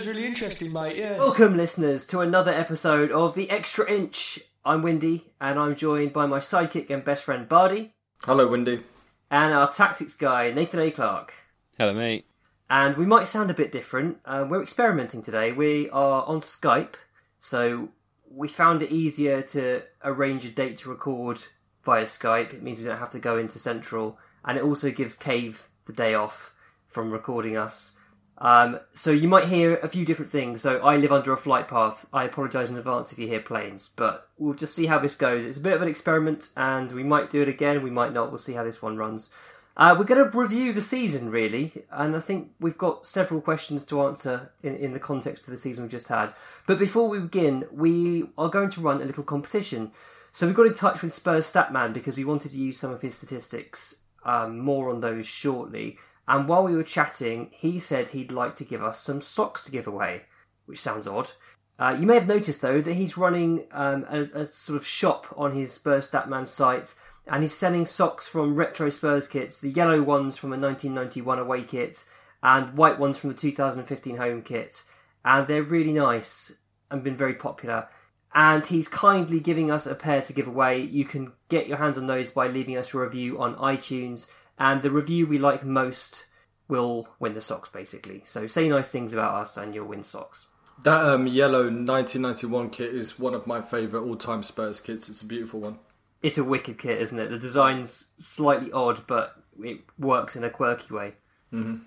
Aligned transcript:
Clock. 0.00 0.06
That 0.06 0.08
was 0.08 0.16
really 0.16 0.26
interesting, 0.28 0.72
mate. 0.72 0.96
Yeah. 0.96 1.18
Welcome, 1.18 1.56
listeners, 1.56 2.06
to 2.06 2.20
another 2.20 2.52
episode 2.52 3.10
of 3.12 3.34
The 3.34 3.50
Extra 3.50 3.90
Inch. 3.90 4.40
I'm 4.64 4.82
Windy, 4.82 5.26
and 5.40 5.58
I'm 5.58 5.76
joined 5.76 6.12
by 6.14 6.24
my 6.26 6.38
sidekick 6.38 6.88
and 6.90 7.04
best 7.04 7.24
friend 7.24 7.46
Bardi, 7.48 7.92
Hello, 8.24 8.48
Windy. 8.48 8.82
and 9.30 9.52
our 9.52 9.70
tactics 9.70 10.16
guy 10.16 10.50
Nathan 10.52 10.80
A. 10.80 10.90
Clark. 10.90 11.34
Hello, 11.78 11.92
mate. 11.92 12.24
And 12.70 12.96
we 12.96 13.04
might 13.04 13.28
sound 13.28 13.50
a 13.50 13.54
bit 13.54 13.72
different. 13.72 14.18
Uh, 14.24 14.46
we're 14.48 14.62
experimenting 14.62 15.20
today. 15.22 15.52
We 15.52 15.90
are 15.90 16.24
on 16.24 16.40
Skype, 16.40 16.94
so 17.38 17.90
we 18.30 18.48
found 18.48 18.80
it 18.80 18.90
easier 18.90 19.42
to 19.42 19.82
arrange 20.02 20.46
a 20.46 20.50
date 20.50 20.78
to 20.78 20.88
record 20.88 21.42
via 21.84 22.04
Skype. 22.04 22.54
It 22.54 22.62
means 22.62 22.78
we 22.78 22.86
don't 22.86 22.98
have 22.98 23.10
to 23.10 23.18
go 23.18 23.36
into 23.36 23.58
Central, 23.58 24.18
and 24.46 24.56
it 24.56 24.64
also 24.64 24.90
gives 24.90 25.14
Cave 25.14 25.68
the 25.86 25.92
day 25.92 26.14
off 26.14 26.54
from 26.86 27.10
recording 27.10 27.56
us. 27.56 27.96
Um, 28.40 28.80
so 28.94 29.10
you 29.10 29.28
might 29.28 29.48
hear 29.48 29.76
a 29.76 29.88
few 29.88 30.06
different 30.06 30.30
things. 30.30 30.62
So 30.62 30.78
I 30.78 30.96
live 30.96 31.12
under 31.12 31.32
a 31.32 31.36
flight 31.36 31.68
path. 31.68 32.06
I 32.12 32.24
apologise 32.24 32.70
in 32.70 32.76
advance 32.76 33.12
if 33.12 33.18
you 33.18 33.28
hear 33.28 33.40
planes, 33.40 33.90
but 33.94 34.28
we'll 34.38 34.54
just 34.54 34.74
see 34.74 34.86
how 34.86 34.98
this 34.98 35.14
goes. 35.14 35.44
It's 35.44 35.58
a 35.58 35.62
bit 35.62 35.74
of 35.74 35.82
an 35.82 35.88
experiment, 35.88 36.48
and 36.56 36.90
we 36.92 37.04
might 37.04 37.30
do 37.30 37.42
it 37.42 37.48
again. 37.48 37.82
We 37.82 37.90
might 37.90 38.12
not. 38.12 38.30
We'll 38.30 38.38
see 38.38 38.54
how 38.54 38.64
this 38.64 38.80
one 38.80 38.96
runs. 38.96 39.30
Uh, 39.76 39.94
we're 39.96 40.04
going 40.04 40.30
to 40.30 40.38
review 40.38 40.72
the 40.72 40.82
season, 40.82 41.30
really, 41.30 41.84
and 41.90 42.16
I 42.16 42.20
think 42.20 42.50
we've 42.58 42.76
got 42.76 43.06
several 43.06 43.40
questions 43.40 43.84
to 43.86 44.02
answer 44.02 44.52
in, 44.62 44.74
in 44.76 44.92
the 44.92 44.98
context 44.98 45.44
of 45.44 45.50
the 45.50 45.56
season 45.56 45.84
we've 45.84 45.92
just 45.92 46.08
had. 46.08 46.34
But 46.66 46.78
before 46.78 47.08
we 47.08 47.20
begin, 47.20 47.66
we 47.70 48.30
are 48.36 48.48
going 48.48 48.70
to 48.70 48.80
run 48.80 49.00
a 49.00 49.04
little 49.04 49.22
competition. 49.22 49.92
So 50.32 50.46
we 50.46 50.52
got 50.52 50.66
in 50.66 50.74
touch 50.74 51.02
with 51.02 51.14
Spurs 51.14 51.50
Statman 51.50 51.92
because 51.92 52.16
we 52.16 52.24
wanted 52.24 52.50
to 52.52 52.58
use 52.58 52.78
some 52.78 52.90
of 52.90 53.02
his 53.02 53.14
statistics. 53.14 53.96
Um, 54.22 54.58
more 54.58 54.90
on 54.90 55.00
those 55.00 55.26
shortly. 55.26 55.96
And 56.30 56.46
while 56.46 56.62
we 56.62 56.76
were 56.76 56.84
chatting, 56.84 57.50
he 57.50 57.80
said 57.80 58.10
he'd 58.10 58.30
like 58.30 58.54
to 58.54 58.64
give 58.64 58.84
us 58.84 59.00
some 59.00 59.20
socks 59.20 59.64
to 59.64 59.72
give 59.72 59.88
away, 59.88 60.22
which 60.64 60.80
sounds 60.80 61.08
odd. 61.08 61.32
Uh, 61.76 61.96
you 61.98 62.06
may 62.06 62.14
have 62.14 62.28
noticed 62.28 62.60
though 62.60 62.80
that 62.80 62.94
he's 62.94 63.16
running 63.16 63.66
um, 63.72 64.06
a, 64.08 64.20
a 64.42 64.46
sort 64.46 64.76
of 64.76 64.86
shop 64.86 65.26
on 65.36 65.54
his 65.54 65.72
Spurs 65.72 66.08
Statman 66.08 66.46
site, 66.46 66.94
and 67.26 67.42
he's 67.42 67.56
selling 67.56 67.84
socks 67.84 68.28
from 68.28 68.54
retro 68.54 68.90
Spurs 68.90 69.26
kits, 69.26 69.58
the 69.58 69.70
yellow 69.70 70.02
ones 70.02 70.36
from 70.36 70.52
a 70.52 70.56
1991 70.56 71.40
away 71.40 71.64
kit, 71.64 72.04
and 72.44 72.76
white 72.76 73.00
ones 73.00 73.18
from 73.18 73.30
the 73.30 73.36
2015 73.36 74.16
home 74.16 74.42
kit, 74.42 74.84
and 75.24 75.48
they're 75.48 75.64
really 75.64 75.92
nice 75.92 76.52
and 76.92 77.02
been 77.02 77.16
very 77.16 77.34
popular. 77.34 77.88
And 78.32 78.64
he's 78.64 78.86
kindly 78.86 79.40
giving 79.40 79.72
us 79.72 79.84
a 79.84 79.96
pair 79.96 80.22
to 80.22 80.32
give 80.32 80.46
away. 80.46 80.80
You 80.80 81.04
can 81.04 81.32
get 81.48 81.66
your 81.66 81.78
hands 81.78 81.98
on 81.98 82.06
those 82.06 82.30
by 82.30 82.46
leaving 82.46 82.76
us 82.76 82.94
a 82.94 83.00
review 83.00 83.40
on 83.40 83.56
iTunes, 83.56 84.30
and 84.60 84.82
the 84.82 84.90
review 84.90 85.26
we 85.26 85.38
like 85.38 85.64
most 85.64 86.26
will 86.68 87.08
win 87.18 87.34
the 87.34 87.40
socks 87.40 87.68
basically. 87.68 88.22
So 88.26 88.46
say 88.46 88.68
nice 88.68 88.90
things 88.90 89.12
about 89.12 89.34
us 89.34 89.56
and 89.56 89.74
you'll 89.74 89.86
win 89.86 90.04
socks. 90.04 90.46
That 90.84 91.04
um, 91.04 91.26
yellow 91.26 91.64
1991 91.64 92.70
kit 92.70 92.94
is 92.94 93.18
one 93.18 93.34
of 93.34 93.46
my 93.46 93.60
favourite 93.60 94.06
all-time 94.06 94.42
Spurs 94.42 94.78
kits. 94.78 95.08
It's 95.08 95.22
a 95.22 95.26
beautiful 95.26 95.60
one. 95.60 95.78
It's 96.22 96.38
a 96.38 96.44
wicked 96.44 96.78
kit, 96.78 97.00
isn't 97.00 97.18
it? 97.18 97.28
The 97.30 97.38
design's 97.38 98.12
slightly 98.18 98.70
odd, 98.70 99.06
but 99.06 99.34
it 99.58 99.80
works 99.98 100.36
in 100.36 100.44
a 100.44 100.50
quirky 100.50 100.94
way. 100.94 101.14
hmm 101.50 101.78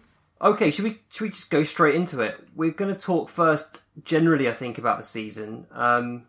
Okay, 0.42 0.72
should 0.72 0.84
we 0.84 1.00
should 1.10 1.22
we 1.22 1.30
just 1.30 1.50
go 1.50 1.64
straight 1.64 1.96
into 1.96 2.20
it? 2.20 2.36
We're 2.54 2.72
going 2.72 2.94
to 2.94 3.00
talk 3.00 3.30
first 3.30 3.82
generally, 4.04 4.50
I 4.50 4.52
think, 4.52 4.78
about 4.78 4.98
the 4.98 5.06
season, 5.06 5.68
um, 5.72 6.26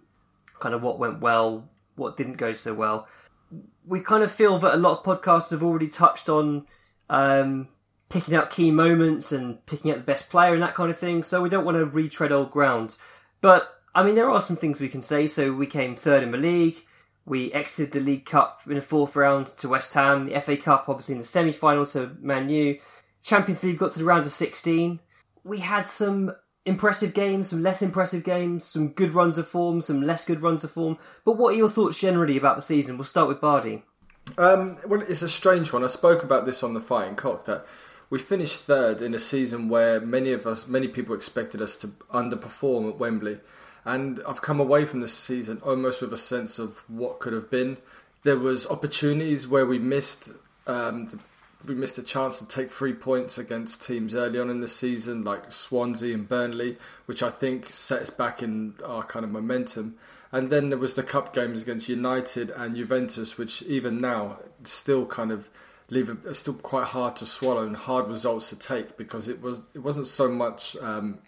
kind 0.61 0.73
of 0.73 0.83
what 0.83 1.01
went 1.01 1.21
well, 1.21 1.69
what 1.97 2.17
didn't 2.17 2.37
go 2.37 2.53
so 2.53 2.75
well. 2.75 3.09
We 3.87 4.01
kind 4.01 4.23
of 4.23 4.33
feel 4.33 4.59
that 4.61 4.75
a 4.75 4.79
lot 4.79 4.99
of 4.99 5.05
podcasts 5.05 5.51
have 5.51 5.63
already 5.63 5.89
touched 5.89 6.29
on 6.29 6.67
um, 7.11 7.69
picking 8.09 8.35
out 8.35 8.51
key 8.51 8.71
moments 8.71 9.33
and 9.33 9.65
picking 9.67 9.91
out 9.91 9.99
the 9.99 10.05
best 10.05 10.31
player 10.31 10.55
and 10.55 10.63
that 10.63 10.75
kind 10.75 10.91
of 10.91 10.99
thing, 10.99 11.23
so 11.23 11.43
we 11.43 11.49
don't 11.49 11.65
want 11.65 11.77
to 11.77 11.85
retread 11.85 12.33
old 12.33 12.51
ground. 12.51 12.97
But 13.41 13.81
I 13.95 14.03
mean, 14.03 14.15
there 14.15 14.31
are 14.31 14.41
some 14.41 14.57
things 14.57 14.81
we 14.81 14.89
can 14.89 15.03
say. 15.03 15.27
So 15.27 15.53
we 15.53 15.67
came 15.67 15.95
third 15.95 16.23
in 16.23 16.33
the 16.33 16.39
league. 16.39 16.77
We 17.27 17.53
exited 17.53 17.93
the 17.93 18.01
League 18.01 18.27
Cup 18.27 18.61
in 18.67 18.75
the 18.75 18.83
fourth 18.83 19.17
round 19.17 19.47
to 19.47 19.69
West 19.69 19.95
Ham. 19.95 20.27
The 20.27 20.41
FA 20.41 20.57
Cup, 20.57 20.89
obviously, 20.89 21.15
in 21.15 21.21
the 21.21 21.27
semi 21.27 21.53
final 21.53 21.87
to 21.87 22.17
Man 22.21 22.49
U. 22.51 22.79
Champions 23.23 23.63
League 23.65 23.79
got 23.79 23.93
to 23.93 23.99
the 23.99 24.05
round 24.05 24.27
of 24.27 24.33
16. 24.33 25.01
We 25.43 25.61
had 25.61 25.87
some 25.87 26.35
impressive 26.67 27.15
games, 27.15 27.49
some 27.49 27.63
less 27.63 27.83
impressive 27.83 28.25
games, 28.25 28.65
some 28.65 28.89
good 28.89 29.15
runs 29.15 29.39
of 29.39 29.47
form, 29.47 29.81
some 29.81 30.03
less 30.03 30.25
good 30.25 30.43
runs 30.43 30.65
of 30.65 30.71
form. 30.71 30.99
But 31.25 31.37
what 31.37 31.55
are 31.55 31.59
your 31.59 31.69
thoughts 31.69 31.99
generally 31.99 32.37
about 32.37 32.57
the 32.57 32.63
season? 32.63 32.97
We'll 32.97 33.05
start 33.05 33.29
with 33.29 33.41
Bardi. 33.41 33.83
Um, 34.39 34.79
well, 34.87 35.03
it's 35.03 35.23
a 35.23 35.29
strange 35.29 35.73
one. 35.73 35.85
I 35.85 35.89
spoke 35.89 36.23
about 36.23 36.47
this 36.47 36.63
on 36.63 36.75
the 36.75 36.81
Fighting 36.81 37.17
Cock 37.17 37.45
that 37.45 37.67
we 38.09 38.19
finished 38.19 38.63
third 38.63 39.03
in 39.03 39.15
a 39.15 39.19
season 39.19 39.69
where 39.69 40.01
many 40.01 40.33
of 40.33 40.47
us, 40.47 40.67
many 40.67 40.89
people 40.89 41.15
expected 41.15 41.61
us 41.61 41.77
to 41.77 41.89
underperform 42.13 42.91
at 42.91 42.99
Wembley, 42.99 43.39
and 43.85 44.21
I've 44.27 44.41
come 44.41 44.61
away 44.61 44.87
from 44.87 45.01
this 45.01 45.13
season 45.13 45.61
almost 45.63 46.01
with 46.01 46.13
a 46.13 46.19
sense 46.19 46.59
of 46.59 46.79
what 46.89 47.21
could 47.21 47.35
have 47.35 47.51
been. 47.51 47.77
There 48.23 48.39
was 48.39 48.67
opportunities 48.67 49.47
where 49.47 49.67
we 49.67 49.79
missed. 49.79 50.31
Um, 50.67 51.21
we 51.67 51.75
missed 51.75 51.99
a 51.99 52.03
chance 52.03 52.39
to 52.39 52.47
take 52.47 52.71
three 52.71 52.93
points 52.93 53.39
against 53.39 53.83
teams 53.83 54.15
early 54.15 54.39
on 54.39 54.51
in 54.51 54.61
the 54.61 54.69
season, 54.69 55.23
like 55.25 55.51
Swansea 55.51 56.15
and 56.15 56.29
Burnley, 56.29 56.77
which 57.07 57.23
I 57.23 57.31
think 57.31 57.71
set 57.71 58.03
us 58.03 58.11
back 58.11 58.43
in 58.43 58.75
our 58.85 59.03
kind 59.05 59.25
of 59.25 59.31
momentum. 59.31 59.97
And 60.31 60.51
then 60.51 60.69
there 60.69 60.79
was 60.79 60.95
the 60.95 61.03
cup 61.03 61.33
games 61.33 61.63
against 61.63 61.89
United 61.89 62.51
and 62.51 62.75
Juventus, 62.77 63.39
which 63.39 63.63
even 63.63 64.01
now 64.01 64.41
still 64.65 65.07
kind 65.07 65.31
of 65.31 65.49
leave 65.91 66.17
still 66.33 66.55
quite 66.55 66.87
hard 66.89 67.15
to 67.17 67.27
swallow 67.27 67.67
and 67.67 67.77
hard 67.77 68.09
results 68.09 68.49
to 68.49 68.57
take 68.57 68.97
because 68.97 69.29
it 69.29 69.41
was 69.41 69.61
it 69.75 69.79
wasn't 69.79 70.07
so 70.07 70.29
much 70.29 70.77
um, 70.79 71.19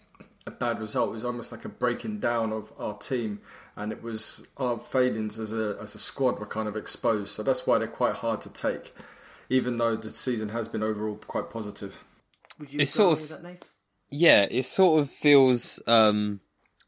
a 0.45 0.51
bad 0.51 0.79
result. 0.79 1.09
It 1.09 1.13
was 1.13 1.25
almost 1.25 1.51
like 1.51 1.65
a 1.65 1.69
breaking 1.69 2.19
down 2.19 2.51
of 2.51 2.71
our 2.77 2.97
team, 2.97 3.39
and 3.75 3.91
it 3.91 4.01
was 4.01 4.47
our 4.57 4.79
failings 4.79 5.39
as 5.39 5.53
a 5.53 5.77
as 5.81 5.95
a 5.95 5.99
squad 5.99 6.39
were 6.39 6.45
kind 6.45 6.67
of 6.67 6.75
exposed. 6.75 7.31
So 7.31 7.43
that's 7.43 7.67
why 7.67 7.77
they're 7.77 7.87
quite 7.87 8.15
hard 8.15 8.41
to 8.41 8.49
take, 8.49 8.93
even 9.49 9.77
though 9.77 9.95
the 9.95 10.09
season 10.09 10.49
has 10.49 10.67
been 10.67 10.83
overall 10.83 11.15
quite 11.15 11.49
positive. 11.49 12.03
Would 12.59 12.73
you 12.73 12.79
It's 12.81 12.91
sort 12.91 13.19
of- 13.19 13.29
that, 13.29 13.65
Yeah, 14.09 14.47
it 14.49 14.63
sort 14.63 15.01
of 15.01 15.09
feels 15.09 15.81
um, 15.85 16.39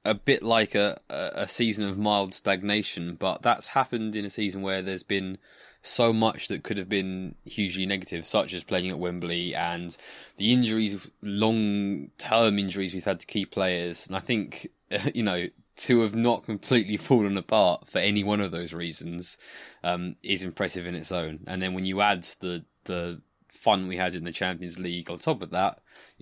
a 0.05 0.13
bit 0.13 0.41
like 0.41 0.75
a, 0.75 0.99
a 1.09 1.31
a 1.35 1.47
season 1.47 1.85
of 1.85 1.97
mild 1.97 2.33
stagnation, 2.33 3.15
but 3.15 3.41
that's 3.41 3.69
happened 3.69 4.15
in 4.15 4.25
a 4.25 4.29
season 4.29 4.61
where 4.61 4.81
there's 4.81 5.03
been 5.03 5.37
so 5.81 6.11
much 6.11 6.47
that 6.47 6.63
could 6.63 6.77
have 6.77 6.89
been 6.89 7.35
hugely 7.45 7.85
negative, 7.85 8.25
such 8.25 8.53
as 8.53 8.63
playing 8.63 8.89
at 8.89 8.99
Wembley 8.99 9.55
and 9.55 9.95
the 10.37 10.51
injuries, 10.53 10.97
long 11.21 12.11
term 12.17 12.59
injuries 12.59 12.93
we've 12.93 13.05
had 13.05 13.19
to 13.19 13.27
key 13.27 13.45
players. 13.45 14.07
And 14.07 14.15
I 14.15 14.19
think, 14.19 14.69
you 15.13 15.23
know, 15.23 15.47
to 15.79 16.01
have 16.01 16.13
not 16.13 16.43
completely 16.43 16.97
fallen 16.97 17.37
apart 17.37 17.87
for 17.87 17.99
any 17.99 18.23
one 18.23 18.41
of 18.41 18.51
those 18.51 18.73
reasons 18.73 19.37
um, 19.83 20.15
is 20.21 20.43
impressive 20.43 20.85
in 20.85 20.95
its 20.95 21.11
own. 21.11 21.39
And 21.47 21.61
then 21.61 21.73
when 21.73 21.85
you 21.85 22.01
add 22.01 22.23
the 22.41 22.65
the 22.85 23.21
fun 23.47 23.87
we 23.87 23.97
had 23.97 24.15
in 24.15 24.23
the 24.23 24.31
Champions 24.31 24.79
League 24.79 25.09
on 25.09 25.17
top 25.17 25.41
of 25.41 25.51
that, 25.51 25.79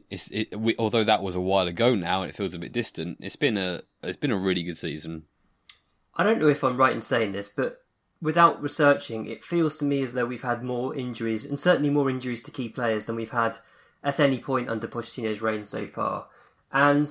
it's 0.10 0.30
it, 0.32 0.60
we, 0.60 0.76
although 0.78 1.04
that 1.04 1.24
was 1.24 1.36
a 1.36 1.42
while 1.42 1.68
ago 1.68 1.96
now 1.96 2.22
and 2.22 2.30
it 2.30 2.36
feels 2.36 2.54
a 2.54 2.60
bit 2.60 2.72
distant. 2.72 3.18
It's 3.20 3.36
been 3.36 3.58
a 3.58 3.82
it's 4.04 4.18
been 4.18 4.32
a 4.32 4.38
really 4.38 4.64
good 4.64 4.78
season. 4.78 5.24
I 6.16 6.24
don't 6.24 6.40
know 6.40 6.48
if 6.48 6.64
I'm 6.64 6.78
right 6.78 6.94
in 6.94 7.02
saying 7.02 7.32
this, 7.32 7.50
but 7.50 7.84
without 8.22 8.62
researching, 8.62 9.28
it 9.28 9.44
feels 9.44 9.78
to 9.78 9.86
me 9.86 10.02
as 10.02 10.14
though 10.14 10.26
we've 10.26 10.42
had 10.42 10.64
more 10.64 10.96
injuries, 10.96 11.46
and 11.46 11.60
certainly 11.60 11.90
more 11.90 12.10
injuries 12.10 12.42
to 12.44 12.52
key 12.52 12.70
players 12.70 13.06
than 13.06 13.16
we've 13.16 13.32
had 13.32 13.58
at 14.04 14.20
any 14.20 14.40
point 14.40 14.70
under 14.70 14.88
Pochettino's 14.88 15.42
reign 15.42 15.66
so 15.66 15.88
far. 15.88 16.28
And 16.72 17.08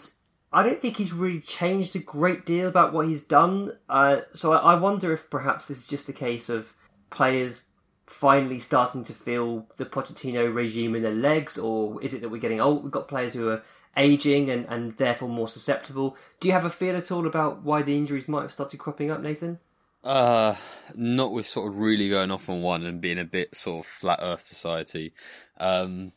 I 0.57 0.63
don't 0.63 0.81
think 0.81 0.97
he's 0.97 1.13
really 1.13 1.41
changed 1.41 1.95
a 1.97 1.99
great 1.99 2.47
deal 2.47 2.67
about 2.67 2.95
what 2.95 3.07
he's 3.07 3.21
done. 3.21 3.73
Uh, 3.91 4.23
so 4.33 4.55
I, 4.55 4.73
I 4.73 4.75
wonder 4.77 5.13
if 5.13 5.29
perhaps 5.29 5.69
this 5.69 5.81
is 5.81 5.87
just 5.87 6.09
a 6.09 6.15
case 6.15 6.49
of 6.49 6.73
players 7.11 7.67
finally 8.07 8.59
starting 8.59 9.05
to 9.05 9.13
feel 9.13 9.67
the 9.77 9.85
Pochettino 9.85 10.55
regime 10.55 10.95
in 10.95 11.03
their 11.03 11.13
legs, 11.13 11.59
or 11.59 12.03
is 12.03 12.15
it 12.15 12.23
that 12.23 12.31
we're 12.31 12.41
getting 12.41 12.59
old? 12.59 12.83
We've 12.83 12.91
got 12.91 13.07
players 13.07 13.35
who 13.35 13.51
are 13.51 13.63
aging 13.99 14.49
and, 14.49 14.65
and 14.71 14.97
therefore 14.97 15.29
more 15.29 15.47
susceptible. 15.47 16.17
Do 16.41 16.49
you 16.49 16.55
have 16.55 16.65
a 16.65 16.71
feel 16.71 16.97
at 16.97 17.13
all 17.13 17.27
about 17.27 17.63
why 17.63 17.83
the 17.83 17.95
injuries 17.95 18.27
might 18.27 18.41
have 18.41 18.53
started 18.53 18.79
cropping 18.79 19.11
up, 19.11 19.21
Nathan? 19.21 19.59
Uh, 20.03 20.55
not 20.95 21.33
with 21.33 21.47
sort 21.47 21.71
of 21.71 21.79
really 21.79 22.09
going 22.09 22.31
off 22.31 22.49
on 22.49 22.63
one 22.63 22.83
and 22.85 23.03
being 23.03 23.19
a 23.19 23.25
bit 23.25 23.55
sort 23.55 23.85
of 23.85 23.91
flat 23.91 24.21
Earth 24.23 24.41
society. 24.41 25.13
Um, 25.59 26.13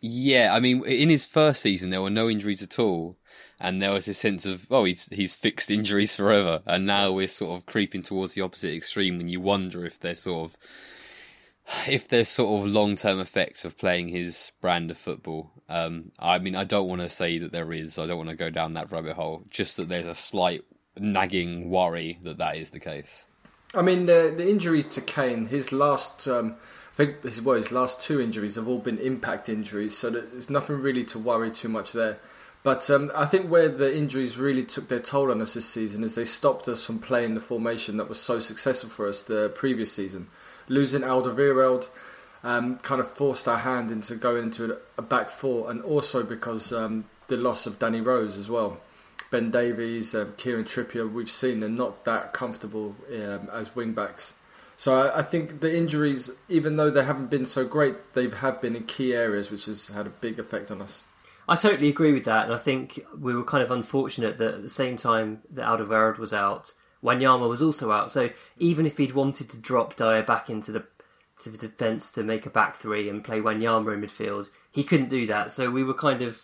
yeah, 0.00 0.52
I 0.52 0.58
mean, 0.58 0.84
in 0.86 1.08
his 1.08 1.24
first 1.24 1.62
season 1.62 1.90
there 1.90 2.02
were 2.02 2.10
no 2.10 2.28
injuries 2.28 2.62
at 2.64 2.80
all, 2.80 3.16
and 3.58 3.80
there 3.80 3.92
was 3.92 4.08
a 4.08 4.14
sense 4.14 4.46
of 4.46 4.66
oh 4.70 4.84
he's 4.84 5.08
he's 5.08 5.34
fixed 5.34 5.70
injuries 5.70 6.14
forever, 6.14 6.62
and 6.66 6.86
now 6.86 7.12
we're 7.12 7.28
sort 7.28 7.58
of 7.58 7.66
creeping 7.66 8.02
towards 8.02 8.34
the 8.34 8.42
opposite 8.42 8.74
extreme, 8.74 9.20
and 9.20 9.30
you 9.30 9.40
wonder 9.40 9.84
if 9.84 9.98
they're 9.98 10.14
sort 10.14 10.50
of 10.50 10.56
if 11.88 12.08
there's 12.08 12.28
sort 12.28 12.60
of 12.60 12.68
long 12.70 12.96
term 12.96 13.20
effects 13.20 13.64
of 13.64 13.76
playing 13.76 14.08
his 14.08 14.52
brand 14.60 14.90
of 14.90 14.98
football. 14.98 15.50
Um, 15.68 16.12
I 16.18 16.38
mean, 16.38 16.54
I 16.54 16.64
don't 16.64 16.88
want 16.88 17.00
to 17.00 17.08
say 17.08 17.38
that 17.38 17.52
there 17.52 17.72
is. 17.72 17.98
I 17.98 18.06
don't 18.06 18.18
want 18.18 18.30
to 18.30 18.36
go 18.36 18.50
down 18.50 18.74
that 18.74 18.92
rabbit 18.92 19.16
hole. 19.16 19.44
Just 19.50 19.76
that 19.76 19.88
there's 19.88 20.06
a 20.06 20.14
slight 20.14 20.64
nagging 20.98 21.68
worry 21.68 22.18
that 22.22 22.38
that 22.38 22.56
is 22.56 22.70
the 22.70 22.80
case. 22.80 23.26
I 23.74 23.82
mean, 23.82 24.06
the 24.06 24.32
the 24.36 24.48
injuries 24.48 24.86
to 24.94 25.00
Kane, 25.00 25.46
his 25.46 25.72
last, 25.72 26.28
um, 26.28 26.56
I 26.92 26.96
think 26.96 27.22
his 27.22 27.42
well, 27.42 27.56
his 27.56 27.72
last 27.72 28.00
two 28.00 28.20
injuries 28.20 28.54
have 28.54 28.68
all 28.68 28.78
been 28.78 28.98
impact 28.98 29.48
injuries, 29.48 29.98
so 29.98 30.10
there's 30.10 30.50
nothing 30.50 30.80
really 30.80 31.04
to 31.04 31.18
worry 31.18 31.50
too 31.50 31.68
much 31.68 31.92
there. 31.92 32.18
But 32.66 32.90
um, 32.90 33.12
I 33.14 33.26
think 33.26 33.48
where 33.48 33.68
the 33.68 33.96
injuries 33.96 34.38
really 34.38 34.64
took 34.64 34.88
their 34.88 34.98
toll 34.98 35.30
on 35.30 35.40
us 35.40 35.54
this 35.54 35.68
season 35.68 36.02
is 36.02 36.16
they 36.16 36.24
stopped 36.24 36.66
us 36.66 36.84
from 36.84 36.98
playing 36.98 37.36
the 37.36 37.40
formation 37.40 37.96
that 37.98 38.08
was 38.08 38.18
so 38.18 38.40
successful 38.40 38.90
for 38.90 39.06
us 39.06 39.22
the 39.22 39.50
previous 39.50 39.92
season 39.92 40.26
losing 40.66 41.02
Alderweireld 41.02 41.86
um, 42.42 42.78
kind 42.78 43.00
of 43.00 43.08
forced 43.12 43.46
our 43.46 43.58
hand 43.58 43.92
into 43.92 44.16
going 44.16 44.44
into 44.44 44.78
a 44.98 45.02
back 45.02 45.30
four, 45.30 45.70
and 45.70 45.80
also 45.82 46.24
because 46.24 46.72
um, 46.72 47.04
the 47.28 47.36
loss 47.36 47.68
of 47.68 47.78
Danny 47.78 48.00
Rose 48.00 48.36
as 48.36 48.50
well. 48.50 48.78
Ben 49.30 49.52
Davies, 49.52 50.12
um, 50.16 50.34
Kieran 50.36 50.64
Trippier, 50.64 51.08
we've 51.08 51.30
seen 51.30 51.60
they're 51.60 51.68
not 51.68 52.04
that 52.04 52.32
comfortable 52.32 52.96
um, 53.12 53.48
as 53.52 53.76
wing 53.76 53.92
backs. 53.92 54.34
So 54.76 55.02
I, 55.02 55.20
I, 55.20 55.22
think 55.22 55.60
the 55.60 55.72
injuries, 55.76 56.30
even 56.48 56.74
though 56.74 56.90
they 56.90 57.04
haven't 57.04 57.30
been 57.30 57.46
so 57.46 57.64
great, 57.64 58.14
they 58.14 58.28
have 58.28 58.60
been 58.60 58.74
in 58.74 58.86
key 58.86 59.14
areas, 59.14 59.52
which 59.52 59.66
has 59.66 59.88
had 59.88 60.06
a 60.06 60.10
big 60.10 60.40
effect 60.40 60.72
on 60.72 60.82
us. 60.82 61.04
I 61.48 61.56
totally 61.56 61.88
agree 61.88 62.12
with 62.12 62.24
that, 62.24 62.46
and 62.46 62.54
I 62.54 62.58
think 62.58 63.00
we 63.16 63.34
were 63.34 63.44
kind 63.44 63.62
of 63.62 63.70
unfortunate 63.70 64.38
that 64.38 64.54
at 64.54 64.62
the 64.62 64.68
same 64.68 64.96
time 64.96 65.42
that 65.50 65.66
Alderweireld 65.66 66.18
was 66.18 66.32
out, 66.32 66.72
Wanyama 67.02 67.48
was 67.48 67.62
also 67.62 67.92
out. 67.92 68.10
So 68.10 68.30
even 68.58 68.84
if 68.84 68.98
he'd 68.98 69.14
wanted 69.14 69.48
to 69.50 69.56
drop 69.56 69.96
Dier 69.96 70.22
back 70.22 70.50
into 70.50 70.72
the 70.72 70.84
to 71.42 71.50
the 71.50 71.58
defence 71.58 72.10
to 72.12 72.22
make 72.22 72.46
a 72.46 72.50
back 72.50 72.76
three 72.76 73.10
and 73.10 73.22
play 73.22 73.40
Wanyama 73.40 73.92
in 73.92 74.00
midfield, 74.00 74.48
he 74.72 74.82
couldn't 74.82 75.10
do 75.10 75.26
that. 75.26 75.50
So 75.50 75.70
we 75.70 75.84
were 75.84 75.94
kind 75.94 76.22
of. 76.22 76.42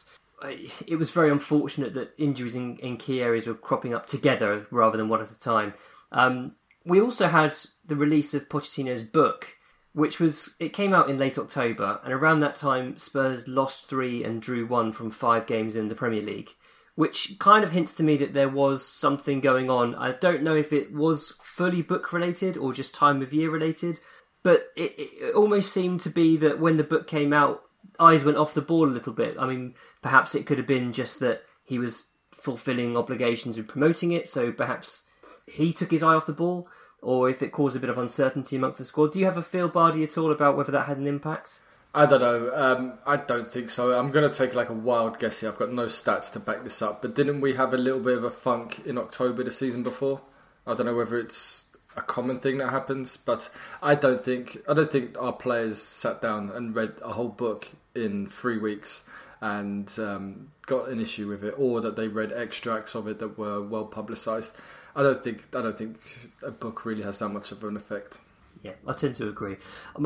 It 0.87 0.97
was 0.97 1.11
very 1.11 1.31
unfortunate 1.31 1.95
that 1.95 2.15
injuries 2.19 2.57
in, 2.57 2.77
in 2.79 2.97
key 2.97 3.23
areas 3.23 3.47
were 3.47 3.55
cropping 3.55 3.95
up 3.95 4.07
together 4.07 4.67
rather 4.73 4.97
than 4.97 5.09
one 5.09 5.21
at 5.21 5.31
a 5.31 5.39
time. 5.39 5.75
Um, 6.11 6.57
we 6.85 7.01
also 7.01 7.29
had 7.29 7.55
the 7.87 7.95
release 7.95 8.35
of 8.35 8.49
Pochettino's 8.49 9.05
book, 9.05 9.57
which 9.93 10.19
was 10.19 10.55
it 10.59 10.73
came 10.73 10.93
out 10.93 11.11
in 11.11 11.19
late 11.19 11.39
October, 11.39 12.01
and 12.05 12.13
around 12.13 12.41
that 12.41 12.55
time 12.55 12.97
Spurs 12.97 13.47
lost 13.49 13.89
three 13.89 14.25
and 14.25 14.43
drew 14.43 14.67
one 14.67 14.93
from 14.93 15.11
five 15.11 15.47
games 15.47 15.77
in 15.77 15.89
the 15.89 15.95
Premier 15.95 16.23
League 16.23 16.51
which 16.95 17.39
kind 17.39 17.65
of 17.65 17.73
hints 17.73 17.95
to 17.95 18.03
me 18.03 18.17
that 18.19 18.35
there 18.35 18.49
was 18.49 18.87
something 18.87 19.41
going 19.41 19.71
on. 19.71 19.95
I 19.95 20.13
don't 20.13 20.43
know 20.43 20.55
if 20.55 20.73
it 20.73 20.93
was 20.93 21.35
fully 21.41 21.83
book 21.83 22.13
related 22.13 22.57
or 22.57 22.73
just 22.73 22.95
time 22.95 23.23
of 23.23 23.33
year 23.33 23.51
related, 23.51 23.99
but 24.43 24.67
it, 24.77 24.95
it, 24.99 25.35
almost 25.35 25.73
seemed 25.73 26.01
to 26.01 26.11
be 26.11 26.37
that 26.39 26.59
when 26.59 26.77
the 26.77 26.85
book 26.85 27.07
came 27.07 27.33
out, 27.33 27.63
eyes 27.99 28.25
went 28.25 28.37
off 28.37 28.55
the 28.55 28.61
ball 28.61 28.87
a 28.87 28.91
little 28.91 29.13
bit. 29.13 29.37
I 29.39 29.47
mean, 29.47 29.75
perhaps 30.03 30.35
it 30.35 30.45
could 30.45 30.59
have 30.59 30.67
been 30.67 30.93
just 30.93 31.21
that 31.21 31.43
he 31.65 31.79
was 31.79 32.09
fulfilling 32.35 32.97
obligations 32.97 33.57
with 33.57 33.69
promoting 33.69 34.13
it, 34.13 34.27
so 34.27 34.53
perhaps 34.53 35.05
he 35.47 35.73
took 35.73 35.91
his 35.91 36.03
eye 36.03 36.15
off 36.15 36.27
the 36.27 36.33
ball, 36.33 36.69
or 37.03 37.29
if 37.29 37.43
it 37.43 37.53
caused 37.53 37.77
a 37.77 37.81
bit 37.81 37.91
of 37.91 37.99
uncertainty 37.99 38.57
amongst 38.57 38.79
the 38.79 38.85
squad. 38.85 39.13
Do 39.13 39.19
you 39.19 39.27
have 39.27 39.37
a 39.37 39.43
feel, 39.43 39.69
Bardi, 39.69 40.05
at 40.05 40.17
all 40.17 40.31
about 40.31 40.57
whether 40.57 40.73
that 40.73 40.87
had 40.87 40.97
an 40.97 41.07
impact? 41.07 41.59
I 41.95 42.07
don't 42.07 42.21
know. 42.21 42.51
Um, 42.55 42.99
I 43.07 43.17
don't 43.19 43.51
think 43.51 43.69
so. 43.69 43.93
I'm 43.93 44.11
going 44.11 44.29
to 44.29 44.35
take 44.35 44.55
like 44.55 44.71
a 44.71 44.75
wild 44.75 45.19
guess 45.19 45.41
here. 45.41 45.51
I've 45.51 45.59
got 45.59 45.73
no 45.73 45.87
stats 45.87 46.33
to 46.33 46.41
back 46.41 46.63
this 46.63 46.81
up. 46.81 47.03
But 47.03 47.15
didn't 47.15 47.43
we 47.43 47.55
have 47.55 47.75
a 47.75 47.77
little 47.77 48.01
bit 48.01 48.17
of 48.17 48.25
a 48.25 48.31
funk 48.31 48.81
in 48.87 48.97
October 48.97 49.45
the 49.45 49.51
season 49.51 49.83
before? 49.83 50.23
I 50.67 50.75
don't 50.75 50.87
know 50.87 50.95
whether 50.95 51.19
it's 51.19 51.67
a 51.97 52.01
common 52.01 52.41
thing 52.41 52.59
that 52.59 52.71
happens, 52.71 53.17
but 53.19 53.51
I 53.83 53.95
don't 53.95 54.25
think 54.25 54.59
I 54.69 54.75
don't 54.75 54.91
think 54.91 55.21
our 55.21 55.33
players 55.33 55.83
sat 55.83 56.23
down 56.23 56.51
and 56.51 56.75
read 56.75 56.95
a 57.03 57.13
whole 57.13 57.29
book 57.29 57.69
in 57.95 58.29
three 58.29 58.59
weeks 58.59 59.05
and 59.43 59.93
um, 59.99 60.53
got 60.67 60.89
an 60.89 61.01
issue 61.01 61.29
with 61.29 61.45
it, 61.45 61.55
or 61.59 61.81
that 61.81 61.97
they 61.97 62.09
read 62.09 62.33
extracts 62.33 62.95
of 62.95 63.09
it 63.09 63.19
that 63.19 63.37
were 63.37 63.61
well 63.61 63.85
publicised. 63.85 64.53
I 64.95 65.03
don't 65.03 65.23
think 65.23 65.55
I 65.55 65.63
don't 65.63 65.77
think 65.77 65.99
a 66.43 66.51
book 66.51 66.85
really 66.85 67.03
has 67.03 67.19
that 67.19 67.31
much 67.31 67.53
of 67.53 67.63
an 67.65 67.77
effect. 67.77 68.19
Yeah, 68.63 68.75
I 68.87 68.93
tend 68.93 69.17
to 69.17 69.29
agree. 69.29 69.57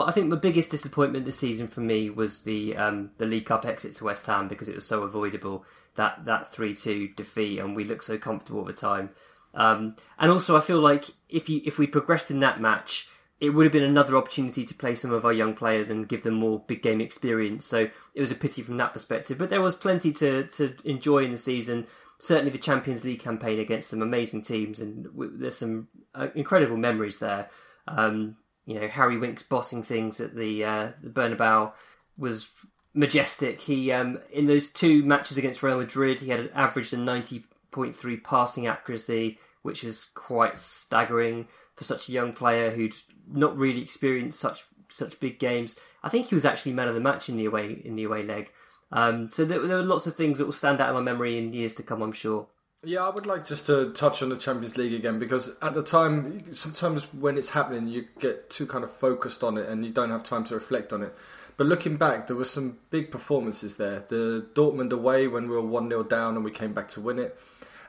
I 0.01 0.13
think 0.13 0.29
my 0.29 0.37
biggest 0.37 0.71
disappointment 0.71 1.27
this 1.27 1.39
season 1.39 1.69
for 1.69 1.81
me 1.81 2.09
was 2.09 2.43
the 2.43 2.77
um, 2.77 3.11
the 3.19 3.27
League 3.27 3.47
Cup 3.47 3.67
exit 3.67 3.95
to 3.97 4.05
West 4.05 4.27
Ham 4.27 4.49
because 4.49 4.69
it 4.69 4.75
was 4.75 4.87
so 4.87 5.03
avoidable 5.03 5.65
that 5.97 6.25
that 6.25 6.53
three 6.53 6.75
two 6.75 7.09
defeat 7.09 7.59
and 7.59 7.77
we 7.77 7.85
looked 7.85 8.05
so 8.05 8.17
comfortable 8.17 8.61
at 8.61 8.67
the 8.67 8.73
time. 8.73 9.11
Um, 9.55 9.97
and 10.19 10.31
also, 10.31 10.57
I 10.57 10.61
feel 10.61 10.81
like 10.81 11.07
if 11.29 11.49
you 11.49 11.61
if 11.65 11.79
we 11.79 11.87
progressed 11.87 12.31
in 12.31 12.41
that 12.41 12.61
match, 12.61 13.09
it 13.41 13.51
would 13.51 13.65
have 13.65 13.73
been 13.73 13.83
another 13.83 14.17
opportunity 14.17 14.65
to 14.65 14.75
play 14.75 14.95
some 14.95 15.13
of 15.13 15.25
our 15.25 15.33
young 15.33 15.55
players 15.55 15.91
and 15.91 16.09
give 16.09 16.23
them 16.23 16.35
more 16.35 16.63
big 16.67 16.83
game 16.83 17.01
experience. 17.01 17.67
So 17.67 17.89
it 18.15 18.21
was 18.21 18.31
a 18.31 18.35
pity 18.35 18.63
from 18.63 18.79
that 18.79 18.93
perspective. 18.95 19.37
But 19.37 19.51
there 19.51 19.61
was 19.61 19.75
plenty 19.75 20.13
to 20.15 20.45
to 20.45 20.75
enjoy 20.85 21.25
in 21.25 21.33
the 21.33 21.39
season. 21.39 21.87
Certainly, 22.19 22.53
the 22.53 22.59
Champions 22.59 23.05
League 23.05 23.21
campaign 23.21 23.59
against 23.59 23.91
some 23.91 24.03
amazing 24.03 24.43
teams, 24.43 24.81
and 24.81 25.07
there's 25.15 25.59
some 25.59 25.89
uh, 26.15 26.29
incredible 26.35 26.77
memories 26.77 27.19
there. 27.19 27.51
Um, 27.87 28.37
you 28.67 28.79
know 28.79 28.89
Harry 28.89 29.17
Winks 29.17 29.43
bossing 29.43 29.83
things 29.83 30.21
at 30.21 30.35
the 30.35 30.65
uh, 30.65 30.91
the 31.03 31.09
Bernabeu 31.09 31.73
was 32.19 32.51
majestic. 32.93 33.61
He 33.63 33.93
um, 33.93 34.19
in 34.33 34.47
those 34.47 34.69
two 34.69 35.03
matches 35.05 35.39
against 35.39 35.63
Real 35.63 35.79
Madrid, 35.79 36.21
he 36.21 36.31
had 36.31 36.41
an 36.41 36.51
average 36.55 36.93
of 36.93 36.99
ninety 36.99 37.45
point 37.71 37.97
three 37.97 38.17
passing 38.17 38.67
accuracy, 38.67 39.39
which 39.63 39.83
was 39.83 40.07
quite 40.15 40.59
staggering 40.59 41.47
for 41.77 41.85
such 41.85 42.09
a 42.09 42.13
young 42.13 42.33
player 42.33 42.71
who'd 42.71 42.97
not 43.33 43.57
really 43.57 43.81
experienced 43.81 44.41
such 44.41 44.65
such 44.89 45.21
big 45.21 45.39
games. 45.39 45.79
I 46.03 46.09
think 46.09 46.29
he 46.29 46.35
was 46.35 46.45
actually 46.45 46.73
man 46.73 46.89
of 46.89 46.95
the 46.95 47.01
match 47.01 47.29
in 47.29 47.37
the 47.37 47.47
away 47.47 47.81
in 47.85 47.95
the 47.95 48.05
away 48.05 48.25
leg. 48.25 48.51
Um, 48.93 49.31
so 49.31 49.45
there, 49.45 49.67
there 49.67 49.79
were 49.79 49.83
lots 49.83 50.07
of 50.07 50.17
things 50.17 50.39
that 50.39 50.45
will 50.45 50.53
stand 50.53 50.81
out 50.81 50.89
in 50.89 50.95
my 50.95 51.01
memory 51.01 51.39
in 51.39 51.53
years 51.53 51.75
to 51.77 51.83
come. 51.83 52.03
I'm 52.03 52.13
sure. 52.13 52.47
Yeah, 52.85 53.05
I 53.05 53.11
would 53.11 53.27
like 53.27 53.45
just 53.45 53.67
to 53.67 53.93
touch 53.93 54.23
on 54.23 54.29
the 54.29 54.37
Champions 54.37 54.77
League 54.77 54.93
again 54.93 55.19
because 55.19 55.57
at 55.61 55.75
the 55.75 55.83
time, 55.83 56.53
sometimes 56.53 57.13
when 57.13 57.37
it's 57.37 57.51
happening, 57.51 57.89
you 57.89 58.07
get 58.21 58.49
too 58.51 58.67
kind 58.67 58.85
of 58.85 58.93
focused 58.93 59.43
on 59.43 59.57
it 59.59 59.69
and 59.69 59.85
you 59.85 59.91
don't 59.91 60.11
have 60.11 60.23
time 60.23 60.45
to 60.45 60.55
reflect 60.55 60.93
on 60.93 61.03
it. 61.03 61.15
But 61.57 61.67
looking 61.67 61.97
back, 61.97 62.27
there 62.27 62.37
were 62.37 62.45
some 62.45 62.79
big 62.91 63.11
performances 63.11 63.77
there. 63.77 64.05
The 64.07 64.47
Dortmund 64.55 64.93
away 64.93 65.27
when 65.27 65.49
we 65.49 65.57
were 65.57 65.63
1 65.63 65.89
0 65.89 66.05
down 66.05 66.37
and 66.37 66.45
we 66.45 66.51
came 66.51 66.75
back 66.75 66.89
to 66.91 67.01
win 67.01 67.19
it. 67.19 67.39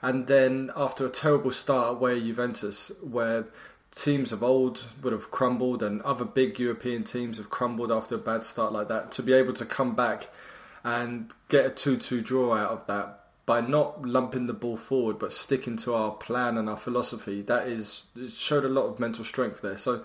And 0.02 0.28
then 0.28 0.72
after 0.76 1.06
a 1.06 1.10
terrible 1.10 1.52
start 1.52 1.98
away 1.98 2.20
Juventus, 2.20 2.92
where 3.02 3.46
teams 3.94 4.32
of 4.32 4.42
old 4.42 4.86
would 5.04 5.14
have 5.14 5.32
crumbled 5.32 5.84
and 5.84 6.02
other 6.04 6.26
big 6.26 6.60
European 6.60 7.04
teams 7.04 7.38
have 7.38 7.50
crumbled 7.50 7.92
after 7.92 8.16
a 8.16 8.20
bad 8.20 8.44
start 8.44 8.72
like 8.72 8.88
that, 8.88 9.12
to 9.14 9.24
be 9.24 9.34
able 9.34 9.54
to 9.54 9.66
come 9.66 9.96
back 9.96 10.30
and 10.84 11.34
get 11.50 11.66
a 11.66 11.70
2 11.70 11.98
2 11.98 12.22
draw 12.22 12.56
out 12.56 12.72
of 12.72 12.88
that 12.88 13.24
by 13.46 13.62
not 13.62 14.06
lumping 14.06 14.46
the 14.46 14.54
ball 14.54 14.76
forward 14.76 15.18
but 15.18 15.32
sticking 15.32 15.78
to 15.78 15.94
our 15.94 16.12
plan 16.12 16.58
and 16.58 16.70
our 16.70 16.78
philosophy, 16.78 17.42
that 17.42 17.68
is 17.68 18.08
showed 18.34 18.66
a 18.66 18.70
lot 18.70 18.88
of 18.88 19.00
mental 19.00 19.24
strength 19.24 19.62
there. 19.62 19.78
So 19.78 20.04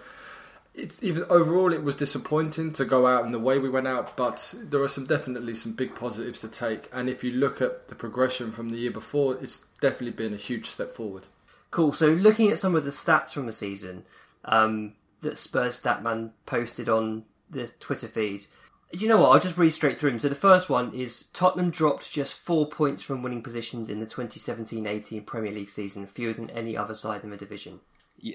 it's 0.74 1.02
even 1.02 1.24
overall 1.24 1.72
it 1.72 1.82
was 1.82 1.96
disappointing 1.96 2.72
to 2.74 2.84
go 2.84 3.06
out 3.06 3.26
in 3.26 3.32
the 3.32 3.38
way 3.38 3.58
we 3.58 3.68
went 3.68 3.88
out, 3.88 4.16
but 4.16 4.54
there 4.56 4.80
are 4.80 4.88
some 4.88 5.06
definitely 5.06 5.54
some 5.54 5.72
big 5.72 5.94
positives 5.94 6.40
to 6.40 6.48
take. 6.48 6.88
And 6.92 7.10
if 7.10 7.22
you 7.22 7.32
look 7.32 7.60
at 7.60 7.88
the 7.88 7.94
progression 7.94 8.52
from 8.52 8.70
the 8.70 8.78
year 8.78 8.90
before, 8.90 9.36
it's 9.36 9.64
definitely 9.80 10.12
been 10.12 10.32
a 10.32 10.38
huge 10.38 10.66
step 10.66 10.94
forward. 10.94 11.26
Cool. 11.70 11.92
So 11.92 12.08
looking 12.08 12.50
at 12.50 12.58
some 12.58 12.74
of 12.74 12.84
the 12.84 12.90
stats 12.90 13.30
from 13.30 13.46
the 13.46 13.52
season 13.52 14.04
um, 14.44 14.92
that 15.20 15.38
Spurs 15.38 15.80
Statman 15.80 16.30
posted 16.46 16.88
on 16.88 17.24
the 17.50 17.68
Twitter 17.80 18.08
feed. 18.08 18.46
Do 18.92 18.98
you 18.98 19.08
know 19.08 19.20
what? 19.22 19.30
I'll 19.30 19.40
just 19.40 19.56
read 19.56 19.72
straight 19.72 19.98
through 19.98 20.10
them. 20.10 20.20
So 20.20 20.28
the 20.28 20.34
first 20.34 20.68
one 20.68 20.92
is 20.92 21.24
Tottenham 21.32 21.70
dropped 21.70 22.12
just 22.12 22.36
four 22.36 22.68
points 22.68 23.02
from 23.02 23.22
winning 23.22 23.42
positions 23.42 23.88
in 23.88 24.00
the 24.00 24.06
2017-18 24.06 25.24
Premier 25.24 25.50
League 25.50 25.70
season, 25.70 26.06
fewer 26.06 26.34
than 26.34 26.50
any 26.50 26.76
other 26.76 26.94
side 26.94 27.24
in 27.24 27.30
the 27.30 27.38
division. 27.38 27.80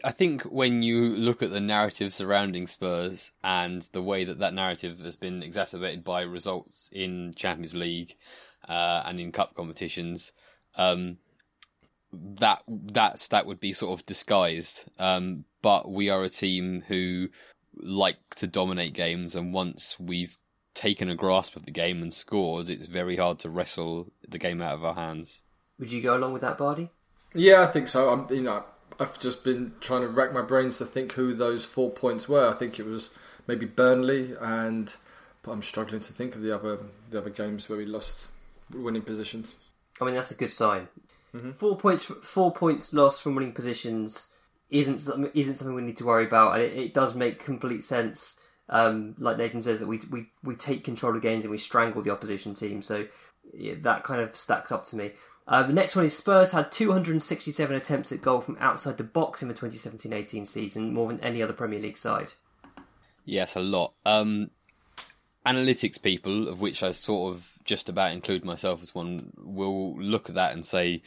I 0.03 0.11
think 0.11 0.41
when 0.43 0.81
you 0.81 1.09
look 1.09 1.43
at 1.43 1.51
the 1.51 1.61
narrative 1.61 2.11
surrounding 2.11 2.65
Spurs 2.65 3.31
and 3.43 3.83
the 3.93 4.01
way 4.01 4.23
that 4.23 4.39
that 4.39 4.53
narrative 4.53 4.99
has 4.99 5.15
been 5.15 5.43
exacerbated 5.43 6.03
by 6.03 6.21
results 6.21 6.89
in 6.91 7.33
Champions 7.35 7.75
League 7.75 8.15
uh, 8.67 9.03
and 9.05 9.19
in 9.19 9.31
cup 9.31 9.53
competitions, 9.53 10.31
um, 10.75 11.17
that 12.11 12.63
that 12.67 13.45
would 13.45 13.59
be 13.59 13.73
sort 13.73 13.97
of 13.97 14.05
disguised. 14.05 14.85
Um, 14.97 15.45
but 15.61 15.89
we 15.89 16.09
are 16.09 16.23
a 16.23 16.29
team 16.29 16.83
who 16.87 17.29
like 17.75 18.17
to 18.37 18.47
dominate 18.47 18.93
games, 18.93 19.35
and 19.35 19.53
once 19.53 19.99
we've 19.99 20.37
taken 20.77 21.09
a 21.09 21.15
grasp 21.15 21.55
of 21.55 21.65
the 21.65 21.71
game 21.71 22.01
and 22.01 22.13
scored, 22.13 22.69
it's 22.69 22.87
very 22.87 23.17
hard 23.17 23.39
to 23.39 23.49
wrestle 23.49 24.13
the 24.27 24.37
game 24.37 24.61
out 24.61 24.75
of 24.75 24.85
our 24.85 24.93
hands. 24.93 25.41
Would 25.79 25.91
you 25.91 26.01
go 26.01 26.15
along 26.15 26.33
with 26.33 26.43
that, 26.43 26.57
Bardi? 26.57 26.89
Yeah, 27.33 27.63
I 27.63 27.67
think 27.67 27.87
so. 27.87 28.09
I'm, 28.09 28.33
you 28.33 28.43
know, 28.43 28.63
I've 28.99 29.19
just 29.19 29.43
been 29.43 29.73
trying 29.81 30.01
to 30.01 30.07
rack 30.07 30.31
my 30.31 30.41
brains 30.41 30.77
to 30.77 30.85
think 30.85 31.13
who 31.13 31.33
those 31.33 31.65
four 31.65 31.89
points 31.89 32.29
were. 32.29 32.47
I 32.47 32.53
think 32.53 32.79
it 32.79 32.85
was 32.85 33.09
maybe 33.47 33.65
Burnley, 33.65 34.35
and 34.39 34.95
but 35.41 35.51
I'm 35.51 35.63
struggling 35.63 36.01
to 36.01 36.13
think 36.13 36.35
of 36.35 36.41
the 36.41 36.55
other 36.55 36.79
the 37.09 37.17
other 37.17 37.29
games 37.29 37.67
where 37.67 37.77
we 37.77 37.85
lost 37.85 38.29
winning 38.71 39.01
positions. 39.01 39.55
I 39.99 40.05
mean, 40.05 40.15
that's 40.15 40.31
a 40.31 40.35
good 40.35 40.51
sign. 40.51 40.87
Mm-hmm. 41.35 41.51
Four 41.51 41.77
points, 41.77 42.05
four 42.05 42.51
points 42.53 42.93
lost 42.93 43.21
from 43.21 43.35
winning 43.35 43.53
positions 43.53 44.29
isn't 44.69 44.99
something, 44.99 45.31
isn't 45.33 45.55
something 45.55 45.75
we 45.75 45.81
need 45.81 45.97
to 45.97 46.05
worry 46.05 46.25
about, 46.25 46.53
and 46.53 46.63
it, 46.63 46.73
it 46.73 46.93
does 46.93 47.15
make 47.15 47.43
complete 47.43 47.83
sense. 47.83 48.39
Um, 48.69 49.15
like 49.17 49.37
Nathan 49.37 49.61
says, 49.61 49.79
that 49.79 49.87
we, 49.87 50.01
we 50.09 50.27
we 50.43 50.55
take 50.55 50.83
control 50.83 51.15
of 51.15 51.21
games 51.21 51.43
and 51.43 51.51
we 51.51 51.57
strangle 51.57 52.01
the 52.01 52.11
opposition 52.11 52.53
team. 52.53 52.81
So 52.81 53.05
yeah, 53.53 53.75
that 53.81 54.03
kind 54.03 54.21
of 54.21 54.35
stacked 54.35 54.71
up 54.71 54.85
to 54.85 54.95
me. 54.95 55.11
Uh, 55.47 55.63
the 55.63 55.73
next 55.73 55.95
one 55.95 56.03
is 56.03 56.15
Spurs 56.15 56.51
had 56.51 56.71
267 56.71 57.75
attempts 57.75 58.11
at 58.11 58.21
goal 58.21 58.41
from 58.41 58.57
outside 58.59 58.97
the 58.97 59.03
box 59.03 59.41
in 59.41 59.47
the 59.47 59.53
2017-18 59.53 60.45
season, 60.45 60.93
more 60.93 61.07
than 61.07 61.23
any 61.23 61.41
other 61.41 61.53
Premier 61.53 61.79
League 61.79 61.97
side. 61.97 62.33
Yes, 63.23 63.55
a 63.55 63.61
lot. 63.61 63.93
Um, 64.05 64.51
analytics 65.45 66.01
people, 66.01 66.49
of 66.49 66.59
which 66.59 66.83
I 66.83 66.91
sort 66.91 67.33
of 67.33 67.53
just 67.63 67.87
about 67.87 68.11
include 68.11 68.43
myself 68.43 68.81
as 68.81 68.93
one, 68.93 69.31
will 69.37 69.97
look 69.97 70.27
at 70.27 70.35
that 70.35 70.51
and 70.51 70.65
say 70.65 71.01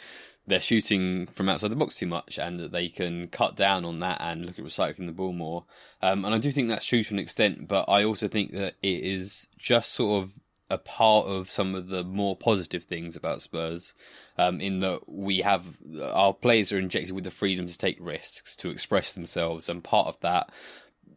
they're 0.50 0.60
shooting 0.60 1.26
from 1.28 1.48
outside 1.48 1.70
the 1.70 1.76
box 1.76 1.96
too 1.96 2.06
much 2.06 2.38
and 2.38 2.60
that 2.60 2.72
they 2.72 2.88
can 2.88 3.28
cut 3.28 3.56
down 3.56 3.84
on 3.84 4.00
that 4.00 4.20
and 4.20 4.44
look 4.44 4.58
at 4.58 4.64
recycling 4.64 5.06
the 5.06 5.12
ball 5.12 5.32
more. 5.32 5.64
Um, 6.02 6.24
and 6.24 6.34
I 6.34 6.38
do 6.38 6.52
think 6.52 6.68
that's 6.68 6.84
true 6.84 7.04
to 7.04 7.14
an 7.14 7.20
extent, 7.20 7.68
but 7.68 7.88
I 7.88 8.04
also 8.04 8.28
think 8.28 8.52
that 8.52 8.74
it 8.82 9.04
is 9.04 9.46
just 9.58 9.92
sort 9.92 10.24
of 10.24 10.32
a 10.68 10.78
part 10.78 11.26
of 11.26 11.50
some 11.50 11.74
of 11.74 11.88
the 11.88 12.04
more 12.04 12.36
positive 12.36 12.84
things 12.84 13.16
about 13.16 13.42
Spurs, 13.42 13.94
um, 14.38 14.60
in 14.60 14.80
that 14.80 15.08
we 15.08 15.38
have 15.38 15.64
our 16.00 16.32
players 16.32 16.72
are 16.72 16.78
injected 16.78 17.12
with 17.12 17.24
the 17.24 17.30
freedom 17.30 17.66
to 17.66 17.76
take 17.76 17.98
risks, 18.00 18.54
to 18.56 18.70
express 18.70 19.14
themselves, 19.14 19.68
and 19.68 19.82
part 19.82 20.06
of 20.06 20.18
that 20.20 20.50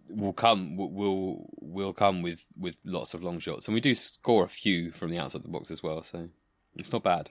will 0.10 0.34
come 0.34 0.76
will 0.76 1.50
will 1.62 1.94
come 1.94 2.24
with 2.24 2.46
with 2.58 2.78
lots 2.84 3.14
of 3.14 3.24
long 3.24 3.40
shots, 3.40 3.68
and 3.68 3.76
we 3.76 3.82
do 3.82 3.94
score 3.94 4.44
a 4.44 4.50
few 4.50 4.92
from 4.92 5.12
the 5.12 5.20
outside 5.20 5.44
the 5.44 5.50
box 5.50 5.70
as 5.70 5.84
well, 5.84 6.02
so 6.02 6.30
it's 6.76 6.92
not 6.92 7.04
bad. 7.04 7.30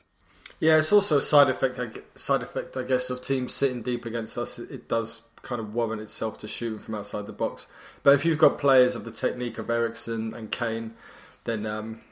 Yeah, 0.63 0.77
it's 0.77 0.93
also 0.93 1.19
a 1.19 1.23
side 1.23 1.51
effect. 1.51 1.81
I 1.81 1.89
Side 2.15 2.41
effect, 2.41 2.77
I 2.77 2.85
guess, 2.85 3.11
of 3.11 3.21
teams 3.21 3.53
sitting 3.53 3.83
deep 3.83 4.07
against 4.07 4.39
us. 4.39 4.61
It 4.61 4.89
does 4.89 5.23
kind 5.43 5.61
of 5.61 5.75
warrant 5.75 6.01
itself 6.01 6.39
to 6.39 6.47
shooting 6.47 6.79
from 6.79 6.95
outside 6.95 7.27
the 7.27 7.33
box. 7.33 7.67
But 8.05 8.15
if 8.15 8.25
you've 8.25 8.39
got 8.39 8.59
players 8.59 8.95
of 8.95 9.05
the 9.05 9.11
technique 9.11 9.59
of 9.59 9.69
Eriksen 9.69 10.33
and 10.33 10.53
Kane, 10.53 10.95
then 11.43 11.67
um, 11.67 12.03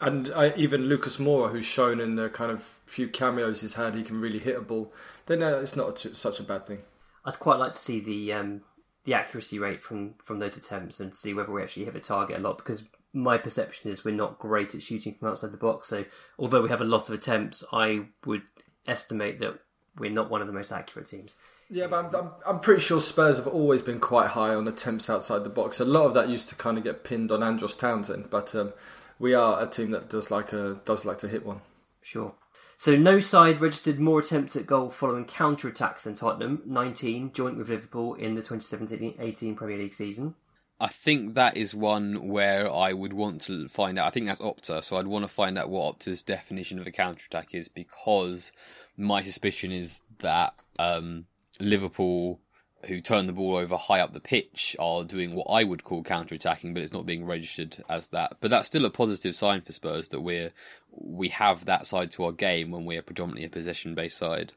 and 0.00 0.32
I, 0.32 0.54
even 0.54 0.82
Lucas 0.82 1.16
Moura, 1.16 1.50
who's 1.50 1.64
shown 1.64 1.98
in 1.98 2.14
the 2.14 2.28
kind 2.28 2.52
of 2.52 2.62
few 2.86 3.08
cameos 3.08 3.62
he's 3.62 3.74
had, 3.74 3.96
he 3.96 4.04
can 4.04 4.20
really 4.20 4.38
hit 4.38 4.54
a 4.54 4.60
ball. 4.60 4.92
Then 5.26 5.42
uh, 5.42 5.56
it's 5.56 5.74
not 5.74 5.88
a 5.88 6.08
t- 6.08 6.14
such 6.14 6.38
a 6.38 6.44
bad 6.44 6.64
thing. 6.64 6.82
I'd 7.24 7.40
quite 7.40 7.58
like 7.58 7.72
to 7.72 7.80
see 7.80 7.98
the 7.98 8.34
um, 8.34 8.60
the 9.02 9.14
accuracy 9.14 9.58
rate 9.58 9.82
from 9.82 10.14
from 10.24 10.38
those 10.38 10.56
attempts 10.56 11.00
and 11.00 11.12
see 11.12 11.34
whether 11.34 11.50
we 11.50 11.60
actually 11.60 11.86
hit 11.86 11.94
the 11.94 12.00
target 12.00 12.36
a 12.36 12.40
lot 12.40 12.56
because 12.56 12.84
my 13.16 13.38
perception 13.38 13.90
is 13.90 14.04
we're 14.04 14.14
not 14.14 14.38
great 14.38 14.74
at 14.74 14.82
shooting 14.82 15.14
from 15.14 15.28
outside 15.28 15.50
the 15.50 15.56
box. 15.56 15.88
So 15.88 16.04
although 16.38 16.62
we 16.62 16.68
have 16.68 16.82
a 16.82 16.84
lot 16.84 17.08
of 17.08 17.14
attempts, 17.14 17.64
I 17.72 18.06
would 18.26 18.42
estimate 18.86 19.40
that 19.40 19.58
we're 19.98 20.10
not 20.10 20.30
one 20.30 20.42
of 20.42 20.46
the 20.46 20.52
most 20.52 20.70
accurate 20.70 21.08
teams. 21.08 21.36
Yeah, 21.70 21.86
but 21.86 22.14
I'm, 22.14 22.14
I'm, 22.14 22.30
I'm 22.46 22.60
pretty 22.60 22.82
sure 22.82 23.00
Spurs 23.00 23.38
have 23.38 23.46
always 23.46 23.82
been 23.82 23.98
quite 23.98 24.28
high 24.28 24.54
on 24.54 24.68
attempts 24.68 25.08
outside 25.08 25.42
the 25.44 25.50
box. 25.50 25.80
A 25.80 25.84
lot 25.84 26.06
of 26.06 26.14
that 26.14 26.28
used 26.28 26.48
to 26.50 26.54
kind 26.54 26.76
of 26.76 26.84
get 26.84 27.04
pinned 27.04 27.32
on 27.32 27.42
Andros 27.42 27.74
Townsend, 27.74 28.28
but 28.30 28.54
um, 28.54 28.72
we 29.18 29.32
are 29.34 29.62
a 29.62 29.66
team 29.66 29.90
that 29.92 30.10
does 30.10 30.30
like 30.30 30.52
a 30.52 30.78
does 30.84 31.04
like 31.04 31.18
to 31.18 31.28
hit 31.28 31.44
one. 31.44 31.62
Sure. 32.02 32.34
So 32.76 32.94
no 32.94 33.18
side 33.18 33.62
registered 33.62 33.98
more 33.98 34.20
attempts 34.20 34.54
at 34.54 34.66
goal 34.66 34.90
following 34.90 35.24
counter 35.24 35.68
attacks 35.68 36.04
than 36.04 36.14
Tottenham, 36.14 36.60
19, 36.66 37.32
joint 37.32 37.56
with 37.56 37.70
Liverpool 37.70 38.14
in 38.14 38.34
the 38.34 38.42
2017-18 38.42 39.56
Premier 39.56 39.78
League 39.78 39.94
season. 39.94 40.34
I 40.78 40.88
think 40.88 41.34
that 41.34 41.56
is 41.56 41.74
one 41.74 42.28
where 42.28 42.70
I 42.70 42.92
would 42.92 43.14
want 43.14 43.40
to 43.42 43.68
find 43.68 43.98
out. 43.98 44.06
I 44.06 44.10
think 44.10 44.26
that's 44.26 44.40
Opta, 44.40 44.84
so 44.84 44.96
I'd 44.96 45.06
want 45.06 45.24
to 45.24 45.28
find 45.28 45.56
out 45.56 45.70
what 45.70 45.98
Opta's 45.98 46.22
definition 46.22 46.78
of 46.78 46.86
a 46.86 46.90
counter 46.90 47.24
attack 47.26 47.54
is 47.54 47.68
because 47.68 48.52
my 48.96 49.22
suspicion 49.22 49.72
is 49.72 50.02
that 50.18 50.52
um, 50.78 51.26
Liverpool, 51.60 52.40
who 52.86 53.00
turn 53.00 53.26
the 53.26 53.32
ball 53.32 53.56
over 53.56 53.76
high 53.76 54.00
up 54.00 54.12
the 54.12 54.20
pitch, 54.20 54.76
are 54.78 55.02
doing 55.02 55.34
what 55.34 55.46
I 55.48 55.64
would 55.64 55.82
call 55.82 56.02
counter 56.02 56.34
attacking, 56.34 56.74
but 56.74 56.82
it's 56.82 56.92
not 56.92 57.06
being 57.06 57.24
registered 57.24 57.78
as 57.88 58.10
that. 58.10 58.36
But 58.40 58.50
that's 58.50 58.68
still 58.68 58.84
a 58.84 58.90
positive 58.90 59.34
sign 59.34 59.62
for 59.62 59.72
Spurs 59.72 60.08
that 60.08 60.20
we're 60.20 60.52
we 60.90 61.28
have 61.28 61.64
that 61.64 61.86
side 61.86 62.10
to 62.12 62.24
our 62.24 62.32
game 62.32 62.70
when 62.70 62.84
we're 62.84 63.02
predominantly 63.02 63.46
a 63.46 63.50
possession 63.50 63.94
based 63.94 64.18
side. 64.18 64.52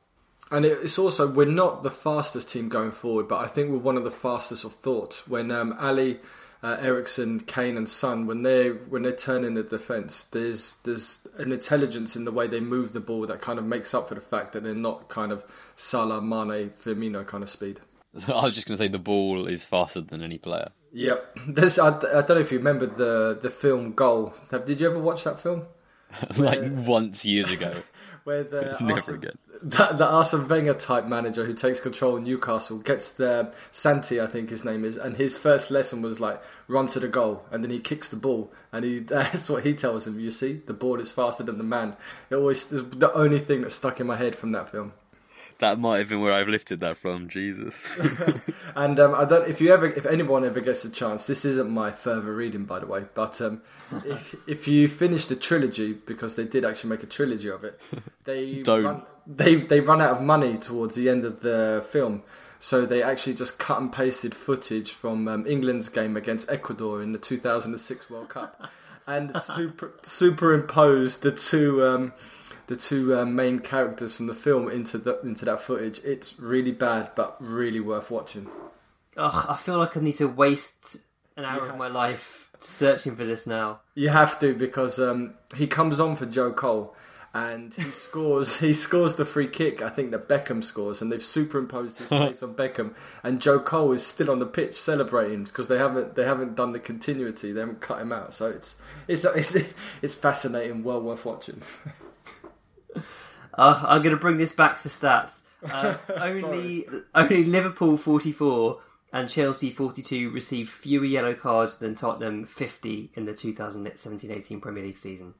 And 0.52 0.66
it's 0.66 0.98
also 0.98 1.28
we're 1.28 1.46
not 1.46 1.84
the 1.84 1.92
fastest 1.92 2.50
team 2.50 2.70
going 2.70 2.92
forward, 2.92 3.28
but 3.28 3.38
I 3.38 3.48
think 3.48 3.70
we're 3.70 3.78
one 3.78 3.98
of 3.98 4.04
the 4.04 4.12
fastest 4.12 4.64
of 4.64 4.74
thought. 4.76 5.22
When 5.28 5.52
um, 5.52 5.76
Alli, 5.80 6.20
uh, 6.64 6.78
Eriksen, 6.80 7.42
Kane, 7.42 7.78
and 7.78 7.88
Son, 7.88 8.26
when 8.26 8.42
they 8.42 8.70
when 8.70 9.04
they 9.04 9.12
turn 9.12 9.44
in 9.44 9.54
the 9.54 9.64
defence, 9.64 10.24
there's 10.24 10.78
there's 10.84 11.28
an 11.38 11.52
intelligence 11.52 12.16
in 12.16 12.26
the 12.26 12.32
way 12.32 12.48
they 12.48 12.60
move 12.60 12.94
the 12.94 13.00
ball 13.00 13.28
that 13.28 13.42
kind 13.42 13.60
of 13.60 13.66
makes 13.66 13.94
up 13.94 14.10
for 14.10 14.16
the 14.16 14.22
fact 14.22 14.54
that 14.54 14.64
they're 14.64 14.74
not 14.74 15.08
kind 15.08 15.32
of 15.32 15.46
Salah, 15.76 16.22
Mane, 16.22 16.72
Firmino 16.84 17.26
kind 17.26 17.44
of 17.44 17.50
speed. 17.50 17.80
So 18.18 18.34
I 18.36 18.46
was 18.46 18.56
just 18.56 18.68
going 18.68 18.76
to 18.76 18.84
say 18.84 18.88
the 18.88 18.98
ball 18.98 19.48
is 19.48 19.66
faster 19.66 20.02
than 20.02 20.24
any 20.24 20.40
player. 20.40 20.70
Yep. 20.94 21.38
There's 21.48 21.78
I, 21.78 21.90
I 21.90 22.22
don't 22.22 22.30
know 22.30 22.38
if 22.40 22.52
you 22.52 22.58
remember 22.58 22.88
the 22.88 23.38
the 23.40 23.52
film 23.52 23.94
Goal. 23.94 24.34
Did 24.50 24.80
you 24.80 24.90
ever 24.90 25.00
watch 25.00 25.26
that 25.26 25.40
film? 25.40 25.68
like 26.38 26.62
once 26.64 27.24
years 27.24 27.52
ago. 27.52 27.84
Where 28.24 28.44
the 28.44 28.72
It's 28.72 28.82
never 28.82 29.00
Arsene, 29.00 29.16
again. 29.16 29.32
the, 29.62 30.08
Arsene 30.08 30.48
Wenger 30.48 30.74
type 30.74 31.06
manager 31.06 31.46
who 31.46 31.54
takes 31.54 31.80
control 31.80 32.18
of 32.18 32.24
Newcastle 32.24 32.78
gets 32.78 33.12
the 33.14 33.52
Santi, 33.72 34.22
I 34.22 34.28
think 34.28 34.50
his 34.50 34.64
name 34.64 34.86
is, 34.86 34.98
and 34.98 35.18
his 35.18 35.38
first 35.38 35.72
lesson 35.72 36.02
was 36.02 36.20
like 36.20 36.42
run 36.68 36.88
to 36.88 37.00
the 37.00 37.08
goal, 37.08 37.46
and 37.52 37.64
then 37.64 37.72
he 37.72 37.80
kicks 37.80 38.10
the 38.10 38.16
ball, 38.16 38.52
and 38.72 38.86
he 38.86 39.00
that's 39.00 39.50
what 39.50 39.66
he 39.66 39.74
tells 39.74 40.08
him. 40.08 40.20
You 40.20 40.32
see, 40.32 40.62
the 40.66 40.74
ball 40.74 41.00
is 41.00 41.12
faster 41.12 41.44
than 41.44 41.58
the 41.58 41.64
man. 41.64 41.96
It 42.30 42.36
always 42.36 42.72
is 42.72 42.90
the 42.90 43.12
only 43.14 43.40
thing 43.40 43.62
that 43.62 43.72
stuck 43.72 44.00
in 44.00 44.08
my 44.08 44.18
head 44.18 44.36
from 44.36 44.52
that 44.54 44.70
film. 44.70 44.94
That 45.60 45.80
might 45.80 46.00
have 46.00 46.10
been 46.10 46.22
where 46.22 46.34
I've 46.34 46.48
lifted 46.48 46.80
that 46.82 46.98
from. 46.98 47.30
Jesus. 47.30 47.88
And 48.76 49.00
um, 49.00 49.16
I 49.16 49.26
don't 49.26 49.50
if 49.50 49.60
you 49.60 49.74
ever 49.74 49.88
if 49.88 50.06
anyone 50.06 50.46
ever 50.46 50.62
gets 50.62 50.86
a 50.86 50.90
chance, 50.90 51.26
this 51.26 51.44
isn't 51.44 51.70
my 51.70 51.92
further 51.92 52.34
reading 52.34 52.66
by 52.66 52.80
the 52.80 52.86
way, 52.86 53.06
but 53.14 53.42
um, 53.42 53.62
if 54.06 54.36
if 54.48 54.68
you 54.68 54.88
finish 54.88 55.26
the 55.26 55.36
trilogy 55.36 55.94
because 55.94 56.36
they 56.36 56.46
did 56.46 56.64
actually 56.64 56.92
make 56.92 57.04
a 57.04 57.08
trilogy 57.08 57.50
of 57.50 57.64
it, 57.64 57.82
they 58.26 58.62
Don't. 58.64 58.84
run, 58.84 59.02
they 59.28 59.56
they 59.56 59.80
run 59.82 60.02
out 60.02 60.18
of 60.18 60.22
money 60.22 60.58
towards 60.58 60.96
the 60.96 61.10
end 61.10 61.26
of 61.26 61.42
the 61.42 61.86
film. 61.92 62.24
So 62.62 62.86
they 62.86 63.02
actually 63.02 63.36
just 63.36 63.58
cut 63.58 63.80
and 63.82 63.92
pasted 63.92 64.36
footage 64.36 64.92
from 64.92 65.28
um, 65.28 65.48
England's 65.48 65.88
game 65.90 66.18
against 66.18 66.50
Ecuador 66.50 67.02
in 67.02 67.14
the 67.14 67.20
2006 67.20 68.10
World 68.10 68.30
Cup, 68.30 68.70
and 69.08 69.36
super 69.42 69.94
superimposed 70.04 71.22
the 71.22 71.32
two 71.32 71.86
um, 71.86 72.14
the 72.70 72.76
two 72.76 73.18
uh, 73.18 73.26
main 73.26 73.58
characters 73.58 74.14
from 74.14 74.28
the 74.28 74.36
film 74.36 74.70
into 74.70 75.00
the 75.00 75.20
into 75.22 75.44
that 75.44 75.60
footage. 75.60 76.00
It's 76.06 76.40
really 76.40 76.72
bad, 76.72 77.10
but 77.16 77.36
really 77.40 77.80
worth 77.80 78.12
watching. 78.12 78.48
Ugh, 79.18 79.46
I 79.50 79.58
feel 79.58 79.80
like 79.80 79.98
I 79.98 80.02
need 80.02 80.18
to 80.18 80.28
waste 80.28 80.98
an 81.36 81.46
hour 81.46 81.68
of 81.68 81.78
my 81.78 81.88
life 81.88 82.52
searching 82.60 83.16
for 83.16 83.26
this 83.26 83.48
now. 83.48 83.80
You 83.96 84.10
have 84.10 84.40
to 84.42 84.54
because 84.54 85.00
um, 85.00 85.34
he 85.58 85.66
comes 85.66 86.00
on 86.00 86.16
for 86.16 86.28
Joe 86.28 86.54
Cole, 86.54 86.96
and 87.34 87.74
he 87.74 87.90
scores. 87.92 88.58
He 88.58 88.74
scores 88.74 89.16
the 89.16 89.26
free 89.26 89.48
kick. 89.48 89.82
I 89.82 89.90
think 89.90 90.12
that 90.12 90.30
Beckham 90.30 90.64
scores, 90.64 91.02
and 91.02 91.12
they've 91.12 91.24
superimposed 91.24 91.98
his 91.98 92.08
face 92.10 92.44
on 92.44 92.54
Beckham. 92.54 92.94
And 93.24 93.42
Joe 93.42 93.60
Cole 93.60 93.94
is 93.94 94.06
still 94.06 94.30
on 94.30 94.38
the 94.38 94.46
pitch 94.46 94.80
celebrating 94.80 95.46
because 95.46 95.70
they 95.70 95.80
haven't 95.80 96.14
they 96.14 96.24
haven't 96.24 96.56
done 96.56 96.74
the 96.74 96.80
continuity. 96.80 97.52
They 97.52 97.62
haven't 97.62 97.82
cut 97.82 98.00
him 98.00 98.12
out. 98.12 98.36
So 98.36 98.48
it's 98.52 98.76
it's 99.08 99.26
it's, 99.26 99.56
it's 100.04 100.14
fascinating. 100.14 100.84
Well 100.84 101.02
worth 101.02 101.26
watching. 101.26 101.64
Uh, 103.52 103.84
I'm 103.88 104.02
going 104.04 104.16
to 104.16 104.22
bring 104.22 104.38
this 104.38 104.54
back 104.54 104.80
to 104.84 104.90
stats. 104.90 105.42
Uh, 105.70 105.98
only 106.16 106.88
only 107.14 107.44
Liverpool 107.44 107.98
44 107.98 108.80
and 109.12 109.28
Chelsea 109.28 109.72
42 109.72 110.30
received 110.30 110.70
fewer 110.70 111.04
yellow 111.04 111.34
cards 111.34 111.78
than 111.78 111.96
Tottenham 111.96 112.46
50 112.46 113.12
in 113.16 113.26
the 113.26 113.34
2017-18 113.34 114.62
Premier 114.62 114.84
League 114.84 114.98
season. 114.98 115.34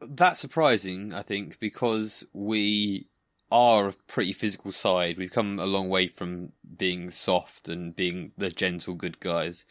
That's 0.00 0.40
surprising, 0.40 1.14
I 1.14 1.22
think, 1.22 1.60
because 1.60 2.24
we 2.32 3.06
are 3.50 3.88
a 3.88 3.92
pretty 3.92 4.32
physical 4.32 4.72
side. 4.72 5.18
We've 5.18 5.30
come 5.30 5.58
a 5.58 5.66
long 5.66 5.88
way 5.88 6.06
from 6.06 6.52
being 6.76 7.10
soft 7.10 7.68
and 7.68 7.94
being 7.94 8.32
the 8.36 8.50
gentle 8.50 8.94
good 8.94 9.20
guys. 9.20 9.64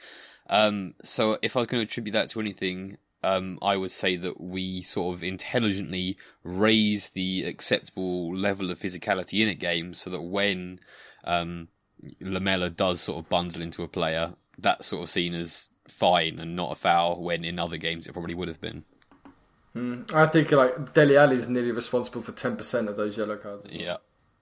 Um, 0.47 0.93
so 1.03 1.38
if 1.41 1.55
I 1.55 1.59
was 1.59 1.67
going 1.67 1.81
to 1.81 1.89
attribute 1.89 2.13
that 2.13 2.29
to 2.29 2.39
anything, 2.39 2.97
um, 3.25 3.58
I 3.62 3.75
would 3.75 3.91
say 3.91 4.15
that 4.17 4.39
we 4.39 4.82
sort 4.82 5.15
of 5.15 5.24
intelligently 5.24 6.17
raise 6.44 7.10
the 7.10 7.44
acceptable 7.44 8.36
level 8.36 8.70
of 8.70 8.79
physicality 8.79 9.41
in 9.41 9.50
a 9.50 9.55
game 9.55 9.94
so 9.96 10.10
that 10.12 10.22
when 10.22 10.79
um, 11.24 11.70
Lamela 12.22 12.70
does 12.70 13.01
sort 13.01 13.24
of 13.24 13.29
bundle 13.29 13.62
into 13.62 13.82
a 13.82 13.88
player, 13.88 14.34
that's 14.60 14.88
sort 14.88 15.03
of 15.03 15.10
seen 15.10 15.34
as 15.34 15.70
fine 15.88 16.39
and 16.39 16.55
not 16.55 16.72
a 16.72 16.75
foul 16.75 17.22
when 17.22 17.44
in 17.44 17.58
other 17.58 17.77
games 17.77 18.05
it 18.05 18.13
probably 18.13 18.36
would 18.36 18.48
have 18.48 18.62
been. 18.62 18.84
Mm, 19.75 20.13
I 20.13 20.27
think 20.27 20.51
like 20.51 20.94
Dele 20.94 21.17
Alli 21.17 21.36
is 21.36 21.50
nearly 21.50 21.72
responsible 21.72 22.22
for 22.22 22.32
ten 22.32 22.55
percent 22.55 22.88
of 22.88 22.96
those 22.96 23.17
yellow 23.17 23.36
cards. 23.36 23.65
Yeah. 23.70 23.98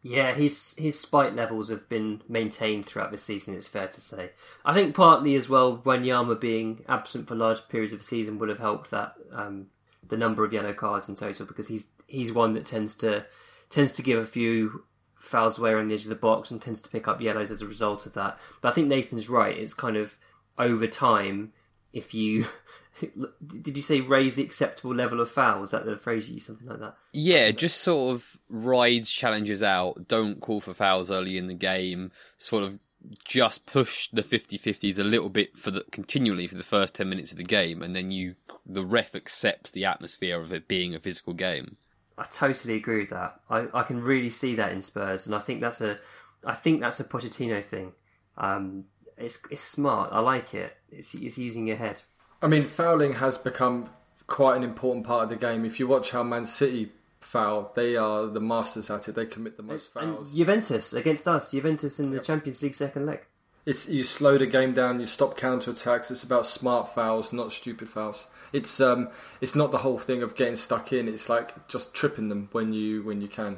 Yeah, 0.06 0.34
his 0.34 0.76
his 0.78 1.00
spite 1.00 1.34
levels 1.34 1.70
have 1.70 1.88
been 1.88 2.22
maintained 2.28 2.86
throughout 2.86 3.12
the 3.12 3.18
season. 3.18 3.56
It's 3.56 3.68
fair 3.68 3.88
to 3.88 4.02
say. 4.02 4.32
I 4.66 4.74
think 4.74 4.96
partly 4.96 5.36
as 5.36 5.48
well, 5.48 5.78
Wanyama 5.78 6.40
being 6.42 6.84
absent 6.90 7.30
for 7.30 7.36
large 7.36 7.66
periods 7.70 7.94
of 7.94 8.00
the 8.00 8.06
season 8.06 8.38
would 8.40 8.50
have 8.50 8.60
helped 8.60 8.92
that 8.92 9.14
um, 9.32 9.68
the 10.06 10.18
number 10.18 10.44
of 10.44 10.52
yellow 10.52 10.74
cards 10.74 11.08
in 11.08 11.16
total 11.16 11.46
because 11.46 11.68
he's 11.68 11.88
he's 12.06 12.34
one 12.34 12.54
that 12.54 12.66
tends 12.66 12.96
to 12.96 13.26
tends 13.70 13.94
to 13.94 14.04
give 14.04 14.20
a 14.20 14.26
few 14.26 14.84
fouls 15.16 15.58
away 15.58 15.74
on 15.74 15.88
the 15.88 15.94
edge 15.94 16.04
of 16.04 16.10
the 16.10 16.16
box 16.16 16.52
and 16.52 16.62
tends 16.62 16.82
to 16.82 16.90
pick 16.90 17.08
up 17.08 17.22
yellows 17.22 17.50
as 17.50 17.62
a 17.62 17.68
result 17.68 18.06
of 18.06 18.14
that. 18.14 18.38
But 18.62 18.70
I 18.70 18.72
think 18.74 18.90
Nathan's 18.90 19.30
right. 19.30 19.58
It's 19.58 19.74
kind 19.74 19.96
of 19.96 20.18
over 20.58 20.86
time 20.86 21.54
if 21.94 22.14
you 22.14 22.46
did 23.62 23.76
you 23.76 23.84
say 23.84 24.02
raise 24.02 24.36
the 24.36 24.44
acceptable 24.44 24.94
level 24.94 25.20
of 25.20 25.30
fouls? 25.30 25.70
Is 25.70 25.72
that 25.72 25.86
the 25.86 25.98
phrase 25.98 26.28
you 26.28 26.36
use, 26.36 26.46
something 26.46 26.68
like 26.68 26.80
that? 26.80 26.96
Yeah, 27.12 27.52
just 27.52 27.82
sort 27.82 28.16
of 28.16 28.38
rides 28.50 29.12
challenges 29.12 29.64
out. 29.64 30.08
Don't 30.08 30.40
call 30.40 30.62
for 30.62 30.74
fouls 30.74 31.12
early 31.12 31.38
in 31.38 31.48
the 31.48 31.54
game. 31.54 32.12
Sort 32.38 32.64
of 32.64 32.80
just 33.26 33.66
push 33.66 34.10
the 34.12 34.22
50-50s 34.22 34.98
a 34.98 35.04
little 35.04 35.30
bit 35.30 35.58
for 35.58 35.72
the 35.72 35.84
continually 35.92 36.48
for 36.48 36.56
the 36.56 36.64
first 36.64 36.96
10 36.96 37.10
minutes 37.10 37.34
of 37.34 37.38
the 37.38 37.44
game 37.44 37.82
and 37.82 37.94
then 37.94 38.12
you 38.12 38.36
the 38.66 38.86
ref 38.86 39.14
accepts 39.14 39.72
the 39.72 39.84
atmosphere 39.84 40.40
of 40.40 40.54
it 40.54 40.70
being 40.70 40.96
a 40.96 41.00
physical 41.00 41.34
game. 41.34 41.76
I 42.18 42.24
totally 42.24 42.76
agree 42.76 43.00
with 43.02 43.10
that. 43.10 43.42
I, 43.50 43.68
I 43.74 43.84
can 43.84 44.02
really 44.02 44.30
see 44.30 44.56
that 44.56 44.72
in 44.72 44.82
Spurs 44.82 45.26
and 45.26 45.36
I 45.36 45.40
think 45.40 45.60
that's 45.60 45.82
a 45.82 46.00
I 46.46 46.56
think 46.56 46.80
that's 46.80 47.00
a 47.00 47.04
Pochettino 47.04 47.64
thing. 47.64 47.94
Um, 48.38 48.86
it's 49.18 49.40
it's 49.50 49.62
smart. 49.62 50.12
I 50.12 50.20
like 50.20 50.54
it. 50.54 50.76
It's 50.92 51.14
it's 51.14 51.38
using 51.38 51.68
your 51.68 51.78
head. 51.78 52.00
I 52.44 52.48
mean, 52.48 52.66
fouling 52.66 53.14
has 53.14 53.38
become 53.38 53.90
quite 54.28 54.58
an 54.58 54.64
important 54.64 55.08
part 55.08 55.24
of 55.24 55.30
the 55.30 55.38
game. 55.38 55.64
If 55.64 55.80
you 55.80 55.88
watch 55.88 56.12
how 56.12 56.24
Man 56.24 56.46
City 56.46 56.92
foul, 57.22 57.72
they 57.74 57.96
are 57.96 58.28
the 58.28 58.42
masters 58.42 58.90
at 58.90 59.08
it. 59.08 59.16
They 59.16 59.26
commit 59.26 59.56
the 59.56 59.64
most 59.64 59.94
fouls. 59.94 60.28
And 60.28 60.36
Juventus 60.36 60.92
against 60.92 61.26
us, 61.26 61.52
Juventus 61.52 62.02
in 62.02 62.12
the 62.12 62.20
Champions 62.20 62.62
League 62.62 62.76
second 62.76 63.06
leg. 63.06 63.22
It's 63.66 63.88
you 63.88 64.04
slow 64.04 64.38
the 64.38 64.46
game 64.46 64.74
down, 64.74 65.00
you 65.00 65.06
stop 65.06 65.38
counter 65.38 65.72
attacks. 65.72 66.12
It's 66.12 66.24
about 66.24 66.46
smart 66.46 66.94
fouls, 66.94 67.32
not 67.32 67.54
stupid 67.54 67.88
fouls. 67.88 68.28
It's 68.52 68.82
um, 68.82 69.10
it's 69.40 69.56
not 69.56 69.72
the 69.72 69.78
whole 69.78 69.98
thing 69.98 70.22
of 70.22 70.36
getting 70.36 70.58
stuck 70.58 70.92
in. 70.92 71.08
It's 71.08 71.30
like 71.30 71.70
just 71.70 71.94
tripping 71.94 72.28
them 72.28 72.50
when 72.52 72.74
you 72.74 73.04
when 73.04 73.22
you 73.22 73.30
can. 73.30 73.58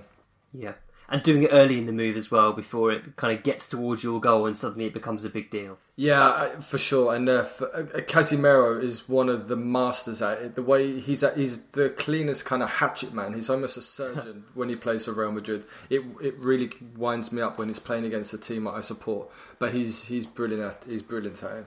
Yeah, 0.53 0.73
and 1.09 1.23
doing 1.23 1.43
it 1.43 1.49
early 1.51 1.77
in 1.77 1.85
the 1.85 1.91
move 1.91 2.15
as 2.17 2.31
well 2.31 2.53
before 2.53 2.91
it 2.91 3.15
kind 3.15 3.35
of 3.35 3.43
gets 3.43 3.67
towards 3.67 4.03
your 4.03 4.19
goal 4.19 4.45
and 4.45 4.57
suddenly 4.57 4.85
it 4.85 4.93
becomes 4.93 5.23
a 5.23 5.29
big 5.29 5.49
deal. 5.49 5.77
Yeah, 5.97 6.59
for 6.59 6.77
sure. 6.77 7.13
And 7.13 7.29
uh, 7.29 7.43
for, 7.43 7.73
uh, 7.73 7.83
Casemiro 8.01 8.81
is 8.83 9.07
one 9.07 9.29
of 9.29 9.47
the 9.47 9.55
masters 9.55 10.21
at 10.21 10.41
it. 10.41 10.55
The 10.55 10.61
way 10.61 10.99
he's 10.99 11.23
at, 11.23 11.37
he's 11.37 11.61
the 11.67 11.89
cleanest 11.89 12.43
kind 12.43 12.61
of 12.61 12.69
hatchet 12.69 13.13
man. 13.13 13.33
He's 13.33 13.49
almost 13.49 13.77
a 13.77 13.81
surgeon 13.81 14.43
when 14.53 14.67
he 14.67 14.75
plays 14.75 15.05
for 15.05 15.13
Real 15.13 15.31
Madrid. 15.31 15.63
It 15.89 16.01
it 16.21 16.37
really 16.37 16.69
winds 16.97 17.31
me 17.31 17.41
up 17.41 17.57
when 17.57 17.69
he's 17.69 17.79
playing 17.79 18.05
against 18.05 18.33
a 18.33 18.37
team 18.37 18.65
that 18.65 18.71
I 18.71 18.81
support. 18.81 19.29
But 19.57 19.73
he's 19.73 20.03
he's 20.03 20.25
brilliant 20.25 20.63
at 20.63 20.83
he's 20.85 21.01
brilliant 21.01 21.41
at 21.43 21.51
it. 21.51 21.65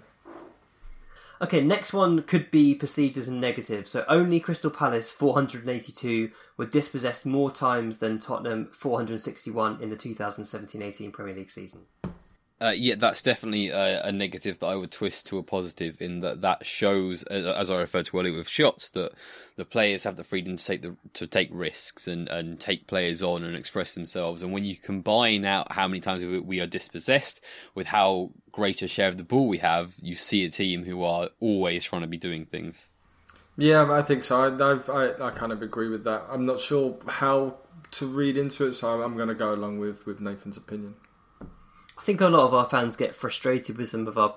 Okay, 1.41 1.61
next 1.61 1.93
one 1.93 2.23
could 2.23 2.51
be 2.51 2.75
perceived 2.75 3.17
as 3.17 3.29
a 3.29 3.33
negative. 3.33 3.87
So 3.87 4.05
only 4.09 4.41
Crystal 4.41 4.71
Palace 4.71 5.13
482 5.13 6.31
were 6.57 6.67
dispossessed 6.67 7.25
more 7.25 7.51
times 7.51 7.99
than 7.99 8.19
Tottenham 8.19 8.69
461 8.73 9.81
in 9.81 9.91
the 9.91 9.97
2017-18 9.97 11.13
Premier 11.13 11.35
League 11.35 11.51
season. 11.51 11.83
Uh, 12.61 12.73
yeah, 12.75 12.97
that's 12.97 13.23
definitely 13.23 13.69
a, 13.69 14.03
a 14.03 14.11
negative 14.11 14.59
that 14.59 14.67
I 14.67 14.75
would 14.75 14.91
twist 14.91 15.29
to 15.29 15.39
a 15.39 15.45
positive 15.45 16.03
in 16.03 16.21
that 16.21 16.41
that 16.41 16.67
shows, 16.67 17.25
uh, 17.31 17.55
as 17.57 17.71
I 17.71 17.77
referred 17.77 18.07
to 18.07 18.19
earlier 18.19 18.37
with 18.37 18.49
shots, 18.49 18.91
that 18.91 19.13
the 19.55 19.65
players 19.65 20.03
have 20.03 20.17
the 20.17 20.25
freedom 20.25 20.57
to 20.57 20.65
take 20.65 20.83
the 20.83 20.97
to 21.13 21.29
take 21.29 21.51
risks 21.53 22.09
and, 22.09 22.29
and 22.29 22.59
take 22.59 22.89
players 22.89 23.23
on 23.23 23.45
and 23.45 23.55
express 23.55 23.95
themselves. 23.95 24.43
And 24.43 24.53
when 24.53 24.65
you 24.65 24.75
combine 24.75 25.45
out 25.45 25.71
how 25.71 25.87
many 25.87 26.01
times 26.01 26.25
we- 26.25 26.41
we 26.41 26.61
are 26.61 26.67
dispossessed 26.67 27.41
with 27.77 27.87
how 27.87 28.33
great 28.59 28.83
a 28.83 28.89
share 28.89 29.09
of 29.09 29.17
the 29.17 29.23
ball 29.23 29.47
we 29.47 29.59
have, 29.59 29.95
you 30.03 30.17
see 30.17 30.45
a 30.45 30.51
team 30.51 30.85
who 30.85 31.05
are 31.05 31.29
always 31.39 31.85
trying 31.85 32.03
to 32.03 32.09
be 32.09 32.17
doing 32.17 32.45
things. 32.45 32.89
Yeah, 33.57 33.91
I 33.91 34.03
think 34.03 34.25
so. 34.25 34.43
I, 34.43 34.71
I've, 34.71 34.91
I 34.91 35.29
I 35.29 35.31
kind 35.31 35.53
of 35.53 35.63
agree 35.63 35.89
with 35.89 36.05
that. 36.05 36.25
I'm 36.29 36.45
not 36.45 36.61
sure 36.61 36.99
how 37.07 37.57
to 37.93 38.07
read 38.07 38.37
into 38.37 38.67
it, 38.67 38.75
so 38.75 39.03
I'm 39.03 39.17
going 39.17 39.29
to 39.29 39.35
go 39.35 39.53
along 39.55 39.79
with 39.79 40.07
with 40.07 40.21
Nathan's 40.21 40.57
opinion. 40.57 40.95
I 41.99 42.03
think 42.03 42.21
a 42.21 42.29
lot 42.29 42.45
of 42.45 42.55
our 42.55 42.67
fans 42.67 42.97
get 42.97 43.15
frustrated 43.15 43.77
with 43.79 43.89
some 43.89 44.07
of 44.07 44.17
our 44.19 44.35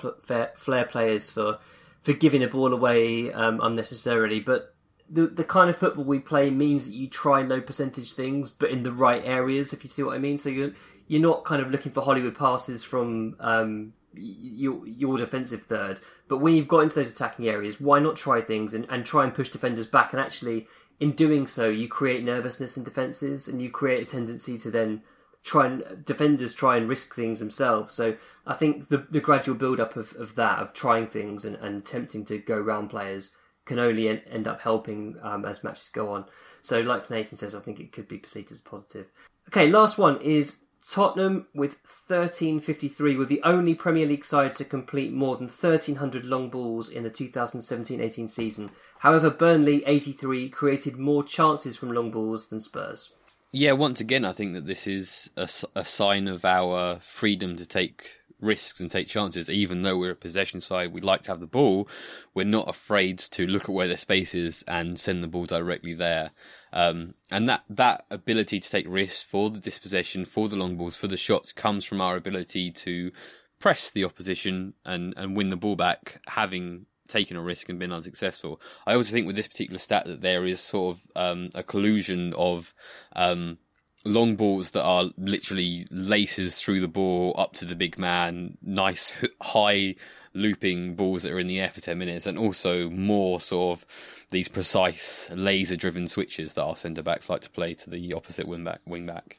flair 0.57 0.85
players 0.85 1.31
for 1.31 1.59
for 2.03 2.13
giving 2.13 2.41
the 2.41 2.47
ball 2.47 2.73
away 2.73 3.31
um, 3.31 3.59
unnecessarily, 3.61 4.39
but 4.39 4.75
the 5.09 5.27
the 5.27 5.43
kind 5.43 5.69
of 5.69 5.77
football 5.77 6.03
we 6.03 6.19
play 6.19 6.49
means 6.49 6.87
that 6.87 6.95
you 6.95 7.07
try 7.07 7.41
low 7.41 7.61
percentage 7.61 8.13
things, 8.13 8.49
but 8.49 8.71
in 8.71 8.83
the 8.83 8.91
right 8.91 9.23
areas. 9.25 9.73
If 9.73 9.83
you 9.83 9.89
see 9.89 10.03
what 10.03 10.15
I 10.15 10.19
mean, 10.19 10.37
so 10.37 10.49
you're 10.49 10.73
you're 11.07 11.21
not 11.21 11.43
kind 11.43 11.61
of 11.61 11.69
looking 11.69 11.91
for 11.91 12.01
Hollywood 12.01 12.37
passes 12.37 12.83
from 12.83 13.35
um, 13.39 13.93
y- 13.93 14.00
your 14.13 14.85
your 14.87 15.17
defensive 15.17 15.63
third, 15.63 15.99
but 16.27 16.37
when 16.37 16.55
you've 16.55 16.67
got 16.67 16.79
into 16.79 16.95
those 16.95 17.11
attacking 17.11 17.47
areas, 17.47 17.79
why 17.79 17.99
not 17.99 18.15
try 18.15 18.41
things 18.41 18.73
and, 18.73 18.85
and 18.89 19.05
try 19.05 19.23
and 19.23 19.33
push 19.33 19.49
defenders 19.49 19.87
back? 19.87 20.13
And 20.13 20.21
actually, 20.21 20.67
in 20.99 21.11
doing 21.11 21.47
so, 21.47 21.69
you 21.69 21.87
create 21.87 22.23
nervousness 22.23 22.77
in 22.77 22.83
defenses, 22.83 23.47
and 23.47 23.61
you 23.61 23.69
create 23.69 24.01
a 24.03 24.05
tendency 24.05 24.57
to 24.59 24.71
then 24.71 25.01
try 25.43 25.65
and 25.65 26.05
defenders 26.05 26.53
try 26.53 26.77
and 26.77 26.87
risk 26.87 27.15
things 27.15 27.39
themselves. 27.39 27.93
So 27.93 28.15
I 28.45 28.53
think 28.53 28.89
the 28.89 28.97
the 28.97 29.21
gradual 29.21 29.55
build 29.55 29.79
up 29.79 29.95
of, 29.95 30.13
of 30.15 30.35
that 30.35 30.59
of 30.59 30.73
trying 30.73 31.07
things 31.07 31.45
and, 31.45 31.55
and 31.55 31.77
attempting 31.77 32.25
to 32.25 32.37
go 32.37 32.59
round 32.59 32.89
players 32.89 33.31
can 33.65 33.79
only 33.79 34.07
en- 34.09 34.21
end 34.29 34.47
up 34.47 34.61
helping 34.61 35.17
um, 35.21 35.45
as 35.45 35.63
matches 35.63 35.89
go 35.89 36.11
on. 36.11 36.25
So 36.61 36.81
like 36.81 37.09
Nathan 37.09 37.37
says, 37.37 37.55
I 37.55 37.59
think 37.59 37.79
it 37.79 37.91
could 37.91 38.07
be 38.07 38.17
perceived 38.17 38.51
as 38.51 38.59
positive. 38.59 39.07
Okay, 39.47 39.69
last 39.69 39.97
one 39.97 40.21
is 40.21 40.57
Tottenham 40.89 41.47
with 41.53 41.77
1353 42.07 43.15
were 43.15 43.25
the 43.25 43.41
only 43.43 43.75
Premier 43.75 44.05
League 44.05 44.25
side 44.25 44.53
to 44.55 44.65
complete 44.65 45.13
more 45.13 45.37
than 45.37 45.47
1300 45.47 46.25
long 46.25 46.49
balls 46.49 46.89
in 46.89 47.03
the 47.03 47.09
2017-18 47.09 48.29
season. 48.29 48.69
However, 48.99 49.29
Burnley 49.29 49.83
83 49.85 50.49
created 50.49 50.97
more 50.97 51.23
chances 51.23 51.77
from 51.77 51.91
long 51.91 52.11
balls 52.11 52.47
than 52.47 52.59
Spurs. 52.59 53.13
Yeah, 53.51 53.73
once 53.73 53.99
again, 53.99 54.23
I 54.23 54.31
think 54.31 54.53
that 54.53 54.65
this 54.65 54.87
is 54.87 55.29
a 55.35 55.85
sign 55.85 56.27
of 56.27 56.45
our 56.45 56.99
freedom 57.01 57.57
to 57.57 57.65
take 57.65 58.20
risks 58.41 58.79
and 58.79 58.89
take 58.89 59.07
chances. 59.07 59.49
Even 59.49 59.81
though 59.81 59.97
we're 59.97 60.11
a 60.11 60.15
possession 60.15 60.59
side, 60.61 60.91
we'd 60.91 61.03
like 61.03 61.21
to 61.23 61.31
have 61.31 61.39
the 61.39 61.47
ball. 61.47 61.87
We're 62.33 62.45
not 62.45 62.69
afraid 62.69 63.19
to 63.19 63.47
look 63.47 63.63
at 63.63 63.69
where 63.69 63.87
their 63.87 63.97
space 63.97 64.33
is 64.33 64.63
and 64.67 64.99
send 64.99 65.23
the 65.23 65.27
ball 65.27 65.45
directly 65.45 65.93
there. 65.93 66.31
Um, 66.73 67.15
and 67.29 67.47
that 67.49 67.63
that 67.69 68.05
ability 68.09 68.59
to 68.59 68.69
take 68.69 68.85
risks 68.87 69.21
for 69.21 69.49
the 69.49 69.59
dispossession, 69.59 70.25
for 70.25 70.49
the 70.49 70.57
long 70.57 70.77
balls, 70.77 70.95
for 70.95 71.07
the 71.07 71.17
shots, 71.17 71.53
comes 71.53 71.85
from 71.85 72.01
our 72.01 72.15
ability 72.15 72.71
to 72.71 73.11
press 73.59 73.91
the 73.91 74.03
opposition 74.03 74.73
and, 74.85 75.13
and 75.17 75.37
win 75.37 75.49
the 75.49 75.55
ball 75.55 75.75
back, 75.75 76.19
having 76.27 76.87
taken 77.07 77.37
a 77.37 77.41
risk 77.41 77.69
and 77.69 77.77
been 77.77 77.91
unsuccessful. 77.91 78.59
I 78.87 78.95
also 78.95 79.11
think 79.11 79.27
with 79.27 79.35
this 79.35 79.47
particular 79.47 79.77
stat 79.77 80.05
that 80.05 80.21
there 80.21 80.45
is 80.45 80.59
sort 80.59 80.97
of 80.97 81.07
um, 81.15 81.49
a 81.53 81.61
collusion 81.61 82.33
of 82.33 82.73
um, 83.15 83.57
long 84.03 84.35
balls 84.35 84.71
that 84.71 84.83
are 84.83 85.09
literally 85.17 85.87
laces 85.91 86.59
through 86.59 86.81
the 86.81 86.87
ball 86.87 87.35
up 87.37 87.53
to 87.53 87.65
the 87.65 87.75
big 87.75 87.97
man, 87.97 88.57
nice 88.61 89.13
high 89.41 89.95
looping 90.33 90.95
balls 90.95 91.23
that 91.23 91.31
are 91.31 91.39
in 91.39 91.47
the 91.47 91.59
air 91.59 91.69
for 91.69 91.81
10 91.81 91.97
minutes, 91.97 92.25
and 92.25 92.37
also 92.37 92.89
more 92.89 93.39
sort 93.39 93.77
of 93.77 94.25
these 94.29 94.47
precise 94.47 95.29
laser 95.31 95.75
driven 95.75 96.07
switches 96.07 96.53
that 96.53 96.63
our 96.63 96.75
centre 96.75 97.03
backs 97.03 97.29
like 97.29 97.41
to 97.41 97.49
play 97.49 97.73
to 97.73 97.89
the 97.89 98.13
opposite 98.13 98.47
wing 98.47 98.63
back. 98.63 98.79
Wing 98.85 99.05
back. 99.05 99.37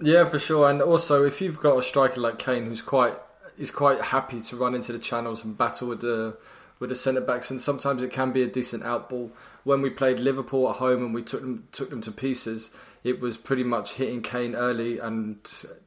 Yeah, 0.00 0.28
for 0.28 0.38
sure. 0.38 0.68
And 0.68 0.82
also, 0.82 1.24
if 1.24 1.40
you've 1.40 1.60
got 1.60 1.78
a 1.78 1.82
striker 1.82 2.20
like 2.20 2.38
Kane, 2.38 2.66
who's 2.66 2.82
quite 2.82 3.14
is 3.56 3.70
quite 3.70 4.00
happy 4.00 4.40
to 4.40 4.56
run 4.56 4.74
into 4.74 4.92
the 4.92 4.98
channels 4.98 5.44
and 5.44 5.56
battle 5.56 5.88
with 5.88 6.00
the 6.00 6.36
with 6.80 6.90
the 6.90 6.96
centre 6.96 7.20
backs, 7.20 7.50
and 7.50 7.60
sometimes 7.60 8.02
it 8.02 8.10
can 8.10 8.32
be 8.32 8.42
a 8.42 8.48
decent 8.48 8.82
outball. 8.82 9.30
When 9.62 9.80
we 9.80 9.90
played 9.90 10.18
Liverpool 10.18 10.68
at 10.68 10.76
home 10.76 11.04
and 11.04 11.14
we 11.14 11.22
took 11.22 11.42
them 11.42 11.68
took 11.70 11.90
them 11.90 12.00
to 12.02 12.10
pieces, 12.10 12.70
it 13.04 13.20
was 13.20 13.36
pretty 13.36 13.62
much 13.62 13.92
hitting 13.92 14.22
Kane 14.22 14.54
early, 14.54 14.98
and 14.98 15.38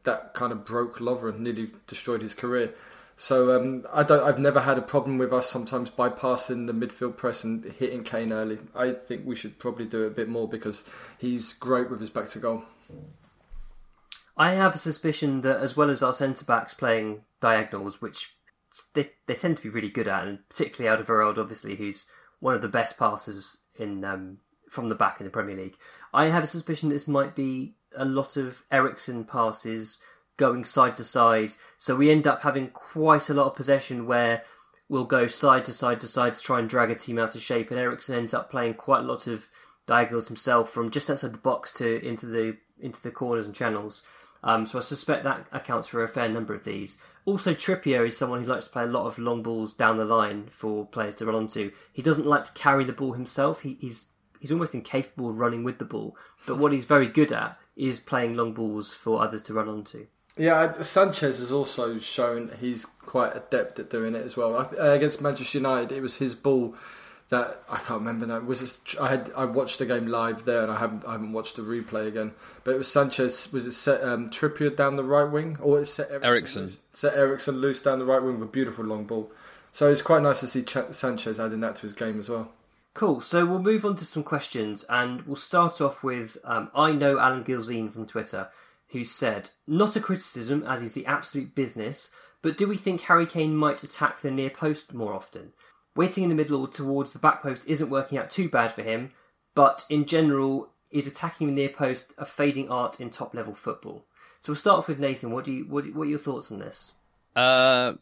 that 0.03 0.35
kind 0.35 0.51
of 0.51 0.63
broke 0.63 0.99
Lovren, 0.99 1.35
and 1.35 1.43
nearly 1.43 1.71
destroyed 1.87 2.21
his 2.21 2.35
career. 2.35 2.73
So 3.19 3.59
um, 3.59 3.83
I 3.91 4.03
don't. 4.03 4.23
I've 4.23 4.37
never 4.37 4.61
had 4.61 4.77
a 4.77 4.83
problem 4.83 5.17
with 5.17 5.33
us 5.33 5.49
sometimes 5.49 5.89
bypassing 5.89 6.67
the 6.67 6.73
midfield 6.73 7.17
press 7.17 7.43
and 7.43 7.65
hitting 7.65 8.03
Kane 8.03 8.31
early. 8.31 8.59
I 8.75 8.91
think 8.91 9.25
we 9.25 9.35
should 9.35 9.57
probably 9.57 9.85
do 9.85 10.03
it 10.03 10.07
a 10.07 10.11
bit 10.11 10.29
more 10.29 10.47
because 10.47 10.83
he's 11.17 11.53
great 11.53 11.89
with 11.89 11.99
his 11.99 12.11
back 12.11 12.29
to 12.29 12.39
goal. 12.39 12.63
I 14.37 14.53
have 14.53 14.75
a 14.75 14.77
suspicion 14.77 15.41
that 15.41 15.59
as 15.59 15.75
well 15.75 15.89
as 15.89 16.03
our 16.03 16.13
centre 16.13 16.45
backs 16.45 16.75
playing 16.75 17.23
diagonals, 17.41 17.99
which 17.99 18.35
they, 18.93 19.09
they 19.25 19.33
tend 19.33 19.57
to 19.57 19.63
be 19.63 19.69
really 19.69 19.89
good 19.89 20.07
at, 20.07 20.27
and 20.27 20.47
particularly 20.47 20.95
Alderweireld, 20.95 21.39
obviously, 21.39 21.75
who's 21.75 22.05
one 22.39 22.53
of 22.53 22.61
the 22.61 22.67
best 22.67 22.99
passers 22.99 23.57
in 23.79 24.05
um, 24.05 24.37
from 24.69 24.89
the 24.89 24.95
back 24.95 25.19
in 25.19 25.25
the 25.25 25.31
Premier 25.31 25.55
League. 25.55 25.77
I 26.17 26.29
have 26.29 26.43
a 26.43 26.47
suspicion 26.47 26.89
this 26.89 27.07
might 27.07 27.35
be 27.35 27.75
a 27.95 28.03
lot 28.03 28.37
of 28.37 28.63
Eriksen 28.71 29.23
passes 29.23 29.99
going 30.35 30.65
side 30.65 30.95
to 30.95 31.03
side, 31.03 31.51
so 31.77 31.95
we 31.95 32.09
end 32.09 32.25
up 32.25 32.41
having 32.41 32.69
quite 32.69 33.29
a 33.29 33.35
lot 33.35 33.45
of 33.45 33.55
possession 33.55 34.07
where 34.07 34.41
we'll 34.89 35.03
go 35.03 35.27
side 35.27 35.63
to 35.65 35.71
side 35.71 35.99
to 35.99 36.07
side 36.07 36.33
to 36.33 36.41
try 36.41 36.57
and 36.57 36.67
drag 36.67 36.89
a 36.89 36.95
team 36.95 37.19
out 37.19 37.35
of 37.35 37.43
shape, 37.43 37.69
and 37.69 37.79
Eriksen 37.79 38.15
ends 38.15 38.33
up 38.33 38.49
playing 38.49 38.73
quite 38.73 39.01
a 39.01 39.07
lot 39.07 39.27
of 39.27 39.47
diagonals 39.85 40.27
himself 40.27 40.71
from 40.71 40.89
just 40.89 41.07
outside 41.07 41.33
the 41.33 41.37
box 41.37 41.71
to 41.73 42.03
into 42.03 42.25
the 42.25 42.57
into 42.79 42.99
the 42.99 43.11
corners 43.11 43.45
and 43.45 43.53
channels. 43.53 44.01
Um, 44.43 44.65
so 44.65 44.79
I 44.79 44.81
suspect 44.81 45.23
that 45.23 45.45
accounts 45.51 45.87
for 45.87 46.03
a 46.03 46.07
fair 46.07 46.29
number 46.29 46.55
of 46.55 46.63
these. 46.63 46.97
Also, 47.25 47.53
Trippier 47.53 48.07
is 48.07 48.17
someone 48.17 48.41
who 48.41 48.49
likes 48.49 48.65
to 48.65 48.71
play 48.71 48.85
a 48.85 48.87
lot 48.87 49.05
of 49.05 49.19
long 49.19 49.43
balls 49.43 49.71
down 49.71 49.97
the 49.97 50.05
line 50.05 50.47
for 50.49 50.87
players 50.87 51.13
to 51.15 51.27
run 51.27 51.35
onto. 51.35 51.71
He 51.93 52.01
doesn't 52.01 52.25
like 52.25 52.45
to 52.45 52.53
carry 52.53 52.85
the 52.85 52.93
ball 52.93 53.13
himself. 53.13 53.61
He, 53.61 53.77
he's 53.79 54.05
he's 54.39 54.51
almost 54.51 54.73
incapable 54.73 55.29
of 55.29 55.37
running 55.37 55.63
with 55.63 55.77
the 55.79 55.85
ball. 55.85 56.15
But 56.45 56.57
what 56.57 56.71
he's 56.71 56.85
very 56.85 57.07
good 57.07 57.31
at 57.31 57.57
is 57.75 57.99
playing 57.99 58.35
long 58.35 58.53
balls 58.53 58.93
for 58.93 59.21
others 59.21 59.43
to 59.43 59.53
run 59.53 59.69
onto. 59.69 60.07
Yeah, 60.37 60.81
Sanchez 60.81 61.39
has 61.39 61.51
also 61.51 61.97
shown 61.97 62.51
he's 62.59 62.85
quite 62.85 63.35
adept 63.35 63.79
at 63.79 63.89
doing 63.89 64.13
it 64.13 64.23
as 64.23 64.37
well. 64.37 64.55
Uh, 64.55 64.91
against 64.91 65.21
Manchester 65.21 65.57
United, 65.57 65.91
it 65.91 66.01
was 66.01 66.17
his 66.17 66.35
ball 66.35 66.75
that 67.29 67.61
I 67.69 67.77
can't 67.77 67.99
remember 67.99 68.25
now. 68.25 68.39
Was 68.39 68.61
this, 68.61 68.79
I 69.01 69.09
had 69.09 69.31
I 69.35 69.45
watched 69.45 69.79
the 69.79 69.85
game 69.85 70.07
live 70.07 70.45
there, 70.45 70.61
and 70.61 70.71
I 70.71 70.79
haven't 70.79 71.05
I 71.05 71.13
haven't 71.13 71.33
watched 71.33 71.55
the 71.55 71.63
replay 71.63 72.07
again. 72.07 72.33
But 72.63 72.75
it 72.75 72.77
was 72.77 72.91
Sanchez. 72.91 73.51
Was 73.51 73.65
it 73.67 73.73
set 73.73 74.03
um, 74.03 74.29
Trippier 74.29 74.75
down 74.75 74.95
the 74.95 75.03
right 75.03 75.29
wing, 75.29 75.57
or 75.61 75.81
it 75.81 75.87
set 75.87 76.09
Eriksen? 76.23 76.63
Loose, 76.63 76.77
set 76.93 77.15
Eriksen 77.15 77.57
loose 77.57 77.81
down 77.81 77.99
the 77.99 78.05
right 78.05 78.21
wing 78.21 78.39
with 78.39 78.47
a 78.47 78.51
beautiful 78.51 78.85
long 78.85 79.05
ball. 79.05 79.31
So 79.71 79.89
it's 79.91 80.01
quite 80.01 80.23
nice 80.23 80.39
to 80.39 80.47
see 80.47 80.63
Ch- 80.63 80.91
Sanchez 80.91 81.39
adding 81.39 81.59
that 81.59 81.75
to 81.77 81.81
his 81.81 81.93
game 81.93 82.19
as 82.19 82.29
well. 82.29 82.51
Cool. 82.97 83.21
So 83.21 83.45
we'll 83.45 83.61
move 83.61 83.85
on 83.85 83.95
to 83.97 84.05
some 84.05 84.23
questions, 84.23 84.83
and 84.89 85.21
we'll 85.27 85.35
start 85.35 85.81
off 85.81 86.01
with 86.01 86.35
um, 86.43 86.71
I 86.73 86.93
know 86.93 87.19
Alan 87.19 87.43
Gilzine 87.43 87.93
from 87.93 88.07
Twitter, 88.07 88.49
who 88.87 89.05
said, 89.05 89.51
"Not 89.67 89.95
a 89.95 89.99
criticism, 89.99 90.63
as 90.63 90.81
he's 90.81 90.95
the 90.95 91.05
absolute 91.05 91.53
business, 91.53 92.09
but 92.41 92.57
do 92.57 92.67
we 92.67 92.75
think 92.75 93.01
Harry 93.01 93.27
Kane 93.27 93.55
might 93.55 93.83
attack 93.83 94.21
the 94.21 94.31
near 94.31 94.49
post 94.49 94.95
more 94.95 95.13
often?" 95.13 95.53
Waiting 95.95 96.23
in 96.23 96.29
the 96.29 96.35
middle 96.35 96.61
or 96.61 96.67
towards 96.67 97.13
the 97.13 97.19
back 97.19 97.43
post 97.43 97.61
isn't 97.67 97.91
working 97.91 98.17
out 98.17 98.31
too 98.31 98.49
bad 98.49 98.73
for 98.73 98.81
him, 98.81 99.11
but 99.53 99.85
in 99.91 100.05
general, 100.05 100.71
is 100.89 101.05
attacking 101.05 101.45
the 101.45 101.53
near 101.53 101.69
post 101.69 102.15
a 102.17 102.25
fading 102.25 102.67
art 102.67 102.99
in 102.99 103.11
top 103.11 103.35
level 103.35 103.53
football? 103.53 104.07
So 104.39 104.53
we'll 104.53 104.59
start 104.59 104.79
off 104.79 104.87
with 104.87 104.97
Nathan. 104.97 105.29
What 105.29 105.45
do 105.45 105.53
you 105.53 105.65
what, 105.65 105.85
what 105.93 106.07
are 106.07 106.09
your 106.09 106.17
thoughts 106.17 106.51
on 106.51 106.57
this? 106.57 106.93
Uh, 107.35 107.93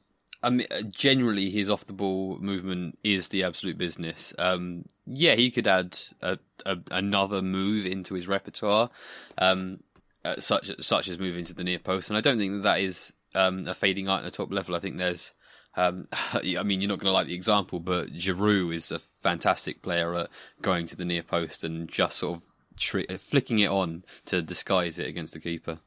I 0.46 0.52
mean, 0.52 0.68
generally, 0.90 1.50
his 1.50 1.72
off 1.72 1.86
the 1.86 1.94
ball 1.94 2.38
movement 2.40 3.00
is 3.04 3.30
the 3.30 3.44
absolute 3.44 3.80
business. 3.80 4.32
Um, 4.38 4.86
yeah, 5.08 5.34
he 5.34 5.50
could 5.50 5.66
add 5.66 5.98
a, 6.22 6.38
a, 6.68 6.78
another 6.92 7.42
move 7.42 7.88
into 7.88 8.14
his 8.14 8.28
repertoire, 8.28 8.92
um, 9.40 9.80
uh, 10.24 10.40
such 10.40 10.72
such 10.80 11.08
as 11.08 11.18
moving 11.18 11.46
to 11.46 11.54
the 11.56 11.64
near 11.64 11.80
post, 11.80 12.10
and 12.10 12.18
I 12.18 12.22
don't 12.22 12.38
think 12.38 12.54
that 12.54 12.64
that 12.64 12.80
is 12.80 13.14
um, 13.34 13.68
a 13.68 13.74
fading 13.74 14.08
art 14.08 14.24
at 14.24 14.26
the 14.26 14.38
top 14.38 14.52
level. 14.52 14.76
I 14.76 14.80
think 14.80 14.98
there's 14.98 15.34
um, 15.76 16.06
I 16.34 16.62
mean, 16.64 16.80
you're 16.80 16.90
not 16.90 17.00
going 17.00 17.10
to 17.10 17.12
like 17.12 17.28
the 17.28 17.34
example, 17.34 17.80
but 17.80 18.14
Giroud 18.14 18.74
is 18.74 18.92
a 18.92 19.00
fantastic 19.00 19.82
player 19.82 20.14
at 20.14 20.30
going 20.62 20.86
to 20.88 20.96
the 20.96 21.06
near 21.06 21.24
post 21.24 21.64
and 21.64 21.90
just 21.90 22.18
sort 22.18 22.38
of 22.38 22.44
tri- 22.78 23.18
flicking 23.18 23.60
it 23.60 23.70
on 23.70 24.04
to 24.26 24.44
disguise 24.44 25.00
it 25.00 25.08
against 25.08 25.34
the 25.34 25.40
keeper. 25.40 25.80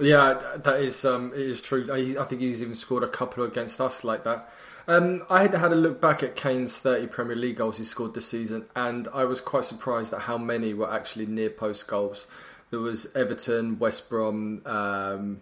Yeah, 0.00 0.40
that 0.56 0.80
is 0.80 1.04
um, 1.04 1.32
it 1.34 1.40
is 1.40 1.60
true. 1.60 1.88
I, 1.92 2.20
I 2.20 2.24
think 2.24 2.40
he's 2.40 2.62
even 2.62 2.74
scored 2.74 3.04
a 3.04 3.08
couple 3.08 3.44
against 3.44 3.80
us 3.80 4.02
like 4.02 4.24
that. 4.24 4.48
Um, 4.86 5.22
I 5.30 5.42
had 5.42 5.54
had 5.54 5.72
a 5.72 5.76
look 5.76 6.00
back 6.00 6.22
at 6.22 6.36
Kane's 6.36 6.76
30 6.76 7.06
Premier 7.06 7.36
League 7.36 7.56
goals 7.56 7.78
he 7.78 7.84
scored 7.84 8.14
this 8.14 8.28
season, 8.28 8.66
and 8.76 9.08
I 9.14 9.24
was 9.24 9.40
quite 9.40 9.64
surprised 9.64 10.12
at 10.12 10.22
how 10.22 10.36
many 10.36 10.74
were 10.74 10.92
actually 10.92 11.26
near 11.26 11.48
post 11.48 11.86
goals. 11.86 12.26
There 12.70 12.80
was 12.80 13.14
Everton, 13.14 13.78
West 13.78 14.10
Brom, 14.10 14.62
um, 14.66 15.40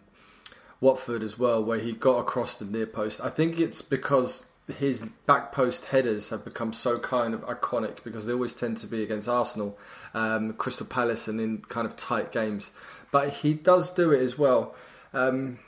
Watford 0.81 1.23
as 1.23 1.39
well, 1.39 1.65
where 1.65 1.79
he 1.79 1.93
got 1.93 2.19
across 2.19 2.55
the 2.55 2.67
near 2.67 2.87
post. 2.87 3.21
I 3.21 3.31
think 3.31 3.59
it's 3.59 3.83
because 3.83 4.47
his 4.79 5.03
back 5.27 5.51
post 5.51 5.87
headers 5.87 6.29
have 6.31 6.45
become 6.45 6.73
so 6.73 6.99
kind 6.99 7.35
of 7.35 7.41
iconic 7.43 8.05
because 8.05 8.27
they 8.27 8.33
always 8.33 8.55
tend 8.55 8.79
to 8.79 8.87
be 8.87 9.03
against 9.03 9.29
Arsenal, 9.29 9.77
um, 10.15 10.53
Crystal 10.53 10.87
Palace, 10.87 11.27
and 11.27 11.41
in 11.41 11.59
kind 11.63 11.87
of 11.87 11.97
tight 11.97 12.31
games. 12.31 12.71
But 13.13 13.29
he 13.29 13.55
does 13.55 13.93
do 13.93 14.11
it 14.11 14.21
as 14.21 14.37
well. 14.37 14.75
Um, 15.13 15.61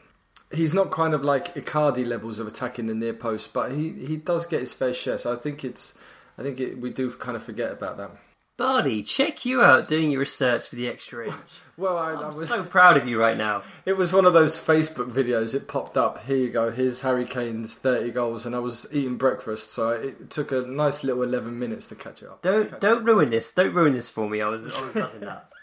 he's 0.53 0.75
not 0.75 0.91
kind 0.91 1.15
of 1.15 1.23
like 1.23 1.55
Icardi 1.55 2.05
levels 2.05 2.41
of 2.41 2.49
attacking 2.49 2.87
the 2.87 2.95
near 2.95 3.15
post, 3.15 3.53
but 3.53 3.71
he, 3.71 3.91
he 3.91 4.17
does 4.17 4.47
get 4.47 4.61
his 4.61 4.73
fair 4.73 4.95
share. 4.95 5.19
So 5.19 5.33
I 5.33 5.37
think 5.37 5.65
it's 5.65 5.95
I 6.37 6.43
think 6.43 6.59
it, 6.59 6.81
we 6.81 6.91
do 6.91 7.13
kind 7.13 7.37
of 7.37 7.45
forget 7.45 7.71
about 7.71 7.99
that. 7.99 8.11
Bardi, 8.57 9.03
check 9.03 9.45
you 9.45 9.63
out 9.63 9.89
doing 9.89 10.13
your 10.13 10.21
research 10.21 10.69
for 10.69 10.77
the 10.77 10.89
extra 10.89 11.27
inch. 11.27 11.37
Well, 11.77 11.99
I, 11.99 12.13
I'm 12.13 12.19
I 12.19 12.27
was 12.29 12.47
so 12.47 12.63
proud 12.63 12.97
of 12.97 13.09
you 13.09 13.19
right 13.19 13.37
now. 13.37 13.65
It 13.85 13.95
was 13.95 14.13
one 14.13 14.27
of 14.27 14.33
those 14.33 14.57
Facebook 14.57 15.11
videos. 15.11 15.57
It 15.57 15.67
popped 15.67 15.97
up. 15.97 16.25
Here 16.25 16.37
you 16.37 16.51
go. 16.51 16.71
Here's 16.71 17.01
Harry 17.01 17.25
Kane's 17.25 17.75
30 17.75 18.13
goals, 18.13 18.47
and 18.47 18.55
I 18.55 18.61
was 18.61 18.87
eating 18.93 19.17
breakfast, 19.17 19.73
so 19.73 19.91
it 19.91 20.31
took 20.31 20.53
a 20.53 20.61
nice 20.61 21.03
little 21.03 21.25
11 21.25 21.59
minutes 21.59 21.89
to 21.89 21.97
catch 21.97 22.23
it 22.23 22.29
up. 22.29 22.43
Don't 22.43 22.79
don't 22.79 23.03
ruin 23.03 23.31
this. 23.31 23.53
Don't 23.53 23.75
ruin 23.75 23.93
this 23.93 24.09
for 24.09 24.31
me. 24.31 24.41
I 24.41 24.47
was 24.47 24.73
I 24.73 24.81
was 24.83 24.95
loving 24.95 25.21
that. 25.23 25.49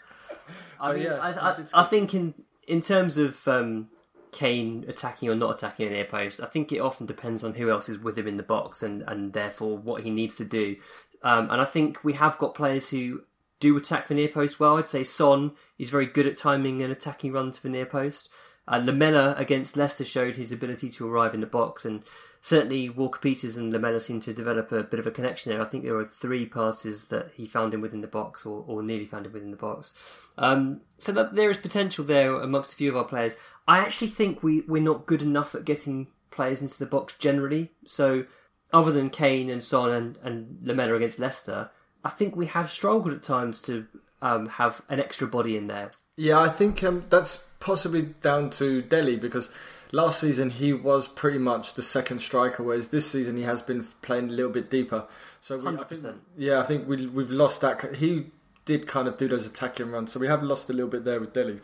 I 0.80 0.92
mean, 0.92 1.02
yeah, 1.02 1.14
I, 1.14 1.50
I, 1.50 1.64
I 1.74 1.84
think 1.84 2.14
in 2.14 2.34
in 2.66 2.80
terms 2.80 3.18
of 3.18 3.46
um, 3.48 3.88
Kane 4.32 4.84
attacking 4.88 5.28
or 5.28 5.34
not 5.34 5.58
attacking 5.58 5.86
an 5.86 5.92
near 5.92 6.04
post, 6.04 6.40
I 6.40 6.46
think 6.46 6.72
it 6.72 6.78
often 6.78 7.06
depends 7.06 7.44
on 7.44 7.54
who 7.54 7.70
else 7.70 7.88
is 7.88 7.98
with 7.98 8.18
him 8.18 8.26
in 8.26 8.36
the 8.36 8.42
box 8.42 8.82
and 8.82 9.02
and 9.06 9.32
therefore 9.32 9.78
what 9.78 10.02
he 10.02 10.10
needs 10.10 10.36
to 10.36 10.44
do. 10.44 10.76
Um, 11.22 11.50
and 11.50 11.60
I 11.60 11.64
think 11.64 12.02
we 12.02 12.14
have 12.14 12.38
got 12.38 12.54
players 12.54 12.88
who 12.88 13.22
do 13.60 13.76
attack 13.76 14.08
the 14.08 14.14
near 14.14 14.28
post 14.28 14.58
well. 14.58 14.76
I'd 14.76 14.88
say 14.88 15.04
Son 15.04 15.52
is 15.78 15.90
very 15.90 16.06
good 16.06 16.26
at 16.26 16.36
timing 16.36 16.82
an 16.82 16.90
attacking 16.90 17.32
run 17.32 17.52
to 17.52 17.62
the 17.62 17.68
near 17.68 17.86
post. 17.86 18.28
Uh, 18.66 18.82
Lamela 18.82 19.34
against 19.36 19.76
Leicester 19.76 20.04
showed 20.04 20.36
his 20.36 20.50
ability 20.50 20.88
to 20.90 21.08
arrive 21.08 21.34
in 21.34 21.40
the 21.40 21.46
box, 21.46 21.84
and 21.84 22.02
certainly 22.42 22.90
Walker 22.90 23.20
Peters 23.20 23.56
and 23.56 23.72
Lamela 23.72 24.00
seem 24.00 24.18
to 24.20 24.34
develop 24.34 24.72
a 24.72 24.82
bit 24.82 24.98
of 24.98 25.06
a 25.06 25.12
connection 25.12 25.52
there. 25.52 25.62
I 25.62 25.64
think 25.64 25.84
there 25.84 25.94
were 25.94 26.06
three 26.06 26.44
passes 26.44 27.04
that 27.04 27.30
he 27.34 27.46
found 27.46 27.72
him 27.72 27.80
within 27.80 28.00
the 28.00 28.08
box, 28.08 28.44
or, 28.44 28.64
or 28.66 28.82
nearly 28.82 29.06
found 29.06 29.26
him 29.26 29.32
within 29.32 29.52
the 29.52 29.56
box. 29.56 29.94
Um, 30.36 30.80
so 30.98 31.12
that 31.12 31.36
there 31.36 31.50
is 31.50 31.56
potential 31.56 32.04
there 32.04 32.34
amongst 32.34 32.72
a 32.72 32.76
few 32.76 32.90
of 32.90 32.96
our 32.96 33.04
players. 33.04 33.36
I 33.68 33.78
actually 33.78 34.08
think 34.08 34.42
we, 34.42 34.62
we're 34.62 34.82
not 34.82 35.06
good 35.06 35.22
enough 35.22 35.54
at 35.54 35.64
getting 35.64 36.08
players 36.32 36.60
into 36.60 36.78
the 36.78 36.86
box 36.86 37.14
generally. 37.16 37.70
So 37.86 38.24
other 38.72 38.90
than 38.90 39.08
Kane 39.08 39.48
and 39.48 39.62
Son 39.62 39.92
and, 39.92 40.18
and 40.24 40.58
Lamela 40.62 40.94
against 40.94 41.20
Leicester, 41.20 41.70
I 42.04 42.08
think 42.10 42.34
we 42.34 42.46
have 42.46 42.72
struggled 42.72 43.14
at 43.14 43.22
times 43.22 43.62
to 43.62 43.86
um, 44.20 44.48
have 44.48 44.82
an 44.88 44.98
extra 44.98 45.28
body 45.28 45.56
in 45.56 45.68
there. 45.68 45.92
Yeah, 46.16 46.40
I 46.40 46.48
think 46.48 46.82
um, 46.82 47.04
that's 47.08 47.44
possibly 47.60 48.02
down 48.02 48.50
to 48.50 48.82
Dele 48.82 49.16
because 49.16 49.48
last 49.92 50.20
season 50.20 50.50
he 50.50 50.72
was 50.72 51.06
pretty 51.06 51.38
much 51.38 51.74
the 51.74 51.82
second 51.82 52.20
striker, 52.20 52.62
whereas 52.62 52.88
this 52.88 53.10
season 53.10 53.36
he 53.36 53.44
has 53.44 53.62
been 53.62 53.86
playing 54.00 54.30
a 54.30 54.32
little 54.32 54.50
bit 54.50 54.70
deeper. 54.70 55.06
So 55.40 55.58
we, 55.58 55.68
I 55.68 55.84
think, 55.84 56.16
yeah, 56.36 56.60
I 56.60 56.64
think 56.64 56.88
we, 56.88 57.06
we've 57.06 57.30
lost 57.30 57.60
that. 57.60 57.96
He 57.96 58.26
did 58.64 58.86
kind 58.86 59.06
of 59.06 59.16
do 59.16 59.28
those 59.28 59.46
attacking 59.46 59.90
runs, 59.90 60.12
so 60.12 60.18
we 60.18 60.26
have 60.26 60.42
lost 60.42 60.68
a 60.70 60.72
little 60.72 60.90
bit 60.90 61.04
there 61.04 61.20
with 61.20 61.32
Dele. 61.32 61.60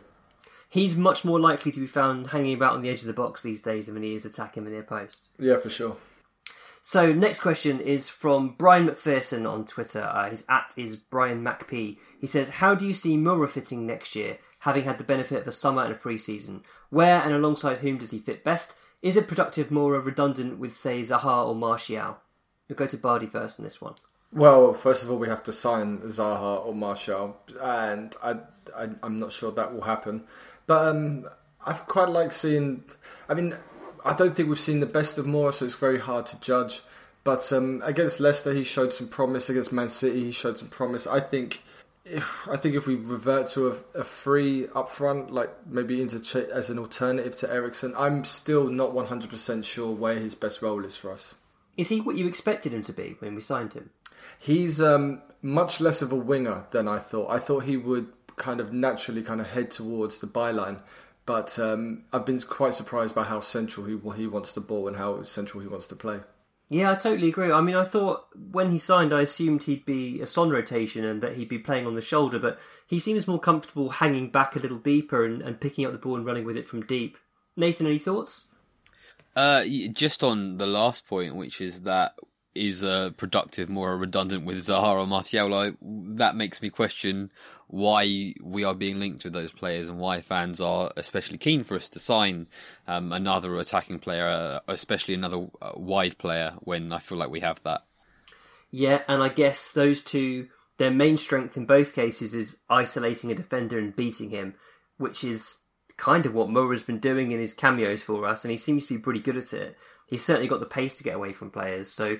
He's 0.69 0.95
much 0.95 1.25
more 1.25 1.39
likely 1.39 1.71
to 1.71 1.79
be 1.79 1.87
found 1.87 2.27
hanging 2.27 2.53
about 2.53 2.73
on 2.73 2.83
the 2.83 2.89
edge 2.89 3.01
of 3.01 3.07
the 3.07 3.13
box 3.13 3.41
these 3.41 3.61
days 3.61 3.87
than 3.87 4.03
he 4.03 4.13
is 4.13 4.23
attacking 4.23 4.65
the 4.65 4.71
near 4.71 4.83
post. 4.83 5.27
Yeah, 5.39 5.57
for 5.57 5.69
sure. 5.69 5.97
So 6.81 7.11
next 7.11 7.41
question 7.41 7.79
is 7.79 8.07
from 8.07 8.55
Brian 8.57 8.87
McPherson 8.87 9.49
on 9.49 9.65
Twitter. 9.65 10.01
Uh, 10.01 10.29
his 10.29 10.45
at 10.47 10.73
is 10.77 10.95
Brian 10.95 11.43
MacP. 11.43 11.97
He 12.21 12.27
says, 12.27 12.49
"How 12.49 12.75
do 12.75 12.87
you 12.87 12.93
see 12.93 13.17
Moura 13.17 13.49
fitting 13.49 13.87
next 13.87 14.15
year? 14.15 14.37
having 14.59 14.83
had 14.83 14.97
the 14.97 15.03
benefit 15.03 15.41
of 15.41 15.47
a 15.47 15.51
summer 15.51 15.83
and 15.83 15.93
a 15.93 15.97
pre-season? 15.97 16.63
Where 16.89 17.21
and 17.21 17.33
alongside 17.33 17.77
whom 17.77 17.97
does 17.97 18.11
he 18.11 18.19
fit 18.19 18.43
best? 18.43 18.73
Is 19.01 19.15
it 19.15 19.27
productive 19.27 19.71
more 19.71 19.95
or 19.95 19.99
redundant 20.01 20.59
with, 20.59 20.73
say, 20.73 21.01
Zaha 21.01 21.47
or 21.47 21.55
Martial? 21.55 22.17
We'll 22.67 22.75
go 22.75 22.87
to 22.87 22.97
Bardi 22.97 23.27
first 23.27 23.59
on 23.59 23.63
this 23.63 23.81
one. 23.81 23.95
Well, 24.31 24.73
first 24.73 25.03
of 25.03 25.09
all, 25.09 25.17
we 25.17 25.27
have 25.27 25.43
to 25.43 25.53
sign 25.53 25.99
Zaha 25.99 26.65
or 26.65 26.75
Martial, 26.75 27.37
and 27.59 28.15
I, 28.21 28.35
I 28.75 28.89
I'm 29.01 29.17
not 29.17 29.31
sure 29.31 29.51
that 29.51 29.73
will 29.73 29.81
happen. 29.81 30.25
But 30.67 30.87
um, 30.87 31.27
I've 31.65 31.87
quite 31.87 32.09
like 32.09 32.31
seeing. 32.31 32.83
I 33.27 33.33
mean, 33.33 33.55
I 34.05 34.13
don't 34.13 34.35
think 34.35 34.49
we've 34.49 34.59
seen 34.59 34.81
the 34.81 34.85
best 34.85 35.17
of 35.17 35.25
Moura, 35.25 35.51
so 35.51 35.65
it's 35.65 35.73
very 35.73 35.99
hard 35.99 36.27
to 36.27 36.39
judge. 36.41 36.81
But 37.23 37.51
um, 37.51 37.81
against 37.83 38.19
Leicester, 38.19 38.53
he 38.53 38.63
showed 38.63 38.93
some 38.93 39.07
promise. 39.07 39.49
Against 39.49 39.71
Man 39.71 39.89
City, 39.89 40.25
he 40.25 40.31
showed 40.31 40.57
some 40.57 40.67
promise. 40.67 41.07
I 41.07 41.21
think. 41.21 41.63
If, 42.11 42.47
I 42.49 42.57
think 42.57 42.75
if 42.75 42.87
we 42.87 42.95
revert 42.95 43.47
to 43.51 43.69
a, 43.69 43.99
a 43.99 44.03
free 44.03 44.67
up 44.75 44.89
front, 44.89 45.31
like 45.31 45.49
maybe 45.67 46.01
into 46.01 46.17
as 46.51 46.69
an 46.69 46.79
alternative 46.79 47.35
to 47.37 47.51
Eriksen, 47.51 47.93
I'm 47.97 48.25
still 48.25 48.67
not 48.67 48.91
100% 48.91 49.63
sure 49.63 49.91
where 49.91 50.15
his 50.15 50.35
best 50.35 50.61
role 50.61 50.83
is 50.85 50.95
for 50.95 51.11
us. 51.11 51.35
Is 51.77 51.89
he 51.89 52.01
what 52.01 52.17
you 52.17 52.27
expected 52.27 52.73
him 52.73 52.83
to 52.83 52.93
be 52.93 53.15
when 53.19 53.35
we 53.35 53.41
signed 53.41 53.73
him? 53.73 53.91
He's 54.37 54.81
um, 54.81 55.21
much 55.41 55.79
less 55.79 56.01
of 56.01 56.11
a 56.11 56.15
winger 56.15 56.65
than 56.71 56.87
I 56.87 56.99
thought. 56.99 57.29
I 57.29 57.39
thought 57.39 57.63
he 57.63 57.77
would 57.77 58.07
kind 58.35 58.59
of 58.59 58.73
naturally 58.73 59.21
kind 59.21 59.39
of 59.39 59.47
head 59.47 59.71
towards 59.71 60.19
the 60.19 60.27
byline, 60.27 60.81
but 61.25 61.59
um, 61.59 62.05
I've 62.11 62.25
been 62.25 62.39
quite 62.41 62.73
surprised 62.73 63.13
by 63.13 63.23
how 63.25 63.41
central 63.41 63.85
he 63.85 63.97
he 64.15 64.27
wants 64.27 64.53
the 64.53 64.61
ball 64.61 64.87
and 64.87 64.97
how 64.97 65.23
central 65.23 65.61
he 65.61 65.69
wants 65.69 65.87
to 65.87 65.95
play. 65.95 66.21
Yeah, 66.71 66.91
I 66.91 66.95
totally 66.95 67.29
agree. 67.29 67.51
I 67.51 67.61
mean, 67.61 67.75
I 67.75 67.83
thought 67.83 68.27
when 68.51 68.69
he 68.69 68.77
signed, 68.77 69.11
I 69.11 69.21
assumed 69.21 69.63
he'd 69.63 69.85
be 69.85 70.21
a 70.21 70.27
Son 70.27 70.51
rotation 70.51 71.03
and 71.03 71.21
that 71.21 71.35
he'd 71.35 71.49
be 71.49 71.57
playing 71.57 71.87
on 71.87 71.95
the 71.95 72.01
shoulder, 72.01 72.37
but 72.37 72.59
he 72.85 72.99
seems 72.99 73.27
more 73.27 73.39
comfortable 73.39 73.89
hanging 73.89 74.29
back 74.29 74.55
a 74.55 74.59
little 74.59 74.77
deeper 74.77 75.25
and, 75.25 75.41
and 75.41 75.59
picking 75.59 75.83
up 75.85 75.91
the 75.91 75.97
ball 75.97 76.15
and 76.15 76.25
running 76.27 76.45
with 76.45 76.57
it 76.57 76.67
from 76.67 76.85
deep. 76.85 77.17
Nathan, 77.57 77.87
any 77.87 77.97
thoughts? 77.97 78.45
Uh, 79.35 79.63
just 79.93 80.23
on 80.23 80.57
the 80.57 80.67
last 80.67 81.07
point, 81.07 81.35
which 81.35 81.59
is 81.59 81.81
that 81.83 82.13
is 82.55 82.83
uh, 82.83 83.11
productive, 83.17 83.69
more 83.69 83.95
redundant 83.97 84.45
with 84.45 84.57
Zaha 84.57 85.01
or 85.01 85.07
Martial. 85.07 85.73
That 85.81 86.35
makes 86.35 86.61
me 86.61 86.69
question 86.69 87.31
why 87.67 88.33
we 88.41 88.63
are 88.63 88.73
being 88.73 88.99
linked 88.99 89.23
with 89.23 89.33
those 89.33 89.51
players 89.51 89.87
and 89.87 89.99
why 89.99 90.21
fans 90.21 90.59
are 90.59 90.91
especially 90.97 91.37
keen 91.37 91.63
for 91.63 91.75
us 91.75 91.89
to 91.91 91.99
sign 91.99 92.47
um, 92.87 93.11
another 93.13 93.55
attacking 93.57 93.99
player, 93.99 94.27
uh, 94.27 94.59
especially 94.67 95.13
another 95.13 95.47
uh, 95.61 95.71
wide 95.75 96.17
player, 96.17 96.53
when 96.61 96.91
I 96.91 96.99
feel 96.99 97.17
like 97.17 97.29
we 97.29 97.41
have 97.41 97.61
that. 97.63 97.85
Yeah, 98.71 99.01
and 99.07 99.21
I 99.21 99.29
guess 99.29 99.71
those 99.71 100.01
two, 100.01 100.47
their 100.77 100.91
main 100.91 101.17
strength 101.17 101.57
in 101.57 101.65
both 101.65 101.93
cases 101.93 102.33
is 102.33 102.57
isolating 102.69 103.31
a 103.31 103.35
defender 103.35 103.77
and 103.77 103.95
beating 103.95 104.31
him, 104.31 104.55
which 104.97 105.23
is 105.23 105.59
kind 105.97 106.25
of 106.25 106.33
what 106.33 106.49
Moura's 106.49 106.83
been 106.83 106.99
doing 106.99 107.31
in 107.31 107.39
his 107.39 107.53
cameos 107.53 108.01
for 108.01 108.25
us, 108.25 108.43
and 108.43 108.51
he 108.51 108.57
seems 108.57 108.87
to 108.87 108.95
be 108.95 108.99
pretty 108.99 109.19
good 109.19 109.37
at 109.37 109.53
it. 109.53 109.77
He's 110.07 110.25
certainly 110.25 110.47
got 110.47 110.59
the 110.59 110.65
pace 110.65 110.95
to 110.95 111.03
get 111.03 111.15
away 111.15 111.33
from 111.33 111.51
players, 111.51 111.91
so 111.91 112.17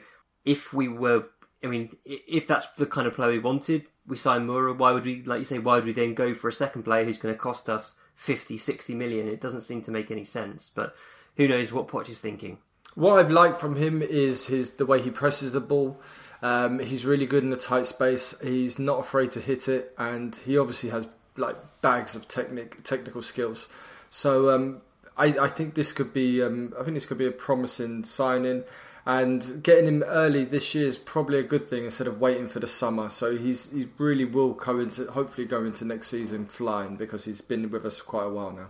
if 0.49 0.73
we 0.73 0.87
were, 0.87 1.25
I 1.63 1.67
mean, 1.67 1.95
if 2.05 2.47
that's 2.47 2.65
the 2.73 2.87
kind 2.87 3.07
of 3.07 3.13
player 3.13 3.31
we 3.31 3.39
wanted, 3.39 3.85
we 4.07 4.17
sign 4.17 4.47
Moura. 4.47 4.75
Why 4.75 4.91
would 4.91 5.05
we, 5.05 5.21
like 5.23 5.37
you 5.37 5.45
say, 5.45 5.59
why 5.59 5.75
would 5.75 5.85
we 5.85 5.93
then 5.93 6.15
go 6.15 6.33
for 6.33 6.47
a 6.47 6.53
second 6.53 6.83
player 6.83 7.05
who's 7.05 7.19
going 7.19 7.33
to 7.33 7.39
cost 7.39 7.69
us 7.69 7.95
50, 8.15 8.57
60 8.57 8.95
million? 8.95 9.27
It 9.27 9.39
doesn't 9.39 9.61
seem 9.61 9.83
to 9.83 9.91
make 9.91 10.09
any 10.09 10.23
sense. 10.23 10.71
But 10.73 10.95
who 11.37 11.47
knows 11.47 11.71
what 11.71 11.87
Poch 11.87 12.09
is 12.09 12.19
thinking. 12.19 12.57
What 12.95 13.19
I've 13.19 13.29
liked 13.29 13.61
from 13.61 13.75
him 13.75 14.01
is 14.01 14.47
his 14.47 14.73
the 14.73 14.87
way 14.87 14.99
he 14.99 15.11
presses 15.11 15.53
the 15.53 15.61
ball. 15.61 16.01
Um, 16.41 16.79
he's 16.79 17.05
really 17.05 17.27
good 17.27 17.43
in 17.43 17.53
a 17.53 17.57
tight 17.57 17.85
space. 17.85 18.33
He's 18.41 18.79
not 18.79 18.99
afraid 18.99 19.29
to 19.31 19.39
hit 19.39 19.67
it, 19.67 19.93
and 19.99 20.35
he 20.35 20.57
obviously 20.57 20.89
has 20.89 21.07
like 21.37 21.55
bags 21.81 22.15
of 22.15 22.27
technic 22.27 22.83
technical 22.83 23.21
skills. 23.21 23.67
So 24.09 24.49
um, 24.49 24.81
I, 25.15 25.25
I, 25.25 25.47
think 25.47 25.75
this 25.75 25.91
could 25.91 26.13
be 26.13 26.41
um, 26.41 26.73
I 26.79 26.83
think 26.83 26.95
this 26.95 27.05
could 27.05 27.19
be 27.19 27.27
a 27.27 27.31
promising 27.31 28.03
signing 28.03 28.63
and 29.09 29.63
getting 29.63 29.87
him 29.87 30.03
early 30.03 30.45
this 30.45 30.75
year 30.75 30.87
is 30.87 30.99
probably 30.99 31.39
a 31.39 31.43
good 31.43 31.67
thing 31.67 31.85
instead 31.85 32.05
of 32.05 32.21
waiting 32.21 32.47
for 32.47 32.59
the 32.59 32.67
summer. 32.67 33.09
So 33.09 33.35
he's 33.35 33.71
he 33.71 33.87
really 33.97 34.23
will 34.23 34.53
go 34.53 34.79
into 34.79 35.09
hopefully 35.09 35.47
go 35.47 35.65
into 35.65 35.83
next 35.83 36.09
season 36.09 36.45
flying 36.45 36.95
because 36.95 37.25
he's 37.25 37.41
been 37.41 37.71
with 37.71 37.85
us 37.85 38.01
quite 38.01 38.25
a 38.25 38.29
while 38.29 38.51
now. 38.51 38.67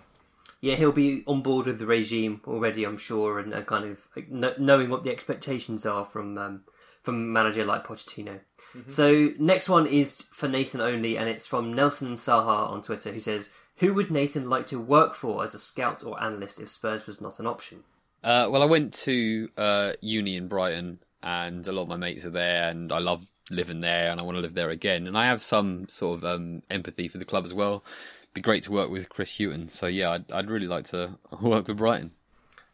Yeah, 0.62 0.76
he'll 0.76 0.94
be 0.94 1.24
on 1.28 1.42
board 1.42 1.66
with 1.66 1.80
the 1.80 1.86
regime 1.86 2.40
already, 2.48 2.86
I'm 2.86 2.98
sure, 2.98 3.38
and, 3.40 3.54
kind 3.66 3.98
of 4.16 4.60
knowing 4.60 4.90
what 4.90 5.04
the 5.04 5.12
expectations 5.12 5.86
are 5.86 6.06
from 6.06 6.38
um, 6.38 6.64
from 7.04 7.16
a 7.16 7.18
manager 7.18 7.66
like 7.66 7.86
Pochettino. 7.86 8.40
Mm-hmm. 8.74 8.90
So 8.90 9.34
next 9.40 9.68
one 9.68 9.88
is 9.88 10.24
for 10.32 10.48
Nathan 10.48 10.80
only, 10.80 11.18
and 11.18 11.28
it's 11.28 11.48
from 11.48 11.74
Nelson 11.74 12.14
Saha 12.14 12.70
on 12.70 12.82
Twitter, 12.82 13.12
who 13.12 13.20
says, 13.20 13.50
"Who 13.80 13.94
would 13.94 14.10
Nathan 14.10 14.50
like 14.50 14.68
to 14.68 14.80
work 14.80 15.16
for 15.16 15.44
as 15.44 15.54
a 15.54 15.60
scout 15.60 16.02
or 16.06 16.22
analyst 16.24 16.62
if 16.62 16.70
Spurs 16.70 17.06
was 17.06 17.20
not 17.20 17.40
an 17.40 17.46
option?" 17.46 17.84
Uh, 18.24 18.48
well, 18.50 18.62
I 18.62 18.66
went 18.66 18.94
to 19.06 19.50
uh, 19.58 19.94
uni 20.02 20.36
in 20.36 20.48
Brighton, 20.48 21.00
and 21.24 21.68
a 21.68 21.72
lot 21.72 21.84
of 21.84 21.88
my 21.88 21.98
mates 21.98 22.26
are 22.26 22.32
there, 22.32 22.70
and 22.70 22.92
I 22.92 23.00
love 23.00 23.26
living 23.50 23.82
there, 23.82 24.12
and 24.12 24.20
I 24.20 24.24
want 24.24 24.36
to 24.38 24.42
live 24.42 24.54
there 24.54 24.70
again. 24.70 25.08
And 25.08 25.18
I 25.18 25.26
have 25.26 25.42
some 25.42 25.88
sort 25.88 26.20
of 26.20 26.26
um, 26.26 26.64
empathy 26.70 27.08
for 27.08 27.18
the 27.18 27.26
club 27.26 27.46
as 27.46 27.54
well. 27.54 27.84
It'd 28.24 28.34
be 28.34 28.42
great 28.42 28.64
to 28.64 28.72
work 28.72 28.90
with 28.90 29.10
Chris 29.10 29.38
Hughton. 29.38 29.70
So 29.70 29.88
yeah, 29.88 30.12
I'd, 30.12 30.32
I'd, 30.32 30.50
really 30.50 30.68
like 30.68 30.86
to 30.86 31.18
work 31.42 31.68
with 31.68 31.78
Brighton. 31.78 32.12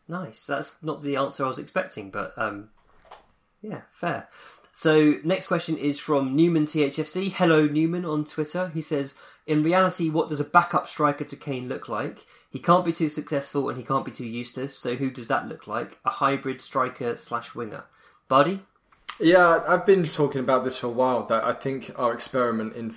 Nice. 0.08 0.45
That's 0.45 0.75
not 0.81 1.01
the 1.01 1.15
answer 1.15 1.45
I 1.45 1.47
was 1.47 1.60
expecting, 1.60 2.12
but 2.12 2.34
um, 2.38 2.69
yeah, 3.62 3.81
fair. 3.91 4.27
So 4.73 5.15
next 5.23 5.47
question 5.47 5.77
is 5.77 5.99
from 5.99 6.36
Newman 6.36 6.65
THFC. 6.65 7.31
Hello 7.31 7.65
Newman 7.65 8.03
on 8.03 8.25
Twitter. 8.25 8.69
He 8.73 8.81
says, 8.81 9.15
"In 9.47 9.63
reality, 9.63 10.10
what 10.10 10.27
does 10.27 10.41
a 10.41 10.43
backup 10.43 10.88
striker 10.88 11.23
to 11.23 11.36
Kane 11.38 11.69
look 11.69 11.88
like? 11.88 12.25
He 12.55 12.61
can't 12.61 12.85
be 12.85 12.93
too 12.93 13.09
successful 13.09 13.67
and 13.67 13.77
he 13.77 13.83
can't 13.83 14.05
be 14.05 14.11
too 14.11 14.25
useless. 14.25 14.79
So 14.79 14.95
who 14.95 15.11
does 15.11 15.27
that 15.27 15.49
look 15.49 15.67
like? 15.67 15.99
A 16.05 16.09
hybrid 16.09 16.61
striker 16.61 17.17
slash 17.17 17.53
winger. 17.53 17.83
Bardi? 18.29 18.61
Yeah, 19.19 19.61
I've 19.67 19.85
been 19.85 20.05
talking 20.05 20.39
about 20.39 20.63
this 20.63 20.77
for 20.77 20.87
a 20.87 20.91
while. 20.91 21.25
That 21.25 21.43
I 21.43 21.51
think 21.51 21.91
our 21.97 22.13
experiment 22.13 22.77
in 22.77 22.95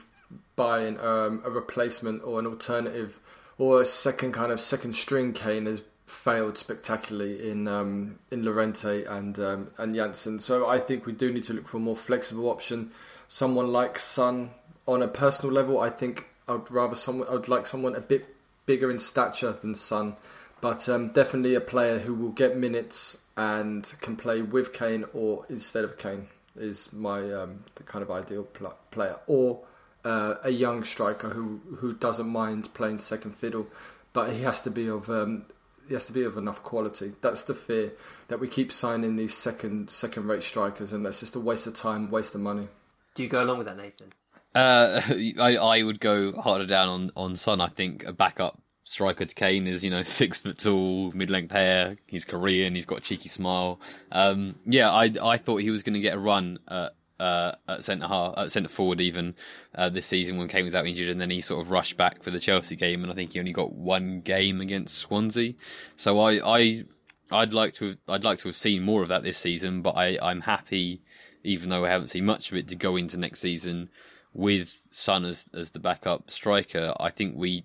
buying 0.54 0.96
um, 1.00 1.42
a 1.44 1.50
replacement 1.50 2.22
or 2.22 2.38
an 2.38 2.46
alternative 2.46 3.18
or 3.58 3.80
a 3.80 3.84
second 3.84 4.30
kind 4.30 4.52
of 4.52 4.60
second 4.60 4.92
string 4.92 5.32
Kane 5.32 5.66
has 5.66 5.82
failed 6.06 6.56
spectacularly 6.56 7.50
in 7.50 7.66
um, 7.66 8.20
in 8.30 8.44
Llorente 8.44 9.02
and 9.06 9.40
um, 9.40 9.70
and 9.76 9.92
Janssen. 9.92 10.38
So 10.38 10.68
I 10.68 10.78
think 10.78 11.04
we 11.04 11.12
do 11.12 11.32
need 11.32 11.42
to 11.44 11.52
look 11.52 11.66
for 11.66 11.78
a 11.78 11.80
more 11.80 11.96
flexible 11.96 12.48
option. 12.48 12.92
Someone 13.26 13.72
like 13.72 13.98
Son 13.98 14.50
on 14.86 15.02
a 15.02 15.08
personal 15.08 15.52
level, 15.52 15.80
I 15.80 15.90
think 15.90 16.26
I'd 16.46 16.70
rather 16.70 16.94
someone 16.94 17.26
I'd 17.28 17.48
like 17.48 17.66
someone 17.66 17.96
a 17.96 18.00
bit 18.00 18.36
bigger 18.68 18.90
in 18.90 18.98
stature 18.98 19.56
than 19.62 19.74
Son, 19.74 20.14
but 20.60 20.88
um, 20.90 21.08
definitely 21.08 21.54
a 21.54 21.60
player 21.60 22.00
who 22.00 22.14
will 22.14 22.28
get 22.28 22.54
minutes 22.54 23.16
and 23.34 23.94
can 24.02 24.14
play 24.14 24.42
with 24.42 24.74
Kane 24.74 25.06
or 25.14 25.46
instead 25.48 25.84
of 25.84 25.96
Kane 25.96 26.28
is 26.54 26.92
my 26.92 27.32
um, 27.32 27.64
the 27.76 27.82
kind 27.82 28.02
of 28.02 28.10
ideal 28.10 28.44
pl- 28.44 28.76
player, 28.90 29.16
or 29.26 29.60
uh, 30.04 30.34
a 30.42 30.50
young 30.50 30.84
striker 30.84 31.30
who 31.30 31.60
who 31.78 31.94
doesn't 31.94 32.28
mind 32.28 32.72
playing 32.74 32.98
second 32.98 33.36
fiddle, 33.36 33.66
but 34.12 34.32
he 34.32 34.42
has 34.42 34.60
to 34.60 34.70
be 34.70 34.86
of 34.86 35.08
um, 35.08 35.46
he 35.86 35.94
has 35.94 36.04
to 36.04 36.12
be 36.12 36.22
of 36.22 36.36
enough 36.36 36.62
quality. 36.62 37.12
That's 37.22 37.44
the 37.44 37.54
fear 37.54 37.92
that 38.28 38.38
we 38.38 38.48
keep 38.48 38.70
signing 38.70 39.16
these 39.16 39.34
second 39.34 39.90
second 39.90 40.26
rate 40.26 40.42
strikers, 40.42 40.92
and 40.92 41.06
that's 41.06 41.20
just 41.20 41.34
a 41.36 41.40
waste 41.40 41.66
of 41.66 41.74
time, 41.74 42.10
waste 42.10 42.34
of 42.34 42.42
money. 42.42 42.68
Do 43.14 43.22
you 43.22 43.30
go 43.30 43.42
along 43.42 43.58
with 43.58 43.66
that, 43.66 43.78
Nathan? 43.78 44.12
Uh, 44.58 45.00
I, 45.38 45.56
I 45.56 45.82
would 45.82 46.00
go 46.00 46.32
harder 46.32 46.66
down 46.66 46.88
on, 46.88 47.12
on 47.16 47.36
Son. 47.36 47.60
I 47.60 47.68
think 47.68 48.04
a 48.04 48.12
backup 48.12 48.60
striker 48.82 49.24
to 49.24 49.34
Kane 49.34 49.66
is, 49.68 49.84
you 49.84 49.90
know, 49.90 50.02
six 50.20 50.38
foot 50.38 50.58
tall, 50.58 51.12
mid 51.12 51.30
length 51.30 51.52
hair. 51.52 51.96
He's 52.06 52.24
Korean. 52.24 52.74
He's 52.74 52.86
got 52.86 52.98
a 52.98 53.02
cheeky 53.02 53.28
smile. 53.28 53.80
Um, 54.10 54.56
yeah, 54.64 54.90
I 54.90 55.12
I 55.22 55.38
thought 55.38 55.58
he 55.58 55.70
was 55.70 55.82
going 55.82 55.94
to 55.94 56.00
get 56.00 56.16
a 56.16 56.18
run 56.18 56.58
at, 56.66 56.94
uh, 57.20 57.52
at 57.68 57.84
centre 57.84 58.08
half, 58.08 58.34
at 58.36 58.50
centre 58.50 58.68
forward 58.68 59.00
even 59.00 59.36
uh, 59.76 59.90
this 59.90 60.06
season 60.06 60.38
when 60.38 60.48
Kane 60.48 60.64
was 60.64 60.74
out 60.74 60.86
injured, 60.86 61.10
and 61.10 61.20
then 61.20 61.30
he 61.30 61.40
sort 61.40 61.64
of 61.64 61.70
rushed 61.70 61.96
back 61.96 62.22
for 62.22 62.32
the 62.32 62.40
Chelsea 62.40 62.74
game, 62.74 63.04
and 63.04 63.12
I 63.12 63.14
think 63.14 63.34
he 63.34 63.38
only 63.38 63.52
got 63.52 63.72
one 63.72 64.22
game 64.22 64.60
against 64.60 64.98
Swansea. 64.98 65.54
So 65.94 66.18
I 66.18 66.40
I 66.44 66.84
I'd 67.30 67.52
like 67.52 67.74
to 67.74 67.88
have, 67.88 67.98
I'd 68.08 68.24
like 68.24 68.38
to 68.38 68.48
have 68.48 68.56
seen 68.56 68.82
more 68.82 69.02
of 69.02 69.08
that 69.08 69.22
this 69.22 69.38
season, 69.38 69.82
but 69.82 69.90
I 69.90 70.18
I'm 70.20 70.40
happy, 70.40 71.02
even 71.44 71.68
though 71.68 71.84
I 71.84 71.90
haven't 71.90 72.08
seen 72.08 72.26
much 72.26 72.50
of 72.50 72.58
it, 72.58 72.66
to 72.68 72.74
go 72.74 72.96
into 72.96 73.18
next 73.18 73.38
season 73.38 73.90
with 74.32 74.80
Son 74.90 75.24
as 75.24 75.46
as 75.54 75.72
the 75.72 75.78
backup 75.78 76.30
striker, 76.30 76.94
I 76.98 77.10
think 77.10 77.36
we 77.36 77.64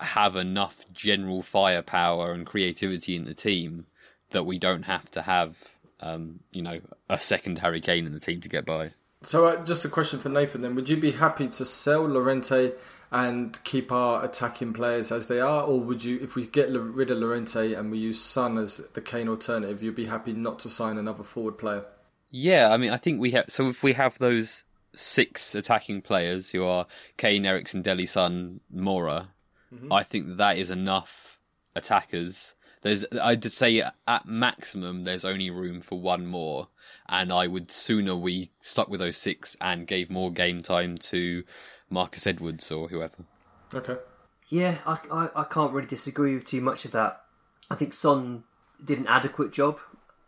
have 0.00 0.36
enough 0.36 0.84
general 0.92 1.42
firepower 1.42 2.32
and 2.32 2.46
creativity 2.46 3.16
in 3.16 3.24
the 3.24 3.34
team 3.34 3.86
that 4.30 4.44
we 4.44 4.58
don't 4.58 4.84
have 4.84 5.10
to 5.10 5.22
have, 5.22 5.56
um, 6.00 6.40
you 6.52 6.62
know, 6.62 6.80
a 7.08 7.20
second 7.20 7.58
Harry 7.58 7.80
Kane 7.80 8.06
in 8.06 8.12
the 8.12 8.20
team 8.20 8.40
to 8.40 8.48
get 8.48 8.64
by. 8.64 8.92
So, 9.22 9.46
uh, 9.46 9.64
just 9.64 9.84
a 9.84 9.88
question 9.88 10.18
for 10.18 10.28
Nathan 10.28 10.62
then: 10.62 10.74
Would 10.74 10.88
you 10.88 10.96
be 10.96 11.12
happy 11.12 11.48
to 11.48 11.64
sell 11.64 12.06
Llorente 12.06 12.72
and 13.12 13.62
keep 13.62 13.92
our 13.92 14.24
attacking 14.24 14.72
players 14.72 15.12
as 15.12 15.26
they 15.26 15.38
are, 15.38 15.62
or 15.62 15.78
would 15.80 16.02
you, 16.02 16.18
if 16.22 16.34
we 16.34 16.46
get 16.46 16.70
rid 16.70 17.10
of 17.10 17.18
Llorente 17.18 17.74
and 17.74 17.90
we 17.90 17.98
use 17.98 18.20
Son 18.20 18.56
as 18.56 18.78
the 18.94 19.02
Kane 19.02 19.28
alternative, 19.28 19.82
you'd 19.82 19.94
be 19.94 20.06
happy 20.06 20.32
not 20.32 20.58
to 20.60 20.70
sign 20.70 20.96
another 20.96 21.22
forward 21.22 21.58
player? 21.58 21.84
Yeah, 22.30 22.72
I 22.72 22.78
mean, 22.78 22.90
I 22.90 22.96
think 22.96 23.20
we 23.20 23.32
have. 23.32 23.44
So 23.48 23.68
if 23.68 23.82
we 23.82 23.92
have 23.92 24.18
those 24.18 24.64
six 24.94 25.54
attacking 25.54 26.02
players 26.02 26.50
who 26.50 26.64
are 26.64 26.86
Kane, 27.16 27.46
Eriksen, 27.46 27.82
Dele, 27.82 28.06
Son, 28.06 28.60
Moura, 28.74 29.28
mm-hmm. 29.74 29.92
I 29.92 30.02
think 30.02 30.26
that, 30.28 30.36
that 30.36 30.58
is 30.58 30.70
enough 30.70 31.38
attackers. 31.74 32.54
There's, 32.82 33.04
I'd 33.22 33.44
say 33.44 33.82
at 34.08 34.26
maximum, 34.26 35.04
there's 35.04 35.24
only 35.24 35.50
room 35.50 35.80
for 35.80 36.00
one 36.00 36.26
more, 36.26 36.68
and 37.08 37.32
I 37.32 37.46
would 37.46 37.70
sooner 37.70 38.16
we 38.16 38.50
stuck 38.60 38.88
with 38.88 39.00
those 39.00 39.16
six 39.16 39.56
and 39.60 39.86
gave 39.86 40.10
more 40.10 40.32
game 40.32 40.60
time 40.60 40.98
to 40.98 41.44
Marcus 41.88 42.26
Edwards 42.26 42.70
or 42.72 42.88
whoever. 42.88 43.18
Okay. 43.72 43.96
Yeah, 44.48 44.78
I, 44.84 44.98
I, 45.10 45.28
I 45.36 45.44
can't 45.44 45.72
really 45.72 45.86
disagree 45.86 46.34
with 46.34 46.44
too 46.44 46.60
much 46.60 46.84
of 46.84 46.90
that. 46.90 47.22
I 47.70 47.76
think 47.76 47.94
Son 47.94 48.44
did 48.84 48.98
an 48.98 49.06
adequate 49.06 49.52
job. 49.52 49.78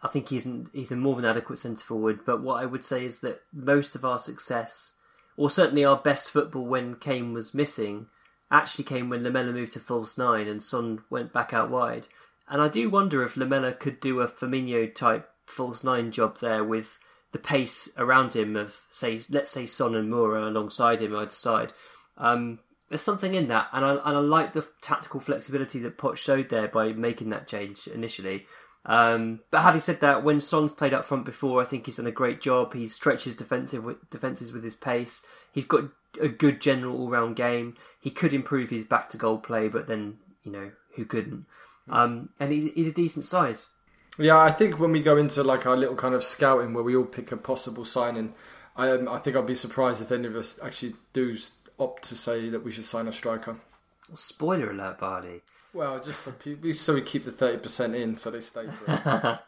I 0.05 0.09
think 0.09 0.29
he's 0.29 0.45
an, 0.45 0.69
he's 0.75 0.93
a 0.93 0.97
more 0.97 1.17
than 1.17 1.25
adequate 1.25 1.59
centre 1.59 1.83
forward. 1.83 2.21
But 2.27 2.43
what 2.43 2.63
I 2.63 2.67
would 2.67 2.85
say 2.85 3.07
is 3.07 3.21
that 3.21 3.41
most 3.53 3.95
of 3.95 4.05
our 4.05 4.19
success, 4.19 4.93
or 5.37 5.49
certainly 5.49 5.85
our 5.85 5.97
best 5.97 6.31
football 6.31 6.67
when 6.67 6.97
Kane 6.97 7.33
was 7.33 7.55
missing, 7.55 8.09
actually 8.51 8.85
came 8.85 9.09
when 9.09 9.25
Lamela 9.25 9.53
moved 9.53 9.73
to 9.73 9.81
false 9.81 10.19
nine 10.19 10.47
and 10.47 10.63
Son 10.63 11.03
went 11.09 11.33
back 11.33 11.55
out 11.55 11.71
wide. 11.71 12.07
And 12.49 12.61
I 12.61 12.69
do 12.69 12.91
wonder 12.91 13.23
if 13.23 13.37
Lamela 13.37 13.73
could 13.73 13.99
do 13.99 14.21
a 14.21 14.29
Firmino 14.29 14.95
type 14.95 15.31
false 15.47 15.83
nine 15.83 16.11
job 16.11 16.39
there 16.39 16.63
with 16.63 16.99
the 17.33 17.39
pace 17.39 17.89
around 17.97 18.37
him 18.37 18.55
of 18.57 18.81
say 18.91 19.21
let's 19.31 19.51
say 19.51 19.67
Son 19.67 19.95
and 19.95 20.13
Moura 20.13 20.47
alongside 20.47 21.01
him 21.01 21.17
either 21.17 21.33
side. 21.33 21.73
Um, 22.19 22.61
there's 22.89 23.01
something 23.01 23.35
in 23.35 23.49
that, 23.49 23.69
and 23.73 23.85
I 23.85 23.93
and 23.95 24.17
I 24.17 24.21
like 24.21 24.53
the 24.53 24.69
tactical 24.83 25.19
flexibility 25.19 25.79
that 25.81 25.99
Poch 25.99 26.17
showed 26.17 26.51
there 26.51 26.69
by 26.69 26.93
making 26.93 27.31
that 27.31 27.49
change 27.49 27.89
initially. 27.89 28.47
Um, 28.87 29.41
but 29.51 29.63
having 29.63 29.81
said 29.81 30.01
that, 30.01 30.23
when 30.23 30.41
Son's 30.41 30.73
played 30.73 30.93
up 30.93 31.07
front 31.07 31.25
before, 31.25 31.61
I 31.61 31.65
think 31.65 31.87
he's 31.87 31.97
done 31.97 32.07
a 32.07 32.13
great 32.13 32.41
job. 32.41 32.75
He 32.75 32.87
stretches 32.87 33.37
defensive 33.37 33.85
defenses 34.11 34.53
with 34.53 34.63
his 34.63 34.75
pace. 34.75 35.23
He's 35.53 35.65
got 35.65 35.85
a 36.21 36.29
good 36.29 36.61
general 36.61 36.99
all 36.99 37.09
round 37.09 37.37
game. 37.37 37.77
He 38.01 38.11
could 38.11 38.35
improve 38.35 38.71
his 38.71 38.85
back 38.85 39.09
to 39.11 39.17
goal 39.17 39.39
play, 39.39 39.69
but 39.69 39.87
then 39.87 40.19
you 40.43 40.53
know 40.53 40.71
who 40.97 41.05
couldn't. 41.05 41.47
Um, 41.89 42.31
and 42.39 42.53
he's, 42.53 42.73
he's 42.75 42.87
a 42.87 42.93
decent 42.93 43.25
size. 43.25 43.67
Yeah, 44.19 44.39
I 44.39 44.53
think 44.53 44.79
when 44.79 44.93
we 44.93 45.03
go 45.03 45.17
into 45.17 45.43
like 45.43 45.67
our 45.67 45.77
little 45.77 45.97
kind 45.97 46.15
of 46.15 46.23
scouting 46.23 46.73
where 46.73 46.85
we 46.85 46.95
all 46.95 47.05
pick 47.05 47.33
a 47.33 47.37
possible 47.37 47.85
signing, 47.85 48.35
I 48.77 48.91
um, 48.91 49.09
I 49.09 49.19
think 49.19 49.37
I'd 49.37 49.47
be 49.47 49.55
surprised 49.55 50.03
if 50.03 50.13
any 50.13 50.27
of 50.27 50.37
us 50.37 50.59
actually 50.63 50.95
do 51.13 51.37
opt 51.79 52.05
to 52.05 52.17
say 52.17 52.49
that 52.51 52.65
we 52.65 52.71
should 52.71 52.85
sign 52.85 53.09
a 53.09 53.13
striker. 53.13 53.61
Spoiler 54.15 54.71
alert, 54.71 54.99
Bardi. 54.99 55.43
Well, 55.75 56.01
just 56.01 56.23
so, 56.23 56.33
pe- 56.33 56.73
so 56.73 56.95
we 56.95 57.03
keep 57.03 57.25
the 57.25 57.33
thirty 57.33 57.59
percent 57.59 57.95
in, 57.95 58.17
so 58.17 58.31
they 58.31 58.41
stay 58.41 58.67
for 58.67 59.41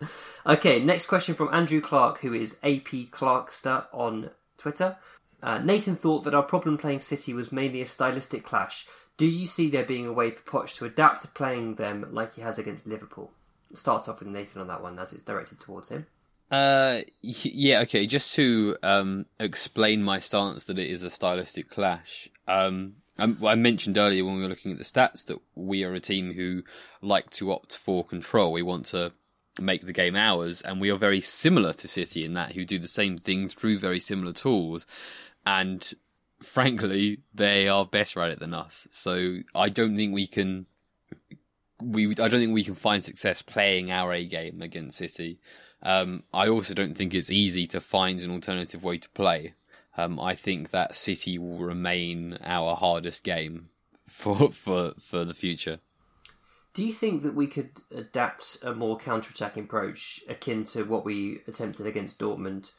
it. 0.00 0.08
Okay, 0.46 0.82
next 0.82 1.06
question 1.06 1.34
from 1.34 1.52
Andrew 1.52 1.80
Clark, 1.80 2.20
who 2.20 2.32
is 2.32 2.56
AP 2.62 3.10
Clarkster 3.10 3.84
on 3.92 4.30
Twitter. 4.56 4.96
Uh, 5.42 5.58
Nathan 5.58 5.96
thought 5.96 6.24
that 6.24 6.34
our 6.34 6.42
problem 6.42 6.78
playing 6.78 7.00
City 7.00 7.34
was 7.34 7.52
mainly 7.52 7.82
a 7.82 7.86
stylistic 7.86 8.44
clash. 8.44 8.86
Do 9.16 9.26
you 9.26 9.46
see 9.46 9.68
there 9.68 9.84
being 9.84 10.06
a 10.06 10.12
way 10.12 10.30
for 10.30 10.42
Poch 10.42 10.74
to 10.76 10.86
adapt 10.86 11.22
to 11.22 11.28
playing 11.28 11.74
them 11.74 12.06
like 12.10 12.34
he 12.34 12.40
has 12.40 12.58
against 12.58 12.86
Liverpool? 12.86 13.32
Start 13.74 14.08
off 14.08 14.20
with 14.20 14.28
Nathan 14.28 14.62
on 14.62 14.68
that 14.68 14.82
one, 14.82 14.98
as 14.98 15.12
it's 15.12 15.22
directed 15.22 15.60
towards 15.60 15.90
him. 15.90 16.06
Uh, 16.50 17.02
yeah, 17.20 17.80
okay. 17.80 18.06
Just 18.06 18.34
to 18.34 18.76
um, 18.82 19.26
explain 19.38 20.02
my 20.02 20.18
stance 20.18 20.64
that 20.64 20.78
it 20.78 20.90
is 20.90 21.02
a 21.02 21.10
stylistic 21.10 21.68
clash. 21.68 22.28
Um, 22.48 22.94
I, 23.18 23.34
I 23.44 23.54
mentioned 23.54 23.98
earlier 23.98 24.24
when 24.24 24.36
we 24.36 24.42
were 24.42 24.48
looking 24.48 24.72
at 24.72 24.78
the 24.78 24.84
stats 24.84 25.24
that 25.26 25.38
we 25.54 25.84
are 25.84 25.94
a 25.94 26.00
team 26.00 26.32
who 26.32 26.62
like 27.02 27.30
to 27.30 27.52
opt 27.52 27.76
for 27.76 28.04
control. 28.04 28.52
We 28.52 28.62
want 28.62 28.86
to 28.86 29.12
make 29.60 29.84
the 29.84 29.92
game 29.92 30.16
ours, 30.16 30.62
and 30.62 30.80
we 30.80 30.90
are 30.90 30.96
very 30.96 31.20
similar 31.20 31.72
to 31.74 31.88
City 31.88 32.24
in 32.24 32.34
that, 32.34 32.52
who 32.52 32.64
do 32.64 32.78
the 32.78 32.88
same 32.88 33.16
thing 33.16 33.48
through 33.48 33.78
very 33.78 34.00
similar 34.00 34.32
tools. 34.32 34.86
And 35.44 35.92
frankly, 36.42 37.20
they 37.34 37.68
are 37.68 37.84
better 37.84 38.20
at 38.20 38.30
it 38.30 38.40
than 38.40 38.54
us. 38.54 38.88
So 38.90 39.38
I 39.54 39.68
don't 39.68 39.96
think 39.96 40.14
we 40.14 40.26
can. 40.26 40.66
We 41.82 42.10
I 42.10 42.28
don't 42.28 42.40
think 42.40 42.52
we 42.52 42.64
can 42.64 42.74
find 42.74 43.02
success 43.02 43.42
playing 43.42 43.90
our 43.90 44.12
A 44.12 44.24
game 44.26 44.60
against 44.62 44.98
City. 44.98 45.38
Um, 45.82 46.24
I 46.32 46.48
also 46.48 46.74
don't 46.74 46.94
think 46.94 47.14
it's 47.14 47.30
easy 47.30 47.66
to 47.68 47.80
find 47.80 48.20
an 48.20 48.30
alternative 48.30 48.84
way 48.84 48.98
to 48.98 49.08
play. 49.10 49.54
Um, 50.00 50.18
I 50.18 50.34
think 50.34 50.70
that 50.70 50.96
City 50.96 51.38
will 51.38 51.58
remain 51.58 52.38
our 52.42 52.74
hardest 52.76 53.24
game 53.24 53.68
for 54.06 54.50
for 54.52 54.92
for 54.98 55.24
the 55.24 55.34
future. 55.34 55.80
Do 56.72 56.86
you 56.86 56.92
think 56.92 57.22
that 57.22 57.34
we 57.34 57.48
could 57.48 57.70
adapt 57.90 58.58
a 58.62 58.72
more 58.72 58.96
counter-attacking 58.96 59.64
approach 59.64 60.22
akin 60.28 60.62
to 60.66 60.84
what 60.84 61.04
we 61.04 61.40
attempted 61.48 61.84
against 61.84 62.20
Dortmund? 62.20 62.70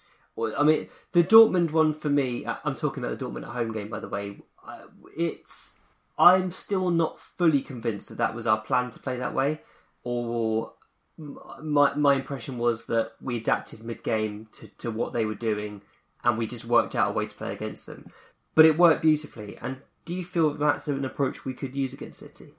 I 0.58 0.64
mean, 0.64 0.88
the 1.12 1.26
Dortmund 1.26 1.72
one 1.72 1.94
for 1.94 2.10
me, 2.10 2.46
I- 2.46 2.60
I'm 2.64 2.76
talking 2.76 3.04
about 3.04 3.20
the 3.20 3.26
Dortmund 3.26 3.44
at 3.44 3.50
home 3.50 3.74
game, 3.74 3.90
by 3.90 4.00
the 4.00 4.08
way. 4.08 4.40
uh, 4.66 4.86
It's 5.18 5.76
I'm 6.18 6.52
still 6.52 6.90
not 6.90 7.20
fully 7.20 7.62
convinced 7.62 8.08
that 8.10 8.18
that 8.18 8.34
was 8.34 8.48
our 8.48 8.62
plan 8.62 8.92
to 8.92 9.00
play 9.00 9.18
that 9.18 9.34
way, 9.34 9.62
or 10.04 10.74
my 11.18 11.94
my 11.96 12.14
impression 12.16 12.58
was 12.58 12.86
that 12.86 13.12
we 13.22 13.38
adapted 13.38 13.84
mid 13.84 14.04
game 14.04 14.48
to, 14.54 14.68
to 14.78 14.90
what 14.90 15.14
they 15.14 15.26
were 15.26 15.36
doing, 15.36 15.82
and 16.24 16.38
we 16.38 16.48
just 16.48 16.66
worked 16.66 16.96
out 16.96 17.10
a 17.10 17.14
way 17.14 17.26
to 17.26 17.36
play 17.36 17.54
against 17.54 17.86
them. 17.86 18.12
But 18.56 18.66
it 18.66 18.78
worked 18.78 19.02
beautifully. 19.02 19.58
And 19.62 19.78
do 20.06 20.16
you 20.16 20.26
feel 20.26 20.54
that's 20.54 20.88
an 20.88 21.06
approach 21.06 21.46
we 21.46 21.54
could 21.54 21.76
use 21.76 21.94
against 21.94 22.20
City? 22.20 22.54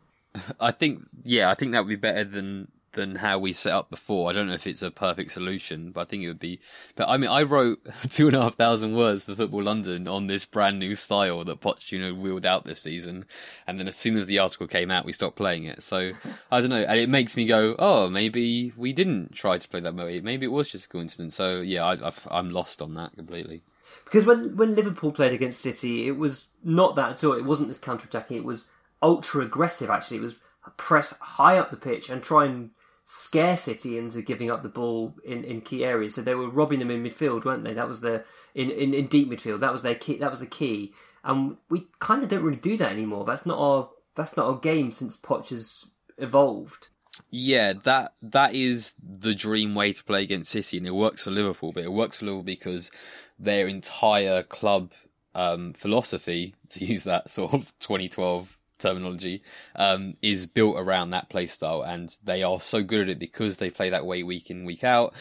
I 0.60 0.70
think 0.70 1.04
yeah, 1.24 1.50
I 1.50 1.54
think 1.54 1.72
that 1.72 1.80
would 1.80 1.88
be 1.88 1.96
better 1.96 2.24
than 2.24 2.70
than 2.92 3.16
how 3.16 3.38
we 3.38 3.52
set 3.52 3.72
up 3.72 3.90
before. 3.90 4.28
I 4.28 4.32
don't 4.32 4.48
know 4.48 4.54
if 4.54 4.66
it's 4.66 4.82
a 4.82 4.90
perfect 4.90 5.32
solution, 5.32 5.92
but 5.92 6.02
I 6.02 6.04
think 6.04 6.22
it 6.22 6.28
would 6.28 6.38
be. 6.38 6.60
But 6.94 7.08
I 7.08 7.16
mean, 7.16 7.30
I 7.30 7.42
wrote 7.42 7.86
two 8.10 8.26
and 8.26 8.36
a 8.36 8.42
half 8.42 8.54
thousand 8.54 8.94
words 8.94 9.24
for 9.24 9.34
Football 9.34 9.64
London 9.64 10.08
on 10.08 10.26
this 10.26 10.44
brand 10.44 10.78
new 10.78 10.94
style 10.94 11.44
that 11.44 11.60
Pochettino 11.60 12.16
wheeled 12.16 12.46
out 12.46 12.64
this 12.64 12.80
season, 12.80 13.24
and 13.66 13.78
then 13.78 13.88
as 13.88 13.96
soon 13.96 14.16
as 14.16 14.26
the 14.26 14.38
article 14.38 14.66
came 14.66 14.90
out, 14.90 15.04
we 15.04 15.12
stopped 15.12 15.36
playing 15.36 15.64
it. 15.64 15.82
So 15.82 16.12
I 16.50 16.60
don't 16.60 16.70
know, 16.70 16.82
and 16.82 17.00
it 17.00 17.08
makes 17.08 17.36
me 17.36 17.46
go, 17.46 17.74
oh, 17.78 18.08
maybe 18.08 18.72
we 18.76 18.92
didn't 18.92 19.34
try 19.34 19.58
to 19.58 19.68
play 19.68 19.80
that 19.80 19.94
way. 19.94 20.20
Maybe 20.20 20.46
it 20.46 20.52
was 20.52 20.68
just 20.68 20.86
a 20.86 20.88
coincidence. 20.88 21.34
So 21.34 21.60
yeah, 21.60 21.84
I, 21.84 22.12
I'm 22.30 22.50
lost 22.50 22.82
on 22.82 22.94
that 22.94 23.14
completely. 23.16 23.62
Because 24.04 24.26
when 24.26 24.56
when 24.56 24.74
Liverpool 24.74 25.12
played 25.12 25.32
against 25.32 25.60
City, 25.60 26.06
it 26.06 26.16
was 26.16 26.48
not 26.62 26.96
that 26.96 27.12
at 27.12 27.24
all. 27.24 27.32
It 27.32 27.44
wasn't 27.44 27.68
this 27.68 27.78
counter 27.78 28.06
attacking. 28.06 28.36
It 28.36 28.44
was 28.44 28.68
ultra 29.02 29.44
aggressive. 29.44 29.90
Actually, 29.90 30.18
it 30.18 30.22
was 30.22 30.36
press 30.76 31.14
high 31.20 31.58
up 31.58 31.70
the 31.70 31.76
pitch 31.76 32.08
and 32.08 32.22
try 32.22 32.44
and 32.44 32.70
scare 33.04 33.56
City 33.56 33.98
into 33.98 34.22
giving 34.22 34.50
up 34.50 34.62
the 34.62 34.68
ball 34.68 35.14
in, 35.24 35.44
in 35.44 35.60
key 35.60 35.84
areas. 35.84 36.14
So 36.14 36.22
they 36.22 36.34
were 36.34 36.48
robbing 36.48 36.78
them 36.78 36.90
in 36.90 37.02
midfield, 37.02 37.44
weren't 37.44 37.64
they? 37.64 37.74
That 37.74 37.88
was 37.88 38.00
the 38.00 38.24
in, 38.54 38.70
in, 38.70 38.94
in 38.94 39.06
deep 39.06 39.30
midfield. 39.30 39.60
That 39.60 39.72
was 39.72 39.82
their 39.82 39.94
key. 39.94 40.16
That 40.18 40.30
was 40.30 40.40
the 40.40 40.46
key. 40.46 40.92
And 41.24 41.56
we 41.68 41.86
kind 41.98 42.22
of 42.22 42.28
don't 42.28 42.42
really 42.42 42.56
do 42.56 42.76
that 42.78 42.92
anymore. 42.92 43.24
That's 43.24 43.46
not 43.46 43.58
our 43.58 43.90
that's 44.14 44.36
not 44.36 44.46
our 44.46 44.58
game 44.58 44.92
since 44.92 45.16
Poch 45.16 45.48
has 45.50 45.86
evolved. 46.18 46.88
Yeah, 47.30 47.74
that 47.84 48.14
that 48.22 48.54
is 48.54 48.94
the 49.02 49.34
dream 49.34 49.74
way 49.74 49.92
to 49.92 50.04
play 50.04 50.22
against 50.22 50.50
City, 50.50 50.78
and 50.78 50.86
it 50.86 50.94
works 50.94 51.24
for 51.24 51.30
Liverpool. 51.30 51.72
But 51.72 51.84
it 51.84 51.92
works 51.92 52.18
for 52.18 52.26
Liverpool 52.26 52.44
because 52.44 52.90
their 53.38 53.68
entire 53.68 54.42
club 54.42 54.92
um, 55.34 55.72
philosophy, 55.72 56.54
to 56.70 56.84
use 56.84 57.04
that 57.04 57.30
sort 57.30 57.54
of 57.54 57.78
2012 57.78 58.58
terminology, 58.82 59.42
um, 59.76 60.16
is 60.22 60.46
built 60.46 60.76
around 60.76 61.10
that 61.10 61.28
play 61.28 61.46
style, 61.46 61.82
and 61.82 62.16
they 62.24 62.42
are 62.42 62.60
so 62.60 62.82
good 62.82 63.02
at 63.02 63.08
it 63.08 63.18
because 63.18 63.56
they 63.56 63.70
play 63.70 63.90
that 63.90 64.06
way 64.06 64.22
week 64.22 64.50
in 64.50 64.64
week 64.64 64.84
out. 64.84 65.14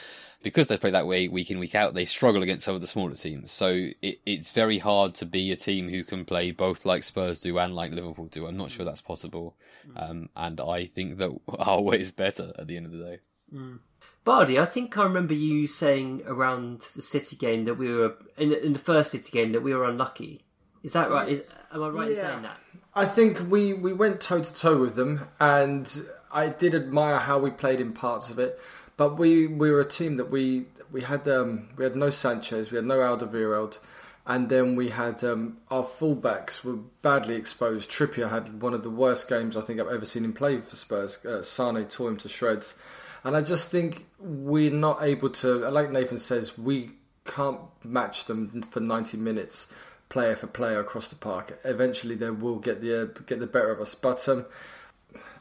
Because 0.43 0.69
they 0.69 0.78
play 0.78 0.89
that 0.89 1.06
way 1.06 1.28
week 1.28 1.52
in 1.52 1.60
week 1.60 1.76
out, 1.76 1.93
they 1.93 2.06
struggle 2.06 2.41
against 2.41 2.65
some 2.65 2.74
of 2.74 2.82
the 2.82 2.88
smaller 2.88 3.13
teams. 3.13 3.52
So 3.52 3.89
it, 4.02 4.21
it's 4.26 4.50
very 4.50 4.80
hard 4.80 5.13
to 5.15 5.26
be 5.28 5.52
a 5.52 5.56
team 5.56 5.88
who 5.88 6.04
can 6.04 6.26
play 6.26 6.50
both 6.50 6.84
like 6.84 7.04
Spurs 7.04 7.41
do 7.41 7.60
and 7.60 7.76
like 7.76 7.91
Liverpool 7.91 8.26
do. 8.26 8.47
I'm 8.47 8.58
not 8.58 8.71
sure 8.71 8.84
that's 8.84 9.02
possible, 9.02 9.56
um, 9.95 10.30
and 10.36 10.60
I 10.60 10.88
think 10.88 11.19
that 11.19 11.32
our 11.60 11.82
way 11.82 12.00
is 12.00 12.12
better 12.12 12.54
at 12.58 12.67
the 12.67 12.76
end 12.76 12.88
of 12.88 12.91
the 12.91 13.04
day. 13.04 13.19
Bardi, 14.24 14.60
I 14.60 14.65
think 14.65 14.97
I 14.97 15.04
remember 15.04 15.34
you 15.34 15.67
saying 15.67 16.24
around 16.28 16.82
the 16.95 17.02
City 17.02 17.36
game 17.36 17.65
that 17.65 17.76
we 17.76 17.91
were 17.91 18.15
in 18.38 18.54
in 18.54 18.74
the 18.74 18.80
first 18.80 19.12
City 19.12 19.32
game 19.32 19.52
that 19.54 19.62
we 19.62 19.74
were 19.74 19.86
unlucky. 19.86 20.43
Is 20.84 20.94
that 20.94 21.10
right? 21.10 21.30
Is, 21.30 21.44
am 21.74 21.84
I 21.84 21.89
right 21.89 22.10
in 22.10 22.15
saying 22.15 22.41
that? 22.41 22.58
I 22.94 23.06
think 23.06 23.50
we, 23.50 23.74
we 23.74 23.94
went 23.94 24.20
toe 24.20 24.41
to 24.41 24.54
toe 24.54 24.78
with 24.78 24.96
them, 24.96 25.28
and 25.39 25.89
I 26.32 26.50
did 26.50 26.76
admire 26.76 27.20
how 27.20 27.39
we 27.39 27.52
played 27.52 27.80
in 27.80 27.94
parts 27.94 28.30
of 28.30 28.39
it. 28.39 28.60
But 28.98 29.17
we, 29.17 29.48
we 29.48 29.72
were 29.72 29.80
a 29.80 29.88
team 29.88 30.17
that 30.17 30.30
we 30.30 30.65
we 30.91 31.02
had 31.02 31.28
um, 31.28 31.70
we 31.78 31.84
had 31.84 31.96
no 31.96 32.10
Sanchez, 32.10 32.72
we 32.72 32.76
had 32.76 32.86
no 32.86 32.98
Alderweireld, 32.98 33.80
and 34.26 34.50
then 34.50 34.76
we 34.76 34.89
had 34.89 35.24
um, 35.24 35.58
our 35.70 35.84
fullbacks 35.84 36.63
were 36.63 36.78
badly 37.02 37.36
exposed. 37.36 37.89
Trippier 37.89 38.30
had 38.30 38.62
one 38.62 38.74
of 38.74 38.84
the 38.84 38.89
worst 38.89 39.30
games 39.30 39.56
I 39.56 39.62
think 39.62 39.80
I've 39.80 39.88
ever 39.88 40.06
seen 40.06 40.26
him 40.26 40.34
play 40.34 40.60
for 40.62 40.76
Spurs. 40.76 41.24
Uh, 41.26 41.41
Sane 41.41 41.86
tore 41.86 42.10
him 42.10 42.17
to 42.17 42.30
shreds, 42.30 42.76
and 43.24 43.36
I 43.36 43.41
just 43.41 43.70
think 43.70 44.06
we're 44.20 44.72
not 44.72 45.02
able 45.02 45.30
to. 45.30 45.70
Like 45.70 45.91
Nathan 45.91 46.20
says, 46.20 46.58
we 46.58 46.91
can't 47.26 47.62
match 47.84 48.26
them 48.26 48.63
for 48.70 48.82
ninety 48.82 49.17
minutes 49.17 49.68
player 50.12 50.36
for 50.36 50.45
player 50.45 50.80
across 50.80 51.07
the 51.07 51.16
park. 51.16 51.59
Eventually, 51.64 52.14
they 52.16 52.30
will 52.30 52.59
get 52.59 52.82
the 52.82 53.01
uh, 53.01 53.05
get 53.26 53.39
the 53.39 53.47
better 53.47 53.72
of 53.72 53.82
us. 53.82 53.95
But 53.95 54.28
um, 54.30 54.45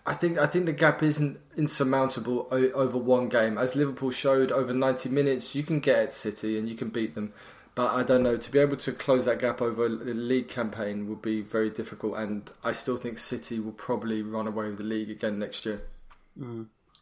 I 0.06 0.14
think 0.14 0.38
I 0.38 0.46
think 0.46 0.64
the 0.64 0.72
gap 0.72 1.02
isn't 1.02 1.38
insurmountable 1.56 2.48
o- 2.50 2.72
over 2.72 2.96
one 2.96 3.28
game. 3.28 3.58
As 3.58 3.76
Liverpool 3.76 4.10
showed 4.12 4.50
over 4.50 4.72
ninety 4.72 5.10
minutes, 5.10 5.54
you 5.54 5.62
can 5.62 5.80
get 5.80 5.98
at 5.98 6.12
City 6.12 6.58
and 6.58 6.68
you 6.68 6.76
can 6.76 6.88
beat 6.88 7.14
them. 7.14 7.34
But 7.74 7.92
I 7.92 8.02
don't 8.02 8.22
know. 8.22 8.36
To 8.36 8.50
be 8.50 8.58
able 8.58 8.76
to 8.78 8.92
close 8.92 9.24
that 9.26 9.38
gap 9.40 9.60
over 9.60 9.88
the 9.88 10.14
league 10.14 10.48
campaign 10.48 11.08
would 11.08 11.22
be 11.22 11.40
very 11.42 11.70
difficult, 11.70 12.16
and 12.16 12.50
I 12.64 12.72
still 12.72 12.96
think 12.96 13.18
City 13.18 13.58
will 13.60 13.72
probably 13.72 14.22
run 14.22 14.46
away 14.46 14.66
with 14.66 14.78
the 14.78 14.84
league 14.84 15.10
again 15.10 15.38
next 15.38 15.66
year. 15.66 15.82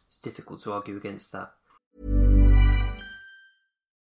It's 0.07 0.17
difficult 0.17 0.61
to 0.63 0.73
argue 0.73 0.97
against 0.97 1.31
that. 1.31 2.38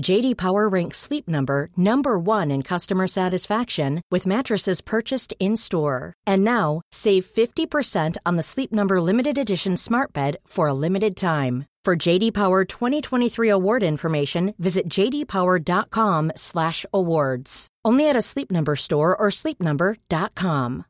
JD 0.00 0.36
Power 0.36 0.68
ranks 0.68 0.98
Sleep 0.98 1.28
Number 1.28 1.70
number 1.76 2.18
1 2.18 2.50
in 2.50 2.62
customer 2.62 3.06
satisfaction 3.06 4.02
with 4.10 4.26
mattresses 4.26 4.80
purchased 4.80 5.34
in-store. 5.38 6.14
And 6.26 6.42
now, 6.44 6.80
save 6.92 7.26
50% 7.26 8.16
on 8.24 8.36
the 8.36 8.42
Sleep 8.42 8.72
Number 8.72 8.98
limited 9.00 9.36
edition 9.36 9.76
Smart 9.76 10.12
Bed 10.12 10.36
for 10.46 10.68
a 10.68 10.74
limited 10.74 11.16
time. 11.16 11.66
For 11.84 11.96
JD 11.96 12.34
Power 12.34 12.64
2023 12.64 13.48
award 13.48 13.82
information, 13.82 14.54
visit 14.58 14.88
jdpower.com/awards. 14.88 17.66
Only 17.84 18.08
at 18.08 18.16
a 18.16 18.22
Sleep 18.22 18.50
Number 18.50 18.76
store 18.76 19.16
or 19.16 19.30
sleepnumber.com. 19.30 20.84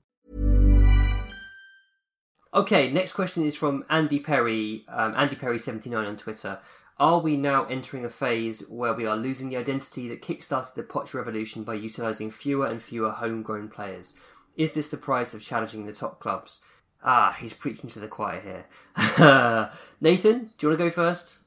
Okay, 2.55 2.91
next 2.91 3.13
question 3.13 3.45
is 3.45 3.55
from 3.55 3.85
Andy 3.89 4.19
Perry, 4.19 4.85
um, 4.89 5.15
Andy 5.17 5.37
Perry79 5.37 6.09
on 6.09 6.17
Twitter. 6.17 6.59
Are 7.01 7.21
we 7.21 7.37
now 7.37 7.65
entering 7.67 8.05
a 8.05 8.11
phase 8.11 8.65
where 8.69 8.93
we 8.93 9.07
are 9.07 9.17
losing 9.17 9.49
the 9.51 9.57
identity 9.57 10.09
that 10.09 10.21
kickstarted 10.23 10.75
the 10.75 10.83
Poch 10.83 11.15
revolution 11.15 11.63
by 11.63 11.75
utilising 11.75 12.31
fewer 12.31 12.67
and 12.67 12.83
fewer 12.83 13.11
homegrown 13.11 13.69
players? 13.69 14.15
Is 14.57 14.73
this 14.73 14.89
the 14.89 14.97
price 14.97 15.33
of 15.33 15.41
challenging 15.43 15.87
the 15.87 15.93
top 15.93 16.19
clubs? 16.19 16.61
Ah, 17.05 17.37
he's 17.41 17.53
preaching 17.53 17.89
to 17.91 18.01
the 18.01 18.09
choir 18.09 18.41
here. 18.41 18.67
Nathan, 20.01 20.51
do 20.59 20.67
you 20.67 20.69
want 20.71 20.79
to 20.81 20.85
go 20.87 20.91
first? 20.91 21.39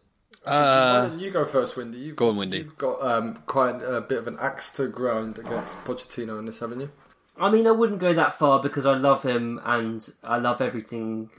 Why 0.43 0.51
Uh, 0.53 1.07
don't 1.09 1.19
you 1.19 1.31
go 1.31 1.45
first, 1.45 1.75
Windy? 1.75 1.99
You've, 1.99 2.15
Go 2.15 2.29
on, 2.29 2.37
Windy. 2.37 2.59
You've 2.59 2.77
got 2.77 3.01
um, 3.01 3.43
quite 3.45 3.83
a 3.83 3.99
bit 3.99 4.19
of 4.19 4.27
an 4.27 4.37
axe 4.39 4.71
to 4.71 4.87
grind 4.87 5.37
against 5.37 5.77
Pochettino 5.83 6.39
in 6.39 6.45
this, 6.45 6.59
haven't 6.59 6.79
you? 6.79 6.91
I 7.37 7.49
mean, 7.51 7.67
I 7.67 7.71
wouldn't 7.71 7.99
go 7.99 8.13
that 8.13 8.39
far 8.39 8.61
because 8.61 8.85
I 8.85 8.95
love 8.95 9.23
him 9.23 9.59
and 9.65 10.07
I 10.23 10.37
love 10.37 10.61
everything. 10.61 11.29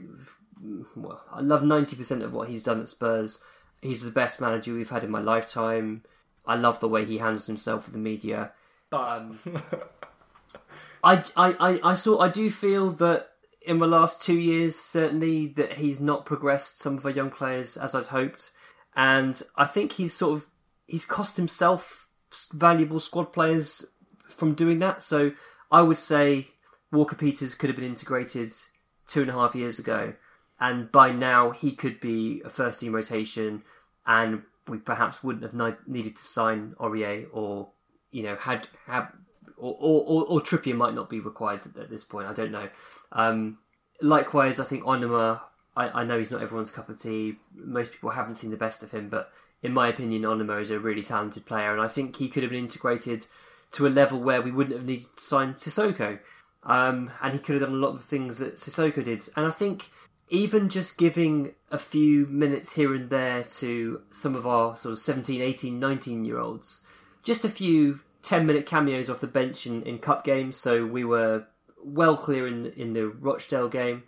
Well, 0.95 1.23
I 1.31 1.41
love 1.41 1.63
90% 1.63 2.23
of 2.23 2.31
what 2.33 2.49
he's 2.49 2.63
done 2.63 2.79
at 2.79 2.89
Spurs. 2.89 3.41
He's 3.83 4.01
the 4.01 4.11
best 4.11 4.39
manager 4.39 4.73
we've 4.73 4.89
had 4.89 5.03
in 5.03 5.11
my 5.11 5.19
lifetime. 5.19 6.03
I 6.45 6.55
love 6.55 6.79
the 6.79 6.87
way 6.87 7.03
he 7.03 7.17
handles 7.17 7.47
himself 7.47 7.85
with 7.85 7.93
the 7.93 7.99
media. 7.99 8.51
But 8.89 9.09
um, 9.09 9.39
I, 11.03 11.23
I, 11.35 11.55
I, 11.59 11.79
I 11.83 11.93
saw. 11.93 12.19
I 12.19 12.29
do 12.29 12.49
feel 12.49 12.91
that 12.91 13.29
in 13.65 13.79
the 13.79 13.87
last 13.87 14.21
two 14.21 14.39
years, 14.39 14.77
certainly 14.77 15.47
that 15.47 15.73
he's 15.73 15.99
not 15.99 16.25
progressed 16.25 16.79
some 16.79 16.97
of 16.97 17.05
our 17.05 17.11
young 17.11 17.29
players 17.29 17.75
as 17.75 17.93
I'd 17.93 18.07
hoped, 18.07 18.51
and 18.95 19.41
I 19.57 19.65
think 19.65 19.93
he's 19.93 20.13
sort 20.13 20.33
of 20.33 20.47
he's 20.87 21.05
cost 21.05 21.35
himself 21.35 22.07
valuable 22.53 22.99
squad 22.99 23.33
players 23.33 23.85
from 24.29 24.53
doing 24.53 24.79
that. 24.79 25.03
So 25.03 25.33
I 25.69 25.81
would 25.81 25.97
say 25.97 26.47
Walker 26.91 27.15
Peters 27.15 27.55
could 27.55 27.69
have 27.69 27.75
been 27.75 27.85
integrated 27.85 28.51
two 29.07 29.21
and 29.21 29.29
a 29.29 29.33
half 29.33 29.55
years 29.55 29.77
ago, 29.77 30.13
and 30.63 30.89
by 30.93 31.11
now 31.11 31.51
he 31.51 31.73
could 31.73 31.99
be 31.99 32.41
a 32.45 32.49
first 32.49 32.79
team 32.79 32.95
rotation, 32.95 33.63
and 34.07 34.43
we 34.65 34.77
perhaps 34.77 35.21
wouldn't 35.21 35.43
have 35.43 35.53
ni- 35.53 35.75
needed 35.85 36.15
to 36.15 36.23
sign 36.23 36.73
Aurier 36.79 37.27
or 37.33 37.67
you 38.11 38.23
know 38.23 38.37
had 38.37 38.69
had 38.87 39.09
or 39.57 39.75
or, 39.77 40.03
or, 40.05 40.25
or 40.25 40.41
Trippier 40.41 40.73
might 40.73 40.93
not 40.93 41.09
be 41.09 41.19
required 41.19 41.61
at, 41.77 41.89
this 41.89 42.05
point. 42.05 42.27
I 42.27 42.33
don't 42.33 42.51
know. 42.51 42.69
Um, 43.11 43.57
likewise, 44.01 44.57
I 44.59 44.63
think 44.63 44.83
Onomah. 44.83 45.41
I, 45.75 46.01
I 46.01 46.03
know 46.05 46.17
he's 46.17 46.31
not 46.31 46.41
everyone's 46.41 46.71
cup 46.71 46.87
of 46.87 47.01
tea. 47.01 47.39
Most 47.53 47.91
people 47.91 48.11
haven't 48.11 48.35
seen 48.35 48.51
the 48.51 48.57
best 48.57 48.83
of 48.83 48.91
him, 48.91 49.09
but 49.09 49.33
in 49.61 49.73
my 49.73 49.89
opinion, 49.89 50.21
Onomah 50.21 50.61
is 50.61 50.71
a 50.71 50.79
really 50.79 51.03
talented 51.03 51.45
player, 51.45 51.73
and 51.73 51.81
I 51.81 51.89
think 51.89 52.15
he 52.15 52.29
could 52.29 52.43
have 52.43 52.51
been 52.51 52.63
integrated 52.63 53.25
to 53.73 53.85
a 53.85 53.89
level 53.89 54.21
where 54.21 54.41
we 54.41 54.51
wouldn't 54.51 54.77
have 54.77 54.85
needed 54.85 55.07
to 55.17 55.23
sign 55.23 55.55
Sissoko. 55.55 56.19
Um, 56.65 57.11
and 57.21 57.33
he 57.33 57.39
could 57.39 57.55
have 57.55 57.63
done 57.63 57.73
a 57.73 57.81
lot 57.81 57.89
of 57.89 57.97
the 57.97 58.07
things 58.07 58.37
that 58.37 58.55
Sissoko 58.55 59.03
did. 59.03 59.27
And 59.35 59.45
I 59.45 59.51
think 59.51 59.89
even 60.33 60.67
just 60.67 60.97
giving 60.97 61.53
a 61.71 61.77
few 61.77 62.25
minutes 62.25 62.73
here 62.73 62.95
and 62.95 63.11
there 63.11 63.43
to 63.43 64.01
some 64.09 64.35
of 64.35 64.47
our 64.47 64.75
sort 64.75 64.91
of 64.91 64.99
17, 64.99 65.39
18, 65.39 65.79
19 65.79 66.25
year 66.25 66.39
olds, 66.39 66.81
just 67.21 67.45
a 67.45 67.49
few 67.49 67.99
10 68.23 68.47
minute 68.47 68.65
cameos 68.65 69.11
off 69.11 69.21
the 69.21 69.27
bench 69.27 69.67
in, 69.67 69.83
in 69.83 69.99
cup 69.99 70.23
games. 70.23 70.57
So 70.57 70.87
we 70.87 71.03
were 71.03 71.45
well 71.83 72.17
clear 72.17 72.47
in, 72.47 72.65
in 72.71 72.93
the 72.93 73.09
Rochdale 73.09 73.69
game 73.69 74.03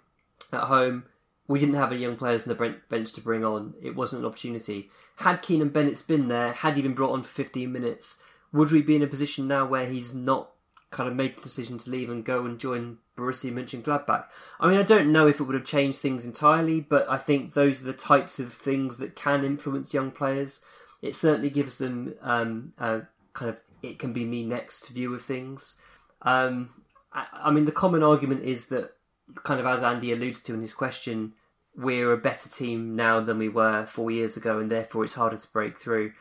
at 0.52 0.64
home. 0.64 1.04
We 1.48 1.60
didn't 1.60 1.76
have 1.76 1.92
any 1.92 2.02
young 2.02 2.18
players 2.18 2.48
on 2.48 2.58
the 2.58 2.76
bench 2.90 3.14
to 3.14 3.22
bring 3.22 3.46
on. 3.46 3.76
It 3.80 3.96
wasn't 3.96 4.24
an 4.24 4.28
opportunity. 4.28 4.90
Had 5.18 5.44
Keanan 5.44 5.70
Bennetts 5.70 6.02
been 6.02 6.28
there, 6.28 6.54
had 6.54 6.76
he 6.76 6.82
been 6.82 6.96
brought 6.96 7.14
on 7.14 7.22
for 7.22 7.30
15 7.30 7.72
minutes, 7.72 8.18
would 8.52 8.72
we 8.72 8.82
be 8.82 8.96
in 8.96 9.04
a 9.04 9.08
position 9.08 9.48
now 9.48 9.68
where 9.68 9.86
he's 9.86 10.16
not 10.16 10.55
kind 10.96 11.10
of 11.10 11.16
made 11.16 11.36
the 11.36 11.42
decision 11.42 11.78
to 11.78 11.90
leave 11.90 12.10
and 12.10 12.24
go 12.24 12.46
and 12.46 12.58
join 12.58 12.98
Borussia 13.18 13.52
Mönchengladbach? 13.52 14.26
I 14.62 14.70
mean, 14.70 14.78
I 14.78 14.84
don't 14.84 15.12
know 15.12 15.28
if 15.28 15.42
it 15.42 15.44
would 15.44 15.56
have 15.56 15.66
changed 15.66 16.00
things 16.00 16.24
entirely, 16.24 16.80
but 16.80 17.06
I 17.10 17.18
think 17.18 17.54
those 17.54 17.82
are 17.82 17.86
the 17.86 17.94
types 17.94 18.40
of 18.40 18.54
things 18.54 18.98
that 19.00 19.14
can 19.14 19.44
influence 19.44 19.94
young 19.94 20.10
players. 20.10 20.62
It 21.02 21.16
certainly 21.16 21.50
gives 21.50 21.78
them 21.78 22.16
um, 22.22 22.72
a 22.78 23.02
kind 23.34 23.50
of 23.50 23.58
it 23.84 24.00
can 24.00 24.14
be 24.14 24.24
me 24.24 24.46
next 24.46 24.88
view 24.88 25.14
of 25.14 25.22
things. 25.22 25.78
Um, 26.22 26.70
I, 27.12 27.26
I 27.34 27.52
mean, 27.52 27.66
the 27.66 27.72
common 27.74 28.02
argument 28.02 28.44
is 28.44 28.68
that, 28.68 28.94
kind 29.44 29.60
of 29.60 29.66
as 29.66 29.84
Andy 29.84 30.14
alludes 30.14 30.42
to 30.44 30.54
in 30.54 30.62
his 30.62 30.74
question, 30.74 31.34
we're 31.76 32.14
a 32.14 32.18
better 32.18 32.48
team 32.48 32.96
now 32.96 33.20
than 33.20 33.38
we 33.38 33.50
were 33.50 33.86
four 33.86 34.12
years 34.12 34.38
ago, 34.38 34.60
and 34.60 34.72
therefore 34.72 35.04
it's 35.04 35.16
harder 35.16 35.38
to 35.38 35.48
break 35.52 35.78
through. 35.78 36.14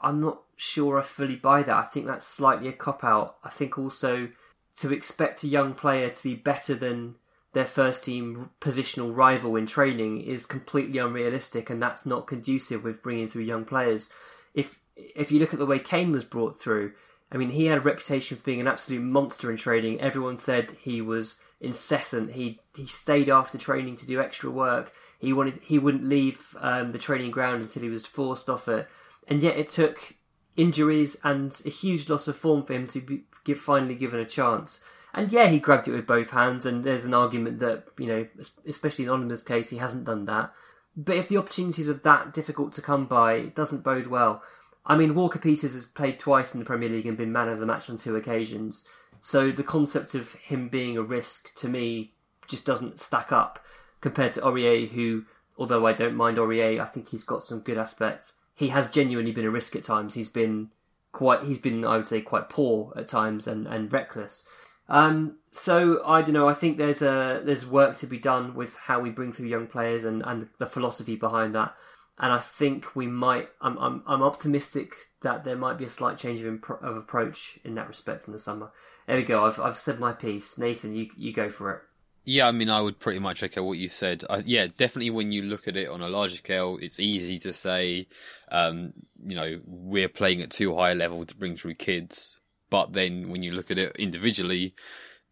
I'm 0.00 0.20
not 0.20 0.42
sure 0.56 0.98
I 0.98 1.02
fully 1.02 1.36
buy 1.36 1.62
that. 1.62 1.76
I 1.76 1.84
think 1.84 2.06
that's 2.06 2.26
slightly 2.26 2.68
a 2.68 2.72
cop 2.72 3.04
out. 3.04 3.36
I 3.44 3.50
think 3.50 3.78
also 3.78 4.28
to 4.76 4.92
expect 4.92 5.42
a 5.42 5.48
young 5.48 5.74
player 5.74 6.08
to 6.08 6.22
be 6.22 6.34
better 6.34 6.74
than 6.74 7.16
their 7.52 7.66
first 7.66 8.04
team 8.04 8.50
positional 8.60 9.14
rival 9.14 9.56
in 9.56 9.66
training 9.66 10.20
is 10.20 10.46
completely 10.46 10.98
unrealistic, 10.98 11.70
and 11.70 11.82
that's 11.82 12.06
not 12.06 12.26
conducive 12.26 12.84
with 12.84 13.02
bringing 13.02 13.28
through 13.28 13.42
young 13.42 13.64
players. 13.64 14.12
If 14.54 14.78
if 14.96 15.30
you 15.30 15.38
look 15.38 15.52
at 15.52 15.58
the 15.58 15.66
way 15.66 15.78
Kane 15.78 16.12
was 16.12 16.24
brought 16.24 16.60
through, 16.60 16.92
I 17.30 17.36
mean, 17.36 17.50
he 17.50 17.66
had 17.66 17.78
a 17.78 17.82
reputation 17.82 18.36
for 18.36 18.44
being 18.44 18.60
an 18.60 18.66
absolute 18.66 19.02
monster 19.02 19.50
in 19.50 19.56
training. 19.56 20.00
Everyone 20.00 20.36
said 20.36 20.76
he 20.80 21.00
was 21.00 21.38
incessant. 21.60 22.32
He 22.32 22.60
he 22.74 22.86
stayed 22.86 23.28
after 23.28 23.58
training 23.58 23.96
to 23.96 24.06
do 24.06 24.20
extra 24.20 24.50
work. 24.50 24.92
He 25.18 25.32
wanted 25.32 25.60
he 25.62 25.78
wouldn't 25.78 26.04
leave 26.04 26.56
um, 26.60 26.92
the 26.92 26.98
training 26.98 27.30
ground 27.30 27.62
until 27.62 27.82
he 27.82 27.88
was 27.88 28.06
forced 28.06 28.48
off 28.48 28.68
it. 28.68 28.88
And 29.28 29.42
yet 29.42 29.56
it 29.56 29.68
took 29.68 30.16
injuries 30.56 31.16
and 31.22 31.60
a 31.64 31.70
huge 31.70 32.08
loss 32.08 32.26
of 32.26 32.36
form 32.36 32.64
for 32.64 32.72
him 32.72 32.86
to 32.88 33.00
be 33.00 33.24
give, 33.44 33.58
finally 33.58 33.94
given 33.94 34.18
a 34.18 34.24
chance. 34.24 34.80
And 35.14 35.32
yeah, 35.32 35.48
he 35.48 35.60
grabbed 35.60 35.86
it 35.86 35.92
with 35.92 36.06
both 36.06 36.30
hands. 36.30 36.66
And 36.66 36.82
there's 36.82 37.04
an 37.04 37.14
argument 37.14 37.60
that 37.60 37.88
you 37.98 38.06
know, 38.06 38.26
especially 38.66 39.04
in 39.04 39.10
Oliver's 39.10 39.42
case, 39.42 39.70
he 39.70 39.76
hasn't 39.76 40.04
done 40.04 40.24
that. 40.24 40.52
But 40.96 41.16
if 41.16 41.28
the 41.28 41.36
opportunities 41.36 41.88
are 41.88 41.94
that 41.94 42.32
difficult 42.32 42.72
to 42.72 42.82
come 42.82 43.06
by, 43.06 43.34
it 43.34 43.54
doesn't 43.54 43.84
bode 43.84 44.08
well. 44.08 44.42
I 44.84 44.96
mean, 44.96 45.14
Walker 45.14 45.38
Peters 45.38 45.74
has 45.74 45.84
played 45.84 46.18
twice 46.18 46.54
in 46.54 46.60
the 46.60 46.66
Premier 46.66 46.88
League 46.88 47.06
and 47.06 47.16
been 47.16 47.30
man 47.30 47.48
of 47.48 47.60
the 47.60 47.66
match 47.66 47.88
on 47.88 47.98
two 47.98 48.16
occasions. 48.16 48.86
So 49.20 49.50
the 49.50 49.62
concept 49.62 50.14
of 50.14 50.32
him 50.34 50.68
being 50.68 50.96
a 50.96 51.02
risk 51.02 51.54
to 51.56 51.68
me 51.68 52.14
just 52.48 52.64
doesn't 52.64 52.98
stack 52.98 53.30
up 53.30 53.62
compared 54.00 54.32
to 54.34 54.40
Aurier, 54.40 54.88
who, 54.90 55.24
although 55.58 55.86
I 55.86 55.92
don't 55.92 56.14
mind 56.14 56.38
Aurier, 56.38 56.80
I 56.80 56.86
think 56.86 57.10
he's 57.10 57.24
got 57.24 57.42
some 57.42 57.60
good 57.60 57.78
aspects. 57.78 58.34
He 58.58 58.68
has 58.76 58.90
genuinely 58.90 59.32
been 59.32 59.44
a 59.50 59.50
risk 59.58 59.76
at 59.76 59.84
times. 59.84 60.14
He's 60.14 60.32
been 60.40 60.70
quite, 61.12 61.40
he's 61.48 61.60
been, 61.66 61.84
I 61.84 61.96
would 61.96 62.06
say, 62.12 62.20
quite 62.20 62.48
poor 62.48 62.92
at 63.00 63.06
times 63.08 63.46
and, 63.46 63.66
and 63.66 63.92
reckless. 63.92 64.44
Um, 64.88 65.36
so 65.52 66.02
I 66.04 66.22
don't 66.22 66.32
know. 66.38 66.48
I 66.48 66.54
think 66.54 66.76
there's 66.76 67.02
a 67.02 67.42
there's 67.44 67.66
work 67.78 67.98
to 67.98 68.06
be 68.06 68.18
done 68.18 68.54
with 68.54 68.72
how 68.88 68.98
we 69.00 69.10
bring 69.10 69.32
through 69.32 69.48
young 69.48 69.66
players 69.66 70.02
and, 70.04 70.22
and 70.24 70.48
the 70.58 70.66
philosophy 70.74 71.14
behind 71.14 71.54
that. 71.54 71.74
and 72.18 72.32
I 72.32 72.38
think 72.38 72.96
we 72.96 73.06
might. 73.06 73.48
I'm 73.60 73.78
I'm 73.78 74.02
I'm 74.06 74.22
optimistic 74.22 74.94
that 75.22 75.44
there 75.44 75.56
might 75.56 75.78
be 75.78 75.84
a 75.84 75.90
slight 75.90 76.18
change 76.18 76.40
of 76.40 76.52
impro- 76.52 76.82
of 76.82 76.96
approach 76.96 77.58
in 77.64 77.74
that 77.76 77.88
respect 77.88 78.26
in 78.26 78.32
the 78.32 78.38
summer. 78.38 78.70
There 79.06 79.16
we 79.16 79.22
go. 79.24 79.44
I've 79.46 79.60
I've 79.60 79.76
said 79.76 80.00
my 80.00 80.12
piece. 80.12 80.58
Nathan, 80.58 80.94
you 80.94 81.10
you 81.16 81.32
go 81.32 81.48
for 81.48 81.70
it. 81.72 81.82
Yeah, 82.30 82.46
I 82.46 82.52
mean, 82.52 82.68
I 82.68 82.82
would 82.82 82.98
pretty 82.98 83.20
much 83.20 83.42
echo 83.42 83.62
what 83.62 83.78
you 83.78 83.88
said. 83.88 84.22
I, 84.28 84.42
yeah, 84.44 84.66
definitely 84.66 85.08
when 85.08 85.32
you 85.32 85.40
look 85.40 85.66
at 85.66 85.78
it 85.78 85.88
on 85.88 86.02
a 86.02 86.10
larger 86.10 86.36
scale, 86.36 86.76
it's 86.78 87.00
easy 87.00 87.38
to 87.38 87.54
say, 87.54 88.06
um, 88.52 88.92
you 89.26 89.34
know, 89.34 89.58
we're 89.64 90.10
playing 90.10 90.42
at 90.42 90.50
too 90.50 90.76
high 90.76 90.90
a 90.90 90.94
level 90.94 91.24
to 91.24 91.34
bring 91.34 91.56
through 91.56 91.76
kids. 91.76 92.40
But 92.68 92.92
then 92.92 93.30
when 93.30 93.42
you 93.42 93.52
look 93.52 93.70
at 93.70 93.78
it 93.78 93.96
individually, 93.96 94.74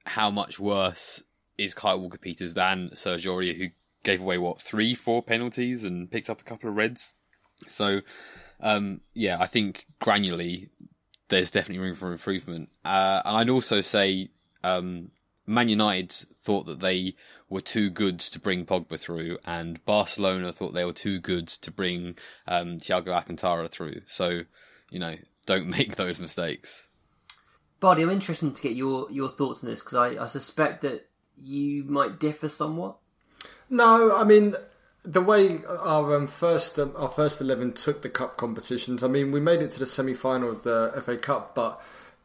how 0.07 0.31
much 0.31 0.59
worse 0.59 1.23
is 1.59 1.75
Kyle 1.75 2.01
Walker 2.01 2.17
Peters 2.17 2.55
than 2.55 2.89
Serge 2.95 3.27
Aurier, 3.27 3.59
who 3.59 3.67
gave 4.03 4.23
away, 4.23 4.39
what, 4.39 4.63
three, 4.63 4.95
four 4.95 5.23
penalties 5.23 5.85
and 5.85 6.11
picked 6.11 6.31
up 6.31 6.41
a 6.41 6.45
couple 6.45 6.71
of 6.71 6.77
reds? 6.77 7.13
So, 7.69 8.01
um, 8.61 9.03
yeah, 9.13 9.37
I 9.39 9.49
think 9.49 9.85
granularly, 10.03 10.71
there's 11.29 11.51
definitely 11.51 11.85
room 11.85 11.95
for 11.95 12.11
improvement. 12.11 12.71
Uh, 12.87 13.21
and 13.23 13.37
I'd 13.37 13.51
also 13.51 13.83
say, 13.83 14.31
um, 14.65 15.11
Man 15.47 15.69
United 15.69 16.13
thought 16.41 16.67
that 16.67 16.81
they 16.81 17.15
were 17.49 17.61
too 17.61 17.91
good 17.91 18.19
to 18.19 18.41
bring 18.41 18.67
Pogba 18.67 18.99
through, 18.99 19.39
and 19.45 19.85
Barcelona 19.85 20.53
thought 20.53 20.75
they 20.75 20.85
were 20.85 20.93
too 20.93 21.21
good 21.21 21.49
to 21.49 21.71
bring 21.71 22.17
um, 22.47 22.79
Thiago 22.79 23.09
Alcantara 23.09 23.69
through. 23.69 24.03
So, 24.07 24.43
you 24.91 24.99
know, 24.99 25.17
don't 25.47 25.69
make 25.79 25.97
those 25.97 26.21
mistakes. 26.21 26.89
Bardi, 27.79 28.03
I'm 28.03 28.11
interested 28.11 28.55
to 28.55 28.63
get 28.63 28.75
your, 28.75 29.11
your 29.11 29.29
thoughts 29.29 29.63
on 29.63 29.71
this 29.71 29.81
because 29.81 29.95
I, 29.95 30.23
I 30.23 30.27
suspect 30.27 30.83
that 30.83 31.09
you 31.37 31.85
might 31.85 32.19
differ 32.19 32.49
somewhat. 32.49 32.97
No, 33.69 34.17
I 34.17 34.25
mean 34.25 34.55
the 35.05 35.21
way 35.21 35.61
our 35.67 36.17
um, 36.17 36.27
first 36.27 36.79
um, 36.79 36.93
our 36.97 37.09
first 37.09 37.41
eleven 37.41 37.73
took 37.73 38.03
the 38.03 38.09
cup 38.09 38.37
competitions. 38.37 39.03
I 39.03 39.09
mean, 39.09 39.33
we 39.33 39.41
made 39.41 39.63
it 39.63 39.71
to 39.73 39.79
the 39.79 39.87
semi 39.87 40.15
final 40.15 40.51
of 40.51 40.63
the 40.65 41.01
FA 41.05 41.17
Cup, 41.17 41.55
but 41.55 41.81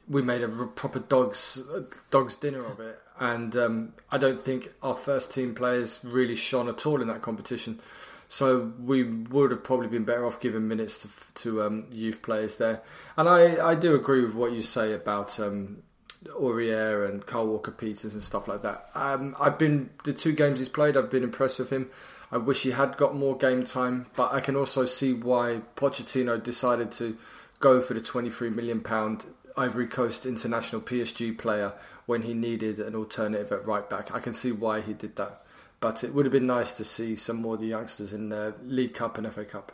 we 0.08 0.22
made 0.22 0.44
a 0.44 0.48
proper 0.48 1.00
dogs 1.00 1.62
dogs 2.10 2.36
dinner 2.36 2.66
of 2.66 2.80
it, 2.80 3.00
and 3.20 3.56
um, 3.56 3.94
I 4.12 4.18
don't 4.18 4.44
think 4.44 4.74
our 4.82 4.96
first 4.96 5.34
team 5.34 5.56
players 5.56 6.00
really 6.04 6.36
shone 6.36 6.68
at 6.68 6.86
all 6.86 7.02
in 7.02 7.08
that 7.08 7.22
competition. 7.22 7.80
So 8.28 8.72
we 8.80 9.04
would 9.04 9.52
have 9.52 9.62
probably 9.62 9.88
been 9.88 10.06
better 10.06 10.26
off 10.26 10.40
giving 10.40 10.66
minutes 10.66 11.02
to, 11.02 11.10
to 11.42 11.64
um, 11.64 11.88
youth 11.92 12.22
players 12.22 12.56
there. 12.56 12.82
And 13.18 13.28
I, 13.28 13.72
I 13.72 13.76
do 13.76 13.94
agree 13.94 14.24
with 14.24 14.34
what 14.34 14.54
you 14.54 14.62
say 14.62 14.94
about 14.94 15.38
um, 15.38 15.84
Aurier 16.30 17.10
and 17.10 17.26
Carl 17.26 17.48
Walker 17.48 17.72
Peters 17.72 18.14
and 18.14 18.24
stuff 18.24 18.48
like 18.48 18.62
that. 18.62 18.90
Um, 18.96 19.36
I've 19.38 19.58
been 19.58 19.90
the 20.06 20.14
two 20.14 20.32
games 20.32 20.60
he's 20.60 20.70
played. 20.70 20.96
I've 20.96 21.10
been 21.10 21.24
impressed 21.24 21.60
with 21.60 21.72
him. 21.72 21.90
I 22.32 22.38
wish 22.38 22.64
he 22.64 22.72
had 22.72 22.96
got 22.96 23.16
more 23.16 23.36
game 23.36 23.66
time, 23.66 24.06
but 24.16 24.32
I 24.32 24.40
can 24.40 24.56
also 24.56 24.86
see 24.86 25.12
why 25.12 25.62
Pochettino 25.76 26.42
decided 26.42 26.92
to 26.94 27.18
go 27.60 27.82
for 27.82 27.94
the 27.94 28.02
23 28.02 28.50
million 28.50 28.80
pound 28.80 29.26
Ivory 29.58 29.88
Coast 29.88 30.26
international 30.26 30.82
PSG 30.82 31.38
player 31.38 31.74
when 32.06 32.24
he 32.24 32.34
needed 32.34 32.80
an 32.80 32.96
alternative 32.96 33.52
at 33.52 33.66
right 33.66 33.90
back. 33.90 34.14
I 34.14 34.20
can 34.20 34.34
see 34.34 34.52
why 34.52 34.82
he 34.82 34.94
did 34.94 35.16
that 35.18 35.42
but 35.82 36.04
it 36.04 36.14
would 36.14 36.26
have 36.26 36.32
been 36.32 36.48
nice 36.48 36.74
to 36.74 36.86
see 36.86 37.16
some 37.16 37.42
more 37.42 37.56
of 37.56 37.60
the 37.60 37.68
youngsters 37.68 38.14
in 38.14 38.30
the 38.30 38.54
League 38.64 38.94
Cup 38.94 39.18
and 39.18 39.32
FA 39.34 39.44
Cup. 39.44 39.74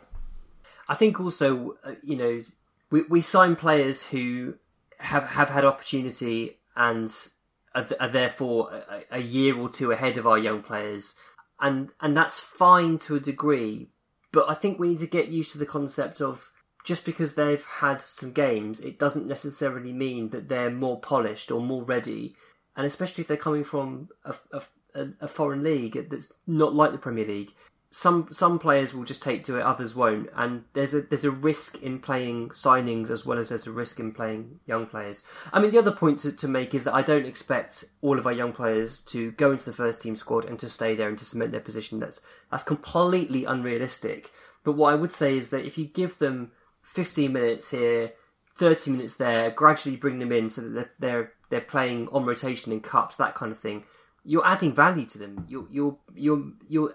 I 0.88 0.94
think 0.94 1.20
also, 1.20 1.76
uh, 1.84 1.92
you 2.02 2.16
know, 2.16 2.42
we 2.90 3.02
we 3.08 3.20
sign 3.20 3.54
players 3.54 4.02
who 4.02 4.54
have 4.98 5.24
have 5.24 5.50
had 5.50 5.64
opportunity 5.66 6.58
and 6.74 7.14
are, 7.74 7.86
are 8.00 8.08
therefore 8.08 8.72
a, 8.72 9.18
a, 9.18 9.20
year 9.20 9.56
or 9.56 9.68
two 9.68 9.92
ahead 9.92 10.16
of 10.16 10.26
our 10.26 10.38
young 10.38 10.62
players, 10.62 11.14
and 11.60 11.90
and 12.00 12.16
that's 12.16 12.40
fine 12.40 12.96
to 12.98 13.16
a 13.16 13.20
degree. 13.20 13.90
But 14.32 14.48
I 14.48 14.54
think 14.54 14.78
we 14.78 14.88
need 14.88 15.00
to 15.00 15.06
get 15.06 15.28
used 15.28 15.52
to 15.52 15.58
the 15.58 15.66
concept 15.66 16.22
of 16.22 16.50
just 16.88 17.04
because 17.04 17.34
they've 17.34 17.66
had 17.66 18.00
some 18.00 18.32
games, 18.32 18.80
it 18.80 18.98
doesn't 18.98 19.26
necessarily 19.26 19.92
mean 19.92 20.30
that 20.30 20.48
they're 20.48 20.70
more 20.70 20.98
polished 20.98 21.50
or 21.50 21.60
more 21.60 21.82
ready. 21.82 22.34
And 22.74 22.86
especially 22.86 23.20
if 23.20 23.28
they're 23.28 23.36
coming 23.36 23.62
from 23.62 24.08
a, 24.24 24.34
a, 24.94 25.08
a, 25.20 25.28
foreign 25.28 25.62
league 25.62 26.08
that's 26.08 26.32
not 26.46 26.74
like 26.74 26.92
the 26.92 26.96
Premier 26.96 27.26
League, 27.26 27.52
some 27.90 28.28
some 28.30 28.58
players 28.58 28.94
will 28.94 29.04
just 29.04 29.22
take 29.22 29.44
to 29.44 29.58
it, 29.58 29.62
others 29.62 29.94
won't, 29.94 30.30
and 30.34 30.64
there's 30.72 30.94
a 30.94 31.02
there's 31.02 31.26
a 31.26 31.30
risk 31.30 31.82
in 31.82 31.98
playing 31.98 32.48
signings 32.50 33.10
as 33.10 33.26
well 33.26 33.38
as 33.38 33.50
there's 33.50 33.66
a 33.66 33.70
risk 33.70 34.00
in 34.00 34.12
playing 34.12 34.60
young 34.66 34.86
players. 34.86 35.24
I 35.52 35.60
mean, 35.60 35.70
the 35.70 35.78
other 35.78 35.92
point 35.92 36.20
to, 36.20 36.32
to 36.32 36.48
make 36.48 36.74
is 36.74 36.84
that 36.84 36.94
I 36.94 37.02
don't 37.02 37.26
expect 37.26 37.84
all 38.00 38.18
of 38.18 38.26
our 38.26 38.32
young 38.32 38.52
players 38.52 39.00
to 39.12 39.32
go 39.32 39.52
into 39.52 39.66
the 39.66 39.72
first 39.72 40.00
team 40.00 40.16
squad 40.16 40.46
and 40.46 40.58
to 40.58 40.70
stay 40.70 40.94
there 40.94 41.08
and 41.08 41.18
to 41.18 41.24
cement 41.26 41.52
their 41.52 41.60
position. 41.60 41.98
That's 42.00 42.22
that's 42.50 42.64
completely 42.64 43.44
unrealistic. 43.44 44.30
But 44.64 44.72
what 44.72 44.92
I 44.92 44.96
would 44.96 45.12
say 45.12 45.36
is 45.36 45.50
that 45.50 45.66
if 45.66 45.76
you 45.76 45.84
give 45.84 46.18
them 46.18 46.52
15 46.88 47.32
minutes 47.32 47.70
here, 47.70 48.12
30 48.56 48.90
minutes 48.92 49.16
there, 49.16 49.50
gradually 49.50 49.96
bring 49.96 50.18
them 50.18 50.32
in 50.32 50.50
so 50.50 50.62
that 50.62 50.72
they're 50.72 50.90
they're, 50.98 51.32
they're 51.50 51.60
playing 51.60 52.08
on 52.12 52.24
rotation 52.24 52.72
in 52.72 52.80
cups, 52.80 53.16
that 53.16 53.34
kind 53.34 53.52
of 53.52 53.58
thing 53.58 53.84
you're 54.28 54.46
adding 54.46 54.74
value 54.74 55.06
to 55.06 55.18
them. 55.18 55.46
You're 55.48 55.66
you're 55.70 55.96
you're 56.14 56.52
you're 56.68 56.94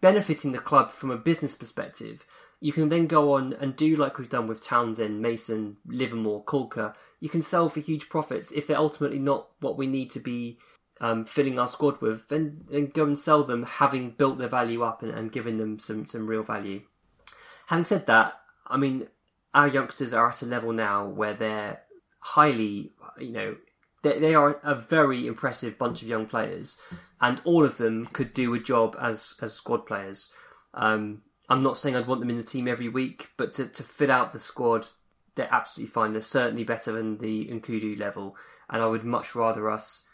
benefiting 0.00 0.50
the 0.50 0.58
club 0.58 0.90
from 0.90 1.12
a 1.12 1.16
business 1.16 1.54
perspective. 1.54 2.26
You 2.60 2.72
can 2.72 2.88
then 2.88 3.06
go 3.06 3.34
on 3.34 3.54
and 3.54 3.76
do 3.76 3.96
like 3.96 4.18
we've 4.18 4.28
done 4.28 4.48
with 4.48 4.60
Townsend, 4.60 5.22
Mason, 5.22 5.76
Livermore, 5.86 6.44
Caulker. 6.44 6.94
You 7.20 7.28
can 7.28 7.40
sell 7.40 7.68
for 7.68 7.78
huge 7.78 8.08
profits 8.08 8.50
if 8.50 8.66
they're 8.66 8.76
ultimately 8.76 9.20
not 9.20 9.48
what 9.60 9.78
we 9.78 9.86
need 9.86 10.10
to 10.10 10.20
be 10.20 10.58
um, 11.00 11.24
filling 11.24 11.58
our 11.58 11.68
squad 11.68 12.00
with. 12.02 12.28
Then, 12.28 12.64
then 12.68 12.86
go 12.86 13.04
and 13.04 13.18
sell 13.18 13.44
them, 13.44 13.62
having 13.62 14.10
built 14.10 14.38
their 14.38 14.48
value 14.48 14.82
up 14.82 15.02
and, 15.02 15.12
and 15.12 15.32
given 15.32 15.56
them 15.56 15.78
some 15.78 16.04
some 16.04 16.26
real 16.26 16.42
value. 16.42 16.82
Having 17.68 17.84
said 17.84 18.06
that, 18.06 18.39
I 18.70 18.76
mean 18.76 19.08
our 19.52 19.68
youngsters 19.68 20.14
are 20.14 20.28
at 20.28 20.42
a 20.42 20.46
level 20.46 20.72
now 20.72 21.06
where 21.06 21.34
they're 21.34 21.80
highly, 22.20 22.92
you 23.18 23.32
know, 23.32 23.56
they, 24.02 24.18
they 24.18 24.34
are 24.34 24.60
a 24.62 24.74
very 24.74 25.26
impressive 25.26 25.76
bunch 25.76 26.02
of 26.02 26.08
young 26.08 26.26
players, 26.26 26.78
and 27.20 27.40
all 27.44 27.64
of 27.64 27.76
them 27.76 28.06
could 28.06 28.32
do 28.32 28.54
a 28.54 28.58
job 28.58 28.96
as 29.00 29.34
as 29.42 29.52
squad 29.52 29.86
players. 29.86 30.32
Um, 30.72 31.22
I'm 31.48 31.62
not 31.62 31.76
saying 31.76 31.96
I'd 31.96 32.06
want 32.06 32.20
them 32.20 32.30
in 32.30 32.38
the 32.38 32.44
team 32.44 32.68
every 32.68 32.88
week, 32.88 33.30
but 33.36 33.52
to, 33.54 33.66
to 33.66 33.82
fit 33.82 34.08
out 34.08 34.32
the 34.32 34.38
squad, 34.38 34.86
they're 35.34 35.52
absolutely 35.52 35.90
fine. 35.90 36.12
They're 36.12 36.22
certainly 36.22 36.64
better 36.64 36.92
than 36.92 37.18
the 37.18 37.46
Nkoudou 37.46 37.98
level, 37.98 38.36
and 38.70 38.80
I 38.80 38.86
would 38.86 39.04
much 39.04 39.34
rather 39.34 39.68
us 39.68 40.04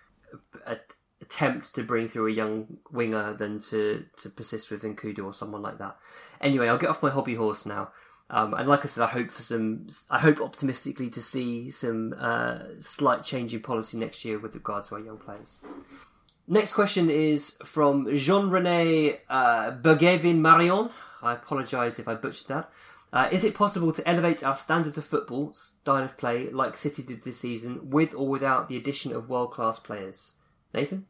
attempt 1.20 1.74
to 1.74 1.82
bring 1.82 2.08
through 2.08 2.28
a 2.28 2.32
young 2.32 2.78
winger 2.90 3.34
than 3.34 3.58
to, 3.58 4.04
to 4.16 4.28
persist 4.30 4.70
with 4.70 4.82
Nkoudou 4.82 5.24
or 5.24 5.32
someone 5.32 5.62
like 5.62 5.78
that. 5.78 5.96
Anyway, 6.40 6.68
I'll 6.68 6.78
get 6.78 6.90
off 6.90 7.02
my 7.02 7.10
hobby 7.10 7.34
horse 7.34 7.66
now. 7.66 7.90
Um, 8.28 8.54
and 8.54 8.68
like 8.68 8.84
I 8.84 8.88
said, 8.88 9.04
I 9.04 9.08
hope 9.08 9.30
for 9.30 9.42
some. 9.42 9.86
I 10.10 10.18
hope 10.18 10.40
optimistically 10.40 11.10
to 11.10 11.22
see 11.22 11.70
some 11.70 12.14
uh, 12.18 12.58
slight 12.80 13.22
change 13.22 13.54
in 13.54 13.60
policy 13.60 13.96
next 13.96 14.24
year 14.24 14.38
with 14.38 14.54
regard 14.54 14.84
to 14.84 14.96
our 14.96 15.00
young 15.00 15.18
players. 15.18 15.58
Next 16.48 16.72
question 16.72 17.08
is 17.10 17.56
from 17.64 18.16
Jean 18.16 18.50
Rene 18.50 19.20
uh, 19.28 19.72
Bergevin 19.72 20.38
Marion. 20.38 20.90
I 21.22 21.34
apologise 21.34 21.98
if 21.98 22.08
I 22.08 22.14
butchered 22.14 22.48
that. 22.48 22.70
Uh, 23.12 23.28
is 23.32 23.44
it 23.44 23.54
possible 23.54 23.92
to 23.92 24.06
elevate 24.06 24.44
our 24.44 24.54
standards 24.54 24.98
of 24.98 25.04
football, 25.04 25.52
style 25.52 26.02
of 26.02 26.16
play, 26.16 26.50
like 26.50 26.76
City 26.76 27.02
did 27.02 27.24
this 27.24 27.40
season, 27.40 27.90
with 27.90 28.12
or 28.12 28.28
without 28.28 28.68
the 28.68 28.76
addition 28.76 29.12
of 29.12 29.28
world 29.28 29.52
class 29.52 29.78
players? 29.78 30.34
Nathan? 30.74 31.06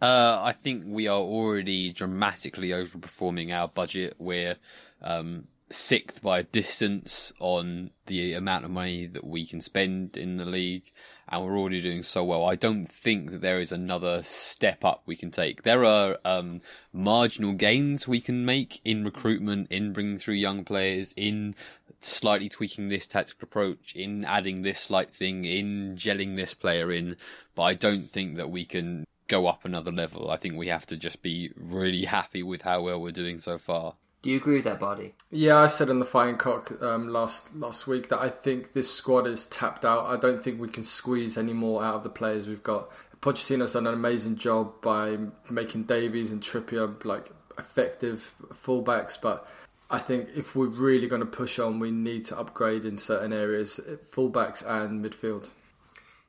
Uh, 0.00 0.40
I 0.42 0.52
think 0.52 0.84
we 0.86 1.08
are 1.08 1.20
already 1.20 1.92
dramatically 1.92 2.70
overperforming 2.70 3.52
our 3.52 3.68
budget. 3.68 4.14
We're 4.18 4.56
um, 5.02 5.48
sixth 5.70 6.22
by 6.22 6.40
a 6.40 6.44
distance 6.44 7.32
on 7.40 7.90
the 8.06 8.32
amount 8.32 8.64
of 8.64 8.70
money 8.70 9.06
that 9.06 9.24
we 9.24 9.44
can 9.46 9.60
spend 9.60 10.16
in 10.16 10.36
the 10.36 10.44
league, 10.44 10.90
and 11.28 11.44
we're 11.44 11.58
already 11.58 11.80
doing 11.80 12.02
so 12.02 12.24
well. 12.24 12.44
I 12.44 12.54
don't 12.54 12.86
think 12.86 13.30
that 13.30 13.42
there 13.42 13.60
is 13.60 13.72
another 13.72 14.22
step 14.22 14.84
up 14.84 15.02
we 15.04 15.16
can 15.16 15.30
take. 15.30 15.62
There 15.62 15.84
are 15.84 16.18
um, 16.24 16.62
marginal 16.92 17.52
gains 17.52 18.08
we 18.08 18.20
can 18.20 18.44
make 18.44 18.80
in 18.84 19.04
recruitment, 19.04 19.70
in 19.70 19.92
bringing 19.92 20.18
through 20.18 20.34
young 20.34 20.64
players, 20.64 21.12
in 21.16 21.54
slightly 22.00 22.48
tweaking 22.48 22.88
this 22.88 23.06
tactical 23.06 23.46
approach, 23.46 23.94
in 23.94 24.24
adding 24.24 24.62
this 24.62 24.80
slight 24.80 25.10
thing, 25.10 25.44
in 25.44 25.96
gelling 25.96 26.36
this 26.36 26.54
player 26.54 26.90
in, 26.90 27.16
but 27.54 27.62
I 27.62 27.74
don't 27.74 28.08
think 28.08 28.36
that 28.36 28.50
we 28.50 28.64
can 28.64 29.04
go 29.26 29.46
up 29.46 29.64
another 29.64 29.92
level. 29.92 30.30
I 30.30 30.36
think 30.36 30.56
we 30.56 30.68
have 30.68 30.86
to 30.86 30.96
just 30.96 31.22
be 31.22 31.52
really 31.56 32.04
happy 32.06 32.42
with 32.42 32.62
how 32.62 32.82
well 32.82 33.00
we're 33.00 33.12
doing 33.12 33.38
so 33.38 33.58
far. 33.58 33.94
Do 34.20 34.30
you 34.30 34.36
agree 34.36 34.56
with 34.56 34.64
that, 34.64 34.80
Bardi? 34.80 35.14
Yeah, 35.30 35.58
I 35.58 35.68
said 35.68 35.90
on 35.90 36.00
the 36.00 36.04
Fighting 36.04 36.38
Cock 36.38 36.82
um, 36.82 37.08
last 37.08 37.54
last 37.54 37.86
week 37.86 38.08
that 38.08 38.18
I 38.18 38.28
think 38.28 38.72
this 38.72 38.92
squad 38.92 39.26
is 39.26 39.46
tapped 39.46 39.84
out. 39.84 40.06
I 40.06 40.16
don't 40.16 40.42
think 40.42 40.60
we 40.60 40.68
can 40.68 40.84
squeeze 40.84 41.38
any 41.38 41.52
more 41.52 41.84
out 41.84 41.96
of 41.96 42.02
the 42.02 42.10
players 42.10 42.48
we've 42.48 42.62
got. 42.62 42.90
Pochettino's 43.20 43.72
done 43.72 43.86
an 43.86 43.94
amazing 43.94 44.36
job 44.36 44.80
by 44.80 45.16
making 45.50 45.84
Davies 45.84 46.32
and 46.32 46.42
Trippier 46.42 47.04
like 47.04 47.30
effective 47.58 48.34
fullbacks, 48.64 49.20
but 49.20 49.46
I 49.90 49.98
think 49.98 50.28
if 50.34 50.54
we're 50.54 50.66
really 50.66 51.08
going 51.08 51.20
to 51.20 51.26
push 51.26 51.58
on, 51.58 51.80
we 51.80 51.90
need 51.90 52.24
to 52.26 52.38
upgrade 52.38 52.84
in 52.84 52.98
certain 52.98 53.32
areas, 53.32 53.80
fullbacks 54.12 54.64
and 54.64 55.04
midfield. 55.04 55.48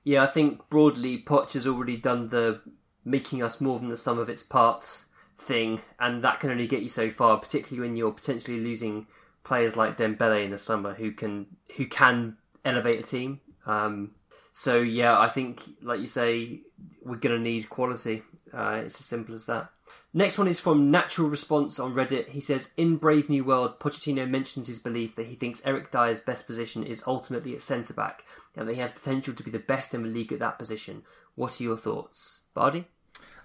Yeah, 0.03 0.23
I 0.23 0.27
think 0.27 0.67
broadly, 0.69 1.21
Poch 1.21 1.53
has 1.53 1.67
already 1.67 1.97
done 1.97 2.29
the 2.29 2.61
making 3.05 3.43
us 3.43 3.59
more 3.59 3.79
than 3.79 3.89
the 3.89 3.97
sum 3.97 4.17
of 4.17 4.29
its 4.29 4.43
parts 4.43 5.05
thing, 5.39 5.81
and 5.99 6.23
that 6.23 6.39
can 6.39 6.51
only 6.51 6.67
get 6.67 6.81
you 6.81 6.89
so 6.89 7.09
far, 7.09 7.37
particularly 7.37 7.87
when 7.87 7.97
you're 7.97 8.11
potentially 8.11 8.59
losing 8.59 9.07
players 9.43 9.75
like 9.75 9.97
Dembele 9.97 10.43
in 10.43 10.51
the 10.51 10.57
summer 10.57 10.93
who 10.93 11.11
can 11.11 11.47
who 11.77 11.85
can 11.85 12.37
elevate 12.65 12.99
a 12.99 13.03
team. 13.03 13.41
Um, 13.65 14.11
so 14.51 14.79
yeah, 14.79 15.17
I 15.17 15.29
think, 15.29 15.61
like 15.81 15.99
you 15.99 16.07
say, 16.07 16.61
we're 17.03 17.15
going 17.15 17.35
to 17.35 17.41
need 17.41 17.69
quality. 17.69 18.23
Uh, 18.53 18.81
it's 18.85 18.99
as 18.99 19.05
simple 19.05 19.35
as 19.35 19.45
that. 19.45 19.69
Next 20.11 20.39
one 20.39 20.47
is 20.47 20.59
from 20.59 20.89
Natural 20.89 21.29
Response 21.29 21.79
on 21.79 21.93
Reddit. 21.93 22.29
He 22.29 22.41
says, 22.41 22.71
In 22.75 22.97
Brave 22.97 23.29
New 23.29 23.43
World, 23.43 23.79
Pochettino 23.79 24.27
mentions 24.27 24.67
his 24.67 24.79
belief 24.79 25.15
that 25.15 25.27
he 25.27 25.35
thinks 25.35 25.61
Eric 25.63 25.91
Dier's 25.91 26.19
best 26.19 26.47
position 26.47 26.83
is 26.83 27.03
ultimately 27.05 27.53
at 27.53 27.61
centre 27.61 27.93
back, 27.93 28.23
and 28.55 28.67
that 28.67 28.73
he 28.73 28.81
has 28.81 28.91
potential 28.91 29.35
to 29.35 29.43
be 29.43 29.51
the 29.51 29.59
best 29.59 29.93
in 29.93 30.01
the 30.01 30.09
league 30.09 30.33
at 30.33 30.39
that 30.39 30.57
position. 30.57 31.03
What 31.35 31.61
are 31.61 31.63
your 31.63 31.77
thoughts, 31.77 32.41
Bardi? 32.55 32.87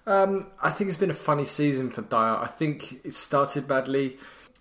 Um, 0.07 0.47
I 0.61 0.69
think 0.69 0.89
it's 0.89 0.99
been 0.99 1.09
a 1.09 1.15
funny 1.15 1.45
season 1.45 1.89
for 1.89 2.01
Dier. 2.01 2.19
I 2.19 2.47
think 2.47 3.05
it 3.05 3.15
started 3.15 3.67
badly. 3.67 4.17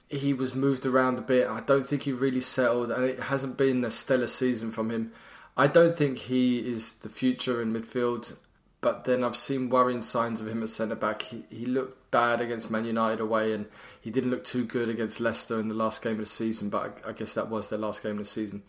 He 0.08 0.32
was 0.32 0.54
moved 0.54 0.86
around 0.86 1.18
a 1.18 1.22
bit. 1.22 1.48
I 1.48 1.60
don't 1.60 1.86
think 1.86 2.02
he 2.02 2.12
really 2.12 2.40
settled, 2.40 2.90
and 2.90 3.04
it 3.04 3.20
hasn't 3.24 3.56
been 3.56 3.84
a 3.84 3.90
stellar 3.90 4.26
season 4.26 4.72
from 4.72 4.90
him. 4.90 5.12
I 5.56 5.66
don't 5.66 5.96
think 5.96 6.18
he 6.18 6.58
is 6.58 6.94
the 6.94 7.08
future 7.08 7.60
in 7.60 7.72
midfield, 7.72 8.36
but 8.80 9.04
then 9.04 9.22
I've 9.22 9.36
seen 9.36 9.70
worrying 9.70 10.02
signs 10.02 10.40
of 10.40 10.48
him 10.48 10.62
at 10.62 10.68
centre 10.70 10.94
back. 10.94 11.22
He, 11.22 11.44
he 11.50 11.66
looked 11.66 12.10
bad 12.10 12.40
against 12.40 12.70
Man 12.70 12.84
United 12.84 13.20
away, 13.20 13.52
and 13.52 13.66
he 14.00 14.10
didn't 14.10 14.30
look 14.30 14.44
too 14.44 14.64
good 14.64 14.88
against 14.88 15.20
Leicester 15.20 15.60
in 15.60 15.68
the 15.68 15.74
last 15.74 16.02
game 16.02 16.14
of 16.14 16.20
the 16.20 16.26
season, 16.26 16.70
but 16.70 17.02
I, 17.04 17.10
I 17.10 17.12
guess 17.12 17.34
that 17.34 17.50
was 17.50 17.68
their 17.68 17.78
last 17.78 18.02
game 18.02 18.12
of 18.12 18.18
the 18.18 18.24
season. 18.24 18.62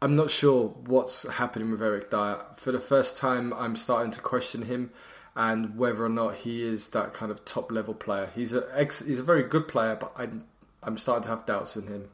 I'm 0.00 0.14
not 0.14 0.30
sure 0.30 0.68
what's 0.68 1.26
happening 1.26 1.70
with 1.70 1.82
Eric 1.82 2.10
Dier. 2.10 2.38
For 2.56 2.70
the 2.70 2.80
first 2.80 3.16
time, 3.16 3.52
I'm 3.54 3.76
starting 3.76 4.12
to 4.12 4.20
question 4.20 4.62
him 4.62 4.90
and 5.36 5.76
whether 5.76 6.04
or 6.04 6.08
not 6.08 6.36
he 6.36 6.66
is 6.66 6.88
that 6.88 7.12
kind 7.12 7.30
of 7.30 7.44
top 7.44 7.70
level 7.70 7.94
player. 7.94 8.30
He's 8.34 8.54
a 8.54 8.66
ex, 8.74 9.04
he's 9.04 9.20
a 9.20 9.24
very 9.24 9.42
good 9.42 9.68
player, 9.68 9.94
but 9.94 10.12
I'm 10.16 10.46
I'm 10.82 10.98
starting 10.98 11.24
to 11.24 11.28
have 11.30 11.46
doubts 11.46 11.76
in 11.76 11.86
him. 11.86 12.10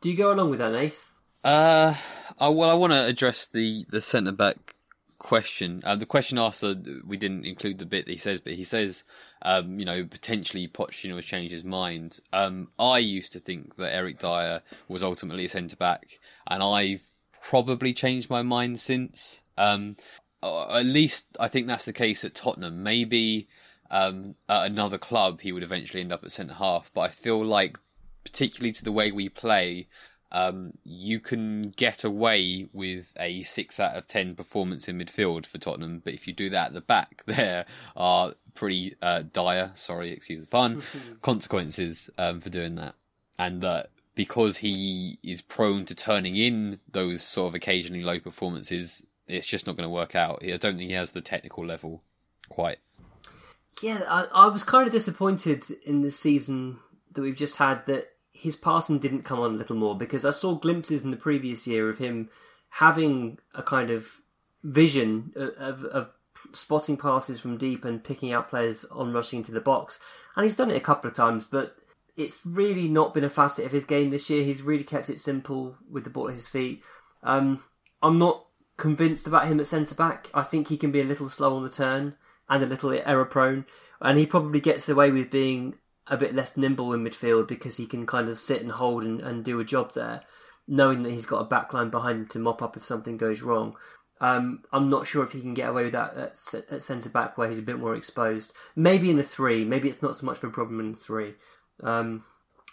Do 0.00 0.10
you 0.10 0.16
go 0.16 0.32
along 0.32 0.50
with 0.50 0.58
that, 0.60 0.72
Nath? 0.72 1.12
Uh, 1.44 1.94
I, 2.38 2.48
well, 2.48 2.70
I 2.70 2.74
want 2.74 2.92
to 2.92 3.04
address 3.04 3.46
the 3.46 3.84
the 3.90 4.00
centre 4.00 4.32
back 4.32 4.74
question. 5.18 5.82
Uh, 5.84 5.96
the 5.96 6.06
question 6.06 6.38
asked, 6.38 6.64
uh, 6.64 6.74
we 7.06 7.16
didn't 7.16 7.44
include 7.44 7.78
the 7.78 7.86
bit 7.86 8.06
that 8.06 8.12
he 8.12 8.18
says, 8.18 8.40
but 8.40 8.54
he 8.54 8.64
says, 8.64 9.04
um, 9.42 9.78
you 9.78 9.84
know, 9.84 10.04
potentially 10.04 10.68
Pochettino 10.68 11.16
has 11.16 11.24
changed 11.24 11.52
his 11.52 11.64
mind. 11.64 12.20
Um, 12.32 12.68
I 12.78 12.98
used 12.98 13.32
to 13.32 13.40
think 13.40 13.76
that 13.76 13.94
Eric 13.94 14.18
Dier 14.18 14.62
was 14.88 15.02
ultimately 15.02 15.44
a 15.44 15.48
centre 15.48 15.76
back, 15.76 16.18
and 16.46 16.62
I've 16.62 17.02
probably 17.42 17.92
changed 17.92 18.30
my 18.30 18.42
mind 18.42 18.80
since. 18.80 19.40
Um, 19.58 19.96
at 20.70 20.86
least 20.86 21.36
I 21.38 21.48
think 21.48 21.66
that's 21.66 21.84
the 21.84 21.92
case 21.92 22.24
at 22.24 22.34
Tottenham. 22.34 22.82
Maybe 22.82 23.48
um, 23.90 24.34
at 24.48 24.66
another 24.66 24.98
club 24.98 25.40
he 25.40 25.52
would 25.52 25.62
eventually 25.62 26.00
end 26.00 26.12
up 26.12 26.24
at 26.24 26.32
centre 26.32 26.54
half, 26.54 26.90
but 26.94 27.02
I 27.02 27.08
feel 27.08 27.44
like, 27.44 27.78
particularly 28.24 28.72
to 28.72 28.84
the 28.84 28.92
way 28.92 29.12
we 29.12 29.28
play, 29.28 29.88
um, 30.32 30.72
you 30.84 31.20
can 31.20 31.62
get 31.76 32.02
away 32.04 32.66
with 32.72 33.14
a 33.18 33.42
six 33.42 33.78
out 33.78 33.96
of 33.96 34.06
ten 34.06 34.34
performance 34.34 34.88
in 34.88 34.98
midfield 34.98 35.46
for 35.46 35.58
Tottenham, 35.58 36.00
but 36.04 36.14
if 36.14 36.26
you 36.26 36.32
do 36.32 36.50
that 36.50 36.68
at 36.68 36.74
the 36.74 36.80
back, 36.80 37.22
there 37.26 37.64
are 37.96 38.34
pretty 38.54 38.96
uh, 39.00 39.22
dire, 39.32 39.70
sorry, 39.74 40.10
excuse 40.10 40.40
the 40.40 40.46
pun, 40.46 40.82
consequences 41.22 42.10
um, 42.18 42.40
for 42.40 42.50
doing 42.50 42.74
that, 42.74 42.94
and 43.38 43.62
that. 43.62 43.90
because 44.14 44.56
he 44.58 45.18
is 45.22 45.42
prone 45.42 45.84
to 45.84 45.94
turning 45.94 46.36
in 46.36 46.80
those 46.90 47.22
sort 47.22 47.48
of 47.48 47.54
occasionally 47.54 48.02
low 48.02 48.18
performances, 48.18 49.06
it's 49.28 49.46
just 49.46 49.66
not 49.66 49.76
going 49.76 49.88
to 49.88 49.92
work 49.92 50.14
out. 50.14 50.42
I 50.42 50.56
don't 50.56 50.76
think 50.76 50.88
he 50.88 50.92
has 50.92 51.12
the 51.12 51.20
technical 51.20 51.64
level 51.64 52.02
quite. 52.48 52.78
Yeah, 53.82 54.02
I, 54.08 54.26
I 54.32 54.46
was 54.46 54.64
kind 54.64 54.86
of 54.86 54.92
disappointed 54.92 55.64
in 55.84 56.02
the 56.02 56.12
season 56.12 56.78
that 57.12 57.22
we've 57.22 57.36
just 57.36 57.56
had 57.56 57.84
that 57.86 58.08
his 58.32 58.56
passing 58.56 58.98
didn't 58.98 59.22
come 59.22 59.40
on 59.40 59.54
a 59.54 59.56
little 59.56 59.76
more 59.76 59.96
because 59.96 60.24
I 60.24 60.30
saw 60.30 60.54
glimpses 60.54 61.02
in 61.02 61.10
the 61.10 61.16
previous 61.16 61.66
year 61.66 61.88
of 61.88 61.98
him 61.98 62.28
having 62.68 63.38
a 63.54 63.62
kind 63.62 63.90
of 63.90 64.18
vision 64.62 65.32
of, 65.36 65.84
of 65.84 66.10
spotting 66.52 66.96
passes 66.96 67.40
from 67.40 67.56
deep 67.56 67.84
and 67.84 68.04
picking 68.04 68.32
out 68.32 68.50
players 68.50 68.84
on 68.90 69.12
rushing 69.12 69.38
into 69.38 69.52
the 69.52 69.60
box. 69.60 69.98
And 70.34 70.44
he's 70.44 70.56
done 70.56 70.70
it 70.70 70.76
a 70.76 70.80
couple 70.80 71.08
of 71.08 71.16
times, 71.16 71.44
but 71.44 71.76
it's 72.16 72.44
really 72.44 72.88
not 72.88 73.14
been 73.14 73.24
a 73.24 73.30
facet 73.30 73.66
of 73.66 73.72
his 73.72 73.84
game 73.84 74.10
this 74.10 74.28
year. 74.30 74.44
He's 74.44 74.62
really 74.62 74.84
kept 74.84 75.10
it 75.10 75.20
simple 75.20 75.76
with 75.90 76.04
the 76.04 76.10
ball 76.10 76.28
at 76.28 76.34
his 76.34 76.48
feet. 76.48 76.82
Um, 77.22 77.62
I'm 78.02 78.18
not 78.18 78.45
convinced 78.76 79.26
about 79.26 79.48
him 79.48 79.60
at 79.60 79.66
centre 79.66 79.94
back. 79.94 80.30
I 80.34 80.42
think 80.42 80.68
he 80.68 80.76
can 80.76 80.92
be 80.92 81.00
a 81.00 81.04
little 81.04 81.28
slow 81.28 81.56
on 81.56 81.62
the 81.62 81.70
turn 81.70 82.14
and 82.48 82.62
a 82.62 82.66
little 82.66 82.92
error 82.92 83.24
prone, 83.24 83.66
and 84.00 84.18
he 84.18 84.26
probably 84.26 84.60
gets 84.60 84.88
away 84.88 85.10
with 85.10 85.30
being 85.30 85.74
a 86.08 86.16
bit 86.16 86.34
less 86.34 86.56
nimble 86.56 86.92
in 86.92 87.02
midfield 87.02 87.48
because 87.48 87.76
he 87.76 87.86
can 87.86 88.06
kind 88.06 88.28
of 88.28 88.38
sit 88.38 88.62
and 88.62 88.72
hold 88.72 89.02
and, 89.02 89.20
and 89.20 89.44
do 89.44 89.58
a 89.58 89.64
job 89.64 89.92
there, 89.94 90.22
knowing 90.68 91.02
that 91.02 91.12
he's 91.12 91.26
got 91.26 91.40
a 91.40 91.48
backline 91.48 91.90
behind 91.90 92.20
him 92.20 92.26
to 92.28 92.38
mop 92.38 92.62
up 92.62 92.76
if 92.76 92.84
something 92.84 93.16
goes 93.16 93.42
wrong. 93.42 93.76
Um, 94.20 94.62
I'm 94.72 94.88
not 94.88 95.06
sure 95.06 95.24
if 95.24 95.32
he 95.32 95.40
can 95.40 95.52
get 95.52 95.68
away 95.68 95.84
with 95.84 95.92
that 95.92 96.16
at, 96.16 96.72
at 96.72 96.82
centre 96.82 97.10
back 97.10 97.36
where 97.36 97.48
he's 97.48 97.58
a 97.58 97.62
bit 97.62 97.78
more 97.78 97.94
exposed. 97.94 98.54
Maybe 98.74 99.10
in 99.10 99.18
a 99.18 99.22
three, 99.22 99.64
maybe 99.64 99.88
it's 99.88 100.02
not 100.02 100.16
so 100.16 100.24
much 100.24 100.38
of 100.38 100.44
a 100.44 100.50
problem 100.50 100.80
in 100.80 100.92
the 100.92 100.98
three. 100.98 101.34
Um, 101.82 102.24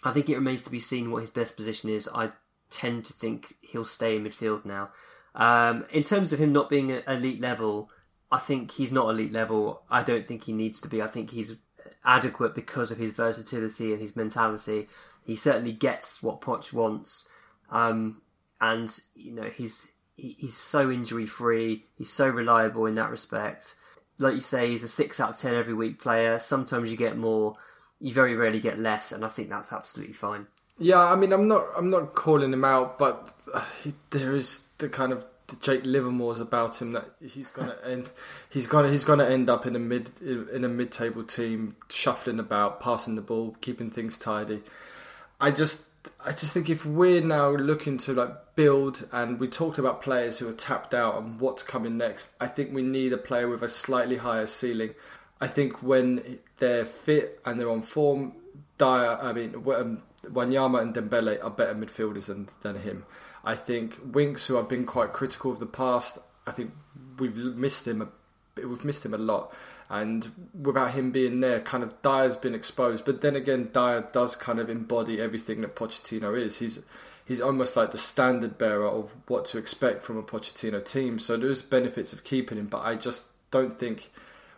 I 0.03 0.11
think 0.11 0.29
it 0.29 0.35
remains 0.35 0.61
to 0.63 0.69
be 0.69 0.79
seen 0.79 1.11
what 1.11 1.21
his 1.21 1.31
best 1.31 1.55
position 1.55 1.89
is. 1.89 2.07
I 2.13 2.31
tend 2.69 3.05
to 3.05 3.13
think 3.13 3.55
he'll 3.61 3.83
stay 3.83 4.15
in 4.15 4.23
midfield 4.23 4.63
now. 4.63 4.91
Um, 5.35 5.85
in 5.91 6.03
terms 6.03 6.31
of 6.31 6.39
him 6.39 6.53
not 6.53 6.69
being 6.69 6.89
elite 7.07 7.41
level, 7.41 7.89
I 8.31 8.39
think 8.39 8.71
he's 8.71 8.91
not 8.91 9.09
elite 9.09 9.31
level. 9.31 9.83
I 9.89 10.03
don't 10.03 10.27
think 10.27 10.43
he 10.43 10.53
needs 10.53 10.79
to 10.81 10.87
be. 10.87 11.01
I 11.01 11.07
think 11.07 11.31
he's 11.31 11.55
adequate 12.05 12.55
because 12.55 12.91
of 12.91 12.97
his 12.97 13.11
versatility 13.11 13.91
and 13.91 14.01
his 14.01 14.15
mentality. 14.15 14.89
He 15.23 15.35
certainly 15.35 15.71
gets 15.71 16.21
what 16.21 16.41
Poch 16.41 16.73
wants, 16.73 17.29
um, 17.69 18.21
and 18.59 18.93
you 19.15 19.31
know 19.31 19.49
he's 19.49 19.89
he's 20.15 20.57
so 20.57 20.91
injury 20.91 21.25
free. 21.25 21.85
He's 21.97 22.11
so 22.11 22.27
reliable 22.27 22.85
in 22.85 22.95
that 22.95 23.09
respect. 23.09 23.75
Like 24.17 24.35
you 24.35 24.41
say, 24.41 24.69
he's 24.69 24.83
a 24.83 24.87
six 24.87 25.19
out 25.19 25.31
of 25.31 25.37
ten 25.37 25.55
every 25.55 25.73
week 25.73 26.01
player. 26.01 26.39
Sometimes 26.39 26.91
you 26.91 26.97
get 26.97 27.17
more. 27.17 27.55
You 27.99 28.13
very 28.13 28.35
rarely 28.35 28.59
get 28.59 28.79
less, 28.79 29.11
and 29.11 29.23
I 29.23 29.29
think 29.29 29.49
that's 29.49 29.71
absolutely 29.71 30.13
fine. 30.13 30.47
Yeah, 30.83 30.99
I 30.99 31.15
mean, 31.15 31.31
I'm 31.31 31.47
not, 31.47 31.65
I'm 31.77 31.89
not 31.89 32.13
calling 32.13 32.51
him 32.51 32.65
out, 32.65 32.99
but 32.99 33.31
uh, 33.53 33.63
there 34.09 34.35
is 34.35 34.65
the 34.79 34.89
kind 34.89 35.13
of 35.13 35.23
the 35.47 35.55
Jake 35.55 35.85
Livermore's 35.85 36.41
about 36.41 36.81
him 36.81 36.91
that 36.91 37.09
he's 37.25 37.49
gonna 37.49 37.77
end, 37.85 38.09
he's 38.49 38.67
gonna, 38.67 38.89
he's 38.89 39.05
gonna 39.05 39.23
end 39.23 39.49
up 39.49 39.65
in 39.65 39.77
a 39.77 39.79
mid, 39.79 40.11
in 40.21 40.65
a 40.65 40.67
mid-table 40.67 41.23
team, 41.23 41.77
shuffling 41.87 42.37
about, 42.37 42.81
passing 42.81 43.15
the 43.15 43.21
ball, 43.21 43.55
keeping 43.61 43.91
things 43.91 44.17
tidy. 44.17 44.61
I 45.39 45.51
just, 45.51 45.85
I 46.19 46.31
just 46.33 46.51
think 46.51 46.69
if 46.69 46.85
we're 46.85 47.21
now 47.21 47.51
looking 47.51 47.97
to 47.99 48.11
like 48.11 48.55
build, 48.57 49.07
and 49.13 49.39
we 49.39 49.47
talked 49.47 49.77
about 49.77 50.01
players 50.01 50.39
who 50.39 50.49
are 50.49 50.53
tapped 50.53 50.93
out 50.93 51.15
and 51.15 51.39
what's 51.39 51.63
coming 51.63 51.95
next, 51.95 52.31
I 52.41 52.47
think 52.47 52.73
we 52.73 52.81
need 52.81 53.13
a 53.13 53.17
player 53.17 53.47
with 53.47 53.63
a 53.63 53.69
slightly 53.69 54.17
higher 54.17 54.47
ceiling. 54.47 54.95
I 55.39 55.47
think 55.47 55.81
when 55.81 56.39
they're 56.57 56.83
fit 56.83 57.39
and 57.45 57.57
they're 57.57 57.69
on 57.71 57.83
form, 57.83 58.33
Dier, 58.77 59.17
I 59.21 59.31
mean, 59.31 59.55
um, 59.55 60.01
Wanyama 60.23 60.81
and 60.81 60.93
Dembele 60.93 61.43
are 61.43 61.49
better 61.49 61.75
midfielders 61.75 62.25
than, 62.25 62.49
than 62.61 62.75
him. 62.75 63.05
I 63.43 63.55
think 63.55 63.99
Winks, 64.03 64.47
who 64.47 64.57
I've 64.57 64.69
been 64.69 64.85
quite 64.85 65.13
critical 65.13 65.51
of 65.51 65.59
the 65.59 65.65
past, 65.65 66.17
I 66.47 66.51
think 66.51 66.71
we've 67.19 67.35
missed 67.35 67.87
him. 67.87 68.01
A, 68.01 68.67
we've 68.67 68.85
missed 68.85 69.05
him 69.05 69.13
a 69.13 69.17
lot, 69.17 69.53
and 69.89 70.31
without 70.59 70.93
him 70.93 71.11
being 71.11 71.41
there, 71.41 71.59
kind 71.59 71.83
of 71.83 72.01
Dier's 72.01 72.37
been 72.37 72.55
exposed. 72.55 73.05
But 73.05 73.21
then 73.21 73.35
again, 73.35 73.69
Dier 73.73 74.07
does 74.13 74.35
kind 74.35 74.59
of 74.59 74.69
embody 74.69 75.19
everything 75.19 75.61
that 75.61 75.75
Pochettino 75.75 76.39
is. 76.39 76.59
He's 76.59 76.83
he's 77.25 77.41
almost 77.41 77.75
like 77.75 77.91
the 77.91 77.97
standard 77.97 78.57
bearer 78.57 78.87
of 78.87 79.13
what 79.27 79.45
to 79.45 79.57
expect 79.57 80.03
from 80.03 80.17
a 80.17 80.23
Pochettino 80.23 80.83
team. 80.83 81.19
So 81.19 81.37
there's 81.37 81.61
benefits 81.61 82.13
of 82.13 82.23
keeping 82.23 82.57
him, 82.57 82.67
but 82.67 82.81
I 82.85 82.95
just 82.95 83.27
don't 83.51 83.77
think 83.77 84.11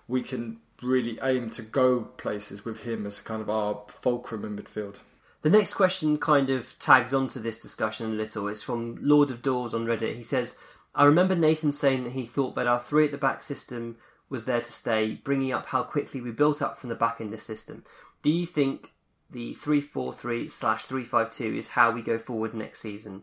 we 0.07 0.22
can 0.22 0.57
really 0.82 1.18
aim 1.24 1.49
to 1.49 1.61
go 1.61 2.01
places 2.01 2.66
with 2.66 2.82
him 2.82 3.05
as 3.05 3.22
kind 3.22 3.41
of 3.41 3.49
our 3.49 3.82
fulcrum 3.88 4.45
in 4.45 4.57
midfield. 4.57 4.99
The 5.46 5.52
next 5.52 5.76
question 5.76 6.18
kind 6.18 6.50
of 6.50 6.74
tags 6.80 7.14
onto 7.14 7.39
this 7.39 7.60
discussion 7.60 8.08
a 8.08 8.16
little. 8.16 8.48
It's 8.48 8.64
from 8.64 8.98
Lord 9.00 9.30
of 9.30 9.43
Doors 9.43 9.76
on 9.76 9.86
Reddit. 9.86 10.16
He 10.16 10.24
says, 10.24 10.58
I 10.96 11.04
remember 11.04 11.36
Nathan 11.36 11.72
saying 11.72 12.04
that 12.06 12.14
he 12.14 12.26
thought 12.26 12.56
that 12.56 12.66
our 12.66 12.80
three 12.80 13.06
at 13.06 13.12
the 13.12 13.20
back 13.20 13.43
system 13.43 13.98
was 14.28 14.46
there 14.46 14.62
to 14.62 14.72
stay, 14.72 15.22
bringing 15.24 15.54
up 15.54 15.68
how 15.68 15.84
quickly 15.84 16.20
we 16.20 16.32
built 16.32 16.64
up 16.64 16.80
from 16.80 16.89
the 16.89 16.96
back 16.96 17.22
in 17.22 17.30
this 17.30 17.43
system. 17.43 17.84
Do 18.24 18.32
you 18.32 18.48
think 18.48 18.93
the 19.30 19.54
343 19.54 20.48
slash 20.48 20.86
352 20.86 21.56
is 21.56 21.68
how 21.68 21.91
we 21.91 22.02
go 22.02 22.18
forward 22.18 22.56
next 22.56 22.80
season? 22.82 23.22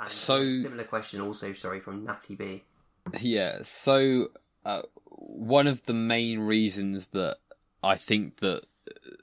And 0.00 0.10
So- 0.10 0.62
similar 0.62 0.84
question 0.84 1.20
also, 1.20 1.52
sorry, 1.52 1.80
from 1.80 2.04
Natty 2.04 2.36
B. 2.36 2.64
Yeah, 3.20 3.58
so 3.64 4.28
uh, 4.64 4.80
one 5.04 5.66
of 5.66 5.82
the 5.82 5.92
main 5.92 6.40
reasons 6.40 7.08
that 7.08 7.36
I 7.84 7.96
think 7.96 8.36
that 8.36 8.62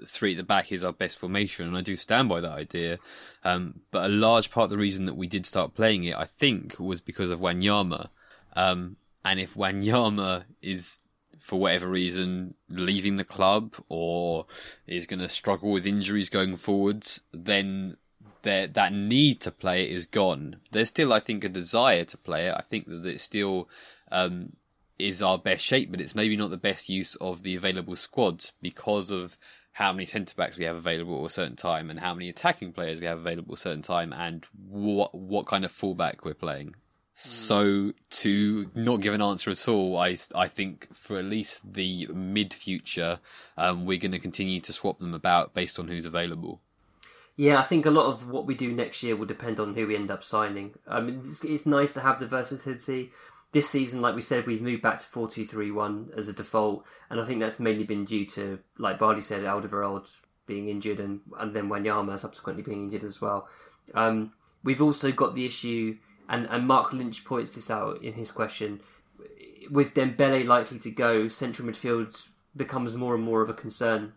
three 0.06 0.32
at 0.32 0.38
the 0.38 0.44
back 0.44 0.72
is 0.72 0.84
our 0.84 0.94
best 0.94 1.20
formation, 1.20 1.68
and 1.68 1.78
I 1.78 1.82
do 1.82 1.96
stand 1.96 2.30
by 2.30 2.42
that 2.42 2.52
idea. 2.52 3.00
Um, 3.44 3.82
but 3.92 4.06
a 4.06 4.14
large 4.14 4.52
part 4.52 4.66
of 4.66 4.70
the 4.70 4.78
reason 4.78 5.06
that 5.06 5.16
we 5.16 5.28
did 5.28 5.46
start 5.46 5.76
playing 5.76 6.04
it, 6.04 6.16
I 6.16 6.26
think, 6.26 6.80
was 6.80 7.02
because 7.02 7.32
of 7.32 7.40
Wanyama. 7.40 8.10
Um, 8.56 8.98
and 9.24 9.40
if 9.40 9.56
Wanyama 9.56 10.46
is 10.62 11.02
for 11.40 11.60
whatever 11.60 11.88
reason, 11.88 12.56
leaving 12.70 13.18
the 13.18 13.24
club 13.24 13.76
or 13.90 14.46
is 14.86 15.06
going 15.06 15.20
to 15.20 15.30
struggle 15.30 15.72
with 15.72 15.86
injuries 15.86 16.30
going 16.30 16.58
forwards, 16.58 17.22
then 17.32 17.98
that 18.44 18.94
need 18.94 19.42
to 19.42 19.52
play 19.52 19.84
it 19.84 19.92
is 19.92 20.06
gone. 20.06 20.58
There's 20.72 20.88
still, 20.88 21.12
I 21.12 21.20
think, 21.20 21.44
a 21.44 21.50
desire 21.50 22.06
to 22.06 22.18
play 22.18 22.48
it. 22.48 22.56
I 22.56 22.64
think 22.70 22.88
that 22.88 23.06
it's 23.06 23.24
still 23.24 23.70
um, 24.12 24.54
is 25.00 25.22
our 25.22 25.38
best 25.38 25.64
shape, 25.64 25.92
but 25.92 26.02
it's 26.02 26.16
maybe 26.16 26.36
not 26.36 26.50
the 26.50 26.58
best 26.58 26.90
use 26.90 27.16
of 27.16 27.44
the 27.44 27.56
available 27.56 27.96
squads 27.96 28.54
because 28.62 29.12
of 29.12 29.38
how 29.74 29.94
many 29.94 30.06
centre 30.06 30.34
backs 30.36 30.58
we 30.58 30.66
have 30.66 30.76
available 30.76 31.20
at 31.24 31.28
a 31.28 31.34
certain 31.34 31.56
time 31.56 31.90
and 31.90 32.00
how 32.00 32.14
many 32.14 32.30
attacking 32.30 32.74
players 32.74 33.00
we 33.00 33.06
have 33.06 33.20
available 33.20 33.54
at 33.54 33.60
a 33.60 33.62
certain 33.62 33.84
time 33.84 34.12
and 34.12 34.48
what 34.68 35.14
what 35.14 35.46
kind 35.46 35.64
of 35.64 35.72
fullback 35.72 36.26
we're 36.26 36.34
playing. 36.34 36.74
So 37.20 37.94
to 38.10 38.70
not 38.76 39.02
give 39.02 39.16
an 39.16 39.24
answer 39.24 39.50
at 39.50 39.68
all, 39.68 39.98
I, 39.98 40.16
I 40.36 40.48
think 40.48 40.94
for 40.94 41.18
at 41.18 41.26
least 41.26 41.74
the 41.74 42.08
mid 42.14 42.54
future, 42.54 43.20
um, 43.58 43.86
we're 43.86 43.98
going 43.98 44.12
to 44.12 44.20
continue 44.20 44.60
to 44.60 44.72
swap 44.72 45.00
them 45.00 45.16
about 45.16 45.56
based 45.56 45.80
on 45.80 45.88
who's 45.88 46.06
available. 46.06 46.62
Yeah, 47.36 47.60
I 47.60 47.64
think 47.64 47.88
a 47.88 47.92
lot 47.92 48.06
of 48.06 48.30
what 48.30 48.46
we 48.46 48.54
do 48.54 48.72
next 48.72 49.02
year 49.02 49.16
will 49.16 49.26
depend 49.26 49.60
on 49.60 49.74
who 49.74 49.88
we 49.88 49.96
end 49.96 50.12
up 50.12 50.24
signing. 50.24 50.74
I 50.88 51.02
mean, 51.02 51.22
it's, 51.26 51.44
it's 51.44 51.66
nice 51.66 51.94
to 51.94 52.02
have 52.02 52.20
the 52.20 52.28
versatility. 52.28 53.12
This 53.54 53.70
season, 53.70 54.02
like 54.02 54.16
we 54.16 54.22
said, 54.22 54.46
we've 54.46 54.62
moved 54.62 54.82
back 54.82 54.98
to 55.00 55.06
4 55.06 55.30
2 55.30 55.48
3 55.48 55.72
1 55.72 56.12
as 56.16 56.28
a 56.28 56.34
default, 56.34 56.86
and 57.10 57.20
I 57.20 57.26
think 57.26 57.40
that's 57.40 57.60
mainly 57.60 57.86
been 57.86 58.06
due 58.06 58.26
to, 58.28 58.60
like 58.78 59.00
Bardi 59.00 59.22
said, 59.22 59.44
Alderweireld 59.44 60.10
being 60.46 60.70
injured 60.70 61.00
and, 61.00 61.22
and 61.40 61.54
then 61.54 61.70
Wanyama 61.70 62.18
subsequently 62.18 62.64
being 62.64 62.84
injured 62.84 63.04
as 63.04 63.22
well. 63.22 63.48
Um, 63.94 64.32
we've 64.64 64.82
also 64.82 65.12
got 65.12 65.36
the 65.36 65.46
issue 65.46 65.98
and, 66.30 66.48
and 66.50 66.68
Mark 66.68 66.94
Lynch 66.94 67.24
points 67.24 67.54
this 67.54 67.70
out 67.70 68.02
in 68.04 68.14
his 68.14 68.32
question. 68.32 68.82
With 69.70 69.94
Dembele 69.94 70.46
likely 70.46 70.80
to 70.80 70.92
go, 70.92 71.28
central 71.28 71.68
midfield 71.68 72.28
becomes 72.56 72.96
more 72.96 73.16
and 73.16 73.24
more 73.24 73.42
of 73.42 73.50
a 73.50 73.54
concern. 73.54 74.14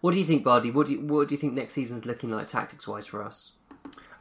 What 0.00 0.12
do 0.12 0.18
you 0.18 0.24
think, 0.24 0.44
Bardi? 0.44 0.70
What 0.70 0.86
do 0.86 0.92
you, 0.92 1.00
what 1.00 1.28
do 1.28 1.34
you 1.34 1.40
think 1.40 1.54
next 1.54 1.74
season's 1.74 2.06
looking 2.06 2.30
like 2.30 2.46
tactics 2.46 2.86
wise 2.86 3.06
for 3.06 3.22
us? 3.22 3.52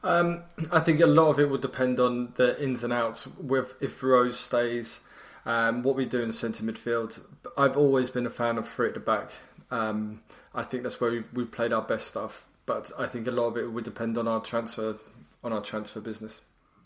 Um, 0.04 0.44
I 0.72 0.80
think 0.80 1.02
a 1.02 1.08
lot 1.08 1.30
of 1.30 1.40
it 1.40 1.50
will 1.50 1.58
depend 1.58 2.00
on 2.00 2.34
the 2.36 2.62
ins 2.62 2.84
and 2.84 2.94
outs. 2.94 3.28
With 3.28 3.76
if 3.82 4.02
Rose 4.04 4.40
stays, 4.40 5.00
um, 5.46 5.82
what 5.82 5.96
we 5.96 6.06
do 6.06 6.22
in 6.22 6.32
centre 6.32 6.64
midfield. 6.64 7.22
I've 7.58 7.78
always 7.78 8.10
been 8.10 8.26
a 8.26 8.30
fan 8.30 8.58
of 8.58 8.68
three 8.68 8.90
at 8.90 8.94
the 8.94 9.00
back. 9.00 9.32
Um, 9.72 10.22
I 10.54 10.64
think 10.64 10.84
that's 10.84 11.00
where 11.02 11.12
we've, 11.12 11.34
we've 11.34 11.52
played 11.52 11.74
our 11.74 11.82
best 11.82 12.08
stuff. 12.08 12.46
But 12.66 12.92
I 13.00 13.08
think 13.08 13.28
a 13.28 13.32
lot 13.32 13.48
of 13.48 13.58
it 13.58 13.72
would 13.72 13.86
depend 13.86 14.18
on 14.18 14.28
our 14.28 14.42
transfer 14.42 14.98
on 15.44 15.54
our 15.54 15.62
transfer 15.62 16.02
business. 16.02 16.42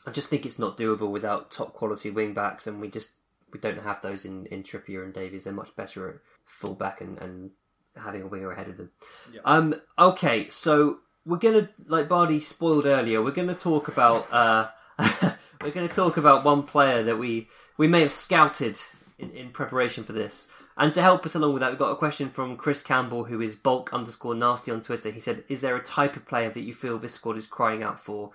I 0.06 0.12
just 0.12 0.30
think 0.30 0.46
it's 0.46 0.60
not 0.60 0.78
doable 0.78 1.10
without 1.10 1.52
top 1.52 1.74
quality 1.74 2.12
wing 2.12 2.34
backs, 2.34 2.68
and 2.68 2.80
we 2.80 2.88
just 2.88 3.10
we 3.52 3.60
don't 3.60 3.82
have 3.82 4.02
those 4.02 4.24
in, 4.24 4.46
in 4.48 4.64
Trippier 4.64 5.04
and 5.04 5.14
Davies. 5.14 5.44
They're 5.44 5.54
much 5.54 5.76
better 5.76 6.08
at 6.10 6.16
full 6.46 6.76
back 6.76 7.02
and, 7.02 7.18
and 7.18 7.52
having 7.96 8.22
a 8.22 8.28
winger 8.28 8.52
ahead 8.52 8.70
of 8.70 8.78
them. 8.78 8.92
Yeah. 9.34 9.42
Um. 9.44 9.76
Okay, 9.98 10.50
so 10.50 11.00
we're 11.26 11.38
gonna 11.38 11.70
like 11.88 12.10
Bardi 12.10 12.40
spoiled 12.40 12.86
earlier. 12.86 13.22
We're 13.22 13.32
gonna 13.32 13.56
talk 13.56 13.88
about 13.88 14.32
uh, 14.32 14.70
we're 15.62 15.72
gonna 15.72 15.88
talk 15.88 16.18
about 16.18 16.44
one 16.44 16.64
player 16.64 17.04
that 17.04 17.18
we 17.18 17.50
we 17.78 17.88
may 17.88 18.02
have 18.02 18.12
scouted 18.12 18.80
in, 19.18 19.32
in 19.32 19.50
preparation 19.50 20.04
for 20.04 20.14
this. 20.14 20.50
And 20.78 20.94
to 20.94 21.02
help 21.02 21.26
us 21.26 21.36
along 21.36 21.54
with 21.54 21.60
that, 21.60 21.70
we've 21.70 21.80
got 21.80 21.92
a 21.92 21.98
question 21.98 22.30
from 22.30 22.56
Chris 22.56 22.82
Campbell, 22.82 23.26
who 23.26 23.42
is 23.42 23.56
bulk 23.56 23.94
underscore 23.94 24.34
nasty 24.34 24.72
on 24.72 24.82
Twitter. 24.82 25.12
He 25.12 25.20
said, 25.20 25.44
"Is 25.48 25.62
there 25.62 25.76
a 25.76 25.84
type 25.84 26.16
of 26.16 26.26
player 26.26 26.50
that 26.50 26.62
you 26.62 26.74
feel 26.74 26.98
this 26.98 27.14
squad 27.14 27.38
is 27.38 27.48
crying 27.48 27.84
out 27.84 28.00
for?" 28.00 28.32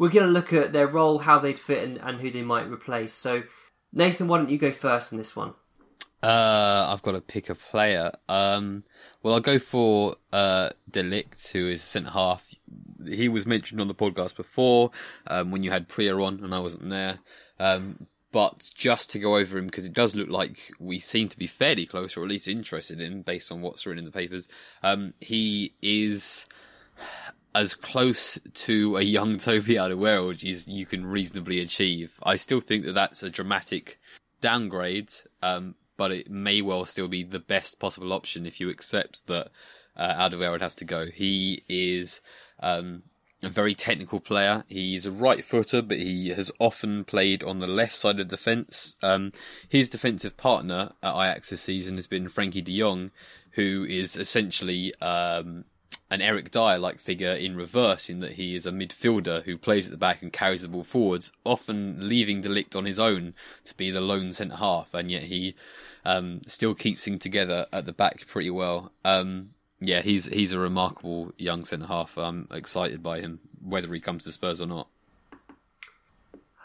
we're 0.00 0.08
going 0.08 0.24
to 0.24 0.32
look 0.32 0.50
at 0.54 0.72
their 0.72 0.86
role, 0.86 1.18
how 1.18 1.38
they'd 1.38 1.58
fit, 1.58 1.86
and, 1.86 1.98
and 1.98 2.20
who 2.20 2.30
they 2.30 2.40
might 2.40 2.70
replace. 2.70 3.12
So, 3.12 3.42
Nathan, 3.92 4.28
why 4.28 4.38
don't 4.38 4.48
you 4.48 4.56
go 4.56 4.72
first 4.72 5.12
on 5.12 5.18
this 5.18 5.36
one? 5.36 5.52
Uh, 6.22 6.86
I've 6.90 7.02
got 7.02 7.12
to 7.12 7.20
pick 7.20 7.48
a 7.48 7.54
player. 7.54 8.12
Um, 8.28 8.84
well, 9.22 9.34
I'll 9.34 9.40
go 9.40 9.58
for 9.58 10.16
uh, 10.32 10.70
de 10.90 11.02
Ligt, 11.02 11.50
who 11.52 11.68
is 11.68 11.82
centre 11.82 12.10
half. 12.10 12.54
He 13.06 13.28
was 13.28 13.46
mentioned 13.46 13.80
on 13.80 13.88
the 13.88 13.94
podcast 13.94 14.36
before 14.36 14.90
um, 15.26 15.50
when 15.50 15.62
you 15.62 15.70
had 15.70 15.88
Priya 15.88 16.16
on, 16.18 16.44
and 16.44 16.54
I 16.54 16.58
wasn't 16.58 16.90
there. 16.90 17.18
Um, 17.58 18.06
but 18.32 18.70
just 18.74 19.10
to 19.10 19.18
go 19.18 19.36
over 19.36 19.58
him, 19.58 19.66
because 19.66 19.84
it 19.84 19.92
does 19.92 20.14
look 20.14 20.28
like 20.28 20.72
we 20.78 20.98
seem 20.98 21.28
to 21.28 21.38
be 21.38 21.46
fairly 21.46 21.86
close, 21.86 22.16
or 22.16 22.22
at 22.22 22.28
least 22.28 22.48
interested 22.48 23.00
in, 23.00 23.22
based 23.22 23.50
on 23.50 23.60
what's 23.60 23.86
written 23.86 24.00
in 24.00 24.04
the 24.04 24.12
papers. 24.12 24.48
Um, 24.82 25.14
he 25.20 25.74
is 25.82 26.46
as 27.54 27.74
close 27.74 28.38
to 28.54 28.96
a 28.96 29.02
young 29.02 29.34
Toby 29.38 29.74
Alderweireld 29.74 30.48
as 30.48 30.68
you 30.68 30.86
can 30.86 31.06
reasonably 31.06 31.60
achieve. 31.60 32.18
I 32.22 32.36
still 32.36 32.60
think 32.60 32.84
that 32.84 32.92
that's 32.92 33.22
a 33.22 33.30
dramatic 33.30 33.98
downgrade, 34.40 35.12
um, 35.42 35.74
but 36.00 36.12
it 36.12 36.30
may 36.30 36.62
well 36.62 36.86
still 36.86 37.08
be 37.08 37.22
the 37.22 37.38
best 37.38 37.78
possible 37.78 38.14
option 38.14 38.46
if 38.46 38.58
you 38.58 38.70
accept 38.70 39.26
that 39.26 39.50
uh, 39.98 40.14
Alderweireld 40.14 40.62
has 40.62 40.74
to 40.76 40.86
go. 40.86 41.04
He 41.04 41.62
is 41.68 42.22
um, 42.60 43.02
a 43.42 43.50
very 43.50 43.74
technical 43.74 44.18
player. 44.18 44.64
He's 44.66 45.04
a 45.04 45.12
right 45.12 45.44
footer, 45.44 45.82
but 45.82 45.98
he 45.98 46.30
has 46.30 46.50
often 46.58 47.04
played 47.04 47.44
on 47.44 47.58
the 47.58 47.66
left 47.66 47.94
side 47.94 48.18
of 48.18 48.30
the 48.30 48.38
fence. 48.38 48.96
Um, 49.02 49.32
his 49.68 49.90
defensive 49.90 50.38
partner 50.38 50.92
at 51.02 51.12
Ajax 51.12 51.50
this 51.50 51.60
season 51.60 51.96
has 51.96 52.06
been 52.06 52.30
Frenkie 52.30 52.64
de 52.64 52.80
Jong, 52.80 53.10
who 53.50 53.84
is 53.86 54.16
essentially 54.16 54.94
um, 55.02 55.66
an 56.10 56.20
Eric 56.20 56.50
Dier 56.50 56.78
like 56.78 56.98
figure 56.98 57.32
in 57.32 57.56
reverse, 57.56 58.10
in 58.10 58.20
that 58.20 58.32
he 58.32 58.54
is 58.54 58.66
a 58.66 58.72
midfielder 58.72 59.44
who 59.44 59.56
plays 59.56 59.86
at 59.86 59.92
the 59.92 59.96
back 59.96 60.22
and 60.22 60.32
carries 60.32 60.62
the 60.62 60.68
ball 60.68 60.82
forwards, 60.82 61.32
often 61.44 62.08
leaving 62.08 62.40
de 62.40 62.48
Ligt 62.48 62.74
on 62.74 62.84
his 62.84 62.98
own 62.98 63.34
to 63.64 63.76
be 63.76 63.90
the 63.90 64.00
lone 64.00 64.32
centre 64.32 64.56
half, 64.56 64.92
and 64.92 65.10
yet 65.10 65.24
he 65.24 65.54
um, 66.04 66.40
still 66.46 66.74
keeps 66.74 67.04
things 67.04 67.20
together 67.20 67.66
at 67.72 67.86
the 67.86 67.92
back 67.92 68.26
pretty 68.26 68.50
well. 68.50 68.92
Um, 69.04 69.50
yeah, 69.80 70.02
he's 70.02 70.26
he's 70.26 70.52
a 70.52 70.58
remarkable 70.58 71.32
young 71.38 71.64
centre 71.64 71.86
half. 71.86 72.18
I'm 72.18 72.48
excited 72.50 73.02
by 73.02 73.20
him, 73.20 73.40
whether 73.62 73.92
he 73.94 74.00
comes 74.00 74.24
to 74.24 74.32
Spurs 74.32 74.60
or 74.60 74.66
not. 74.66 74.88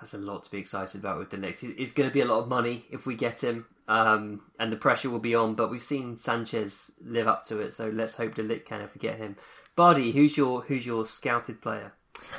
Has 0.06 0.14
a 0.14 0.20
lot 0.20 0.44
to 0.44 0.52
be 0.52 0.60
excited 0.60 1.02
about 1.02 1.18
with 1.18 1.32
de 1.32 1.38
Ligt. 1.38 1.64
It's 1.80 1.92
going 1.92 2.08
to 2.08 2.14
be 2.14 2.22
a 2.22 2.26
lot 2.26 2.42
of 2.42 2.48
money 2.48 2.86
if 2.92 3.08
we 3.08 3.16
get 3.16 3.44
him, 3.44 3.66
um, 3.88 4.42
and 4.60 4.72
the 4.72 4.78
pressure 4.78 5.10
will 5.10 5.18
be 5.18 5.34
on. 5.34 5.56
But 5.56 5.72
we've 5.72 5.82
seen 5.82 6.20
Sanchez 6.20 6.92
live 7.04 7.28
up 7.28 7.44
to 7.48 7.60
it, 7.60 7.74
so 7.74 7.90
let's 7.90 8.16
hope 8.16 8.36
de 8.36 8.44
Ligt 8.44 8.66
can 8.66 8.82
if 8.82 8.94
we 8.94 9.00
get 9.00 9.18
him. 9.18 9.36
Bardi, 9.76 10.12
who's 10.12 10.38
your 10.38 10.62
who's 10.62 10.86
your 10.86 11.08
scouted 11.08 11.60
player? 11.60 11.94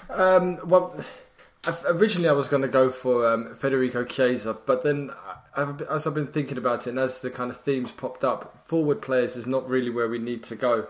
Um, 0.08 0.60
well, 0.62 1.04
originally 1.86 2.28
I 2.28 2.34
was 2.34 2.46
going 2.46 2.62
to 2.62 2.68
go 2.68 2.88
for 2.88 3.28
um, 3.28 3.56
Federico 3.56 4.04
Chiesa, 4.04 4.56
but 4.64 4.84
then 4.84 5.10
I've, 5.56 5.82
as 5.82 6.06
I've 6.06 6.14
been 6.14 6.28
thinking 6.28 6.58
about 6.58 6.86
it, 6.86 6.90
and 6.90 7.00
as 7.00 7.18
the 7.18 7.30
kind 7.30 7.50
of 7.50 7.60
themes 7.60 7.90
popped 7.90 8.22
up, 8.22 8.64
forward 8.68 9.02
players 9.02 9.36
is 9.36 9.48
not 9.48 9.68
really 9.68 9.90
where 9.90 10.08
we 10.08 10.18
need 10.18 10.44
to 10.44 10.54
go. 10.54 10.86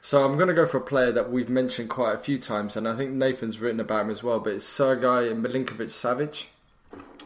So 0.00 0.24
I'm 0.24 0.36
going 0.36 0.48
to 0.48 0.54
go 0.54 0.66
for 0.66 0.78
a 0.78 0.82
player 0.82 1.12
that 1.12 1.30
we've 1.30 1.48
mentioned 1.48 1.90
quite 1.90 2.14
a 2.14 2.18
few 2.18 2.38
times, 2.38 2.76
and 2.76 2.86
I 2.86 2.96
think 2.96 3.10
Nathan's 3.10 3.58
written 3.58 3.80
about 3.80 4.02
him 4.02 4.10
as 4.10 4.22
well. 4.22 4.40
But 4.40 4.54
it's 4.54 4.64
Sergei 4.64 5.34
Milinkovic 5.34 5.90
Savic, 5.90 6.46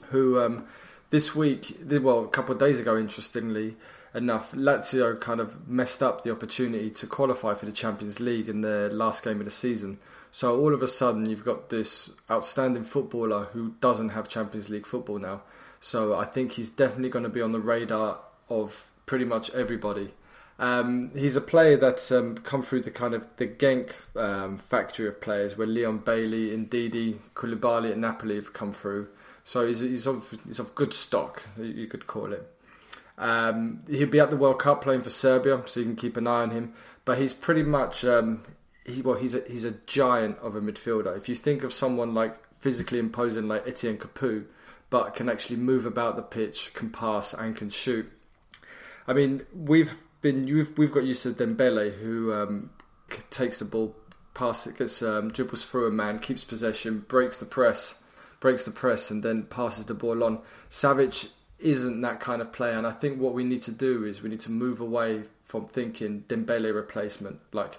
who 0.09 0.41
um, 0.41 0.67
this 1.11 1.35
week, 1.35 1.77
well, 1.87 2.25
a 2.25 2.29
couple 2.29 2.55
of 2.55 2.59
days 2.59 2.81
ago, 2.81 2.97
interestingly 2.97 3.77
enough, 4.15 4.53
Lazio 4.53 5.21
kind 5.21 5.41
of 5.41 5.69
messed 5.69 6.03
up 6.03 6.23
the 6.23 6.33
opportunity 6.33 6.91
to 6.91 7.07
qualify 7.07 7.55
for 7.55 7.67
the 7.67 7.73
Champions 7.73 8.21
League 8.21 8.49
in 8.49 8.63
the 8.63 8.89
last 8.93 9.23
game 9.23 9.39
of 9.39 9.45
the 9.45 9.51
season. 9.51 9.99
So 10.31 10.59
all 10.59 10.73
of 10.73 10.83
a 10.83 10.89
sudden, 10.89 11.29
you've 11.29 11.45
got 11.45 11.69
this 11.69 12.11
outstanding 12.31 12.85
footballer 12.85 13.45
who 13.53 13.75
doesn't 13.81 14.11
have 14.11 14.29
Champions 14.29 14.71
League 14.71 14.87
football 14.87 15.19
now. 15.19 15.43
So 15.81 16.15
I 16.15 16.25
think 16.25 16.53
he's 16.53 16.71
definitely 16.71 17.11
going 17.11 17.25
to 17.25 17.29
be 17.29 17.43
on 17.43 17.53
the 17.53 17.61
radar 17.61 18.19
of 18.49 18.87
pretty 19.05 19.27
much 19.27 19.51
everybody. 19.51 20.15
Um, 20.59 21.11
he's 21.17 21.37
a 21.37 21.41
player 21.41 21.77
that's 21.77 22.13
um, 22.13 22.37
come 22.37 22.63
through 22.63 22.83
the 22.83 22.91
kind 22.91 23.15
of 23.15 23.27
the 23.37 23.47
Genk 23.47 23.93
um, 24.17 24.59
factory 24.59 25.09
of 25.09 25.21
players, 25.21 25.57
where 25.57 25.67
Leon 25.67 25.99
Bailey, 25.99 26.57
Ndidi, 26.57 27.19
Koulibaly 27.35 27.91
at 27.91 27.99
Napoli 27.99 28.37
have 28.37 28.53
come 28.53 28.73
through. 28.73 29.09
So 29.45 29.67
he's, 29.67 29.81
he's 29.81 30.07
of 30.07 30.39
he's 30.47 30.59
of 30.59 30.75
good 30.75 30.95
stock, 30.95 31.43
you 31.59 31.87
could 31.87 32.07
call 32.07 32.33
it. 32.33 32.49
Um, 33.19 33.81
he'll 33.89 34.09
be 34.09 34.21
at 34.21 34.31
the 34.31 34.37
World 34.37 34.59
Cup 34.59 34.83
playing 34.83 35.03
for 35.03 35.11
Serbia, 35.11 35.63
so 35.67 35.81
you 35.81 35.87
can 35.87 35.97
keep 35.97 36.17
an 36.17 36.27
eye 36.27 36.43
on 36.43 36.51
him. 36.51 36.75
But 37.05 37.19
he's 37.19 37.35
pretty 37.35 37.63
much 37.63 38.05
um, 38.05 38.45
he 38.85 39.03
well 39.03 39.17
he's 39.17 39.35
a 39.35 39.43
he's 39.49 39.65
a 39.65 39.73
giant 39.87 40.39
of 40.39 40.55
a 40.55 40.61
midfielder. 40.61 41.17
If 41.17 41.29
you 41.29 41.35
think 41.35 41.65
of 41.65 41.73
someone 41.73 42.15
like 42.15 42.37
physically 42.61 42.99
imposing 42.99 43.49
like 43.49 43.67
Etienne 43.67 43.99
Capoue, 43.99 44.45
but 44.91 45.15
can 45.15 45.29
actually 45.29 45.57
move 45.57 45.87
about 45.87 46.17
the 46.17 46.23
pitch, 46.23 46.73
can 46.75 46.91
pass 46.91 47.35
and 47.35 47.57
can 47.57 47.71
shoot. 47.71 48.11
I 49.07 49.13
mean, 49.13 49.43
we've 49.53 49.93
been 50.23 50.47
we've 50.47 50.77
we've 50.79 50.93
got 50.93 51.05
used 51.05 51.25
to 51.25 51.33
Dembele, 51.33 51.93
who 51.99 52.33
um, 52.33 52.71
takes 53.31 53.59
the 53.59 53.65
ball, 53.65 53.95
passes, 54.33 54.73
gets 54.73 55.03
um, 55.03 55.31
dribbles 55.31 55.65
through 55.65 55.89
a 55.89 55.91
man, 55.91 56.19
keeps 56.21 56.45
possession, 56.45 57.05
breaks 57.09 57.37
the 57.39 57.45
press, 57.45 57.99
breaks 58.41 58.65
the 58.65 58.71
press, 58.71 59.11
and 59.11 59.23
then 59.23 59.43
passes 59.43 59.85
the 59.87 59.95
ball 59.95 60.25
on. 60.25 60.39
Savic 60.71 61.33
isn't 61.59 62.01
that 62.01 62.21
kind 62.21 62.41
of 62.41 62.53
player, 62.53 62.79
and 62.79 62.87
I 62.87 62.93
think 62.93 63.21
what 63.21 63.35
we 63.35 63.45
need 63.45 63.63
to 63.63 63.73
do 63.73 64.05
is 64.05 64.23
we 64.23 64.31
need 64.31 64.41
to 64.41 64.51
move 64.51 64.81
away 64.81 65.25
from 65.45 65.67
thinking 65.67 66.25
Dembele 66.29 66.75
replacement, 66.75 67.41
like 67.53 67.79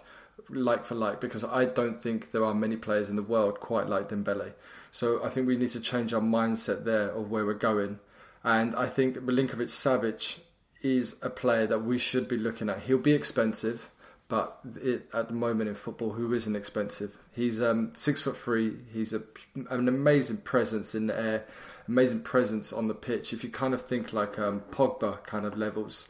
like 0.50 0.86
for 0.86 0.96
like, 0.96 1.22
because 1.22 1.44
I 1.44 1.66
don't 1.66 2.02
think 2.02 2.32
there 2.32 2.44
are 2.44 2.54
many 2.54 2.76
players 2.76 3.10
in 3.10 3.16
the 3.16 3.24
world 3.24 3.60
quite 3.60 3.88
like 3.88 4.10
Dembele. 4.10 4.54
So 4.92 5.24
I 5.24 5.30
think 5.30 5.48
we 5.48 5.58
need 5.58 5.72
to 5.72 5.80
change 5.80 6.14
our 6.14 6.22
mindset 6.22 6.84
there 6.84 7.10
of 7.10 7.32
where 7.32 7.46
we're 7.46 7.54
going. 7.54 8.00
And 8.44 8.76
I 8.76 8.88
think 8.88 9.16
Milinkovic 9.18 9.70
Savic 9.70 10.40
is 10.84 11.16
a 11.22 11.30
player 11.30 11.66
that 11.66 11.80
we 11.80 11.98
should 11.98 12.28
be 12.28 12.38
looking 12.38 12.70
at. 12.70 12.82
He'll 12.82 12.98
be 12.98 13.14
expensive, 13.14 13.90
but 14.28 14.60
it, 14.82 15.10
at 15.14 15.30
the 15.30 15.34
moment 15.34 15.70
in 15.70 15.76
football, 15.76 16.12
who 16.12 16.34
isn't 16.34 16.56
expensive? 16.56 17.16
He's 17.32 17.62
um, 17.62 17.92
six 17.96 18.22
foot 18.22 18.38
three. 18.38 18.78
He's 18.92 19.14
a, 19.14 19.24
an 19.70 19.88
amazing 19.88 20.38
presence 20.38 20.94
in 20.94 21.08
the 21.08 21.18
air, 21.18 21.46
amazing 21.88 22.22
presence 22.22 22.74
on 22.74 22.88
the 22.88 22.94
pitch. 22.94 23.34
If 23.34 23.44
you 23.44 23.50
kind 23.50 23.74
of 23.74 23.82
think 23.82 24.14
like 24.14 24.38
um, 24.38 24.62
Pogba 24.72 25.24
kind 25.24 25.46
of 25.46 25.58
levels, 25.58 26.10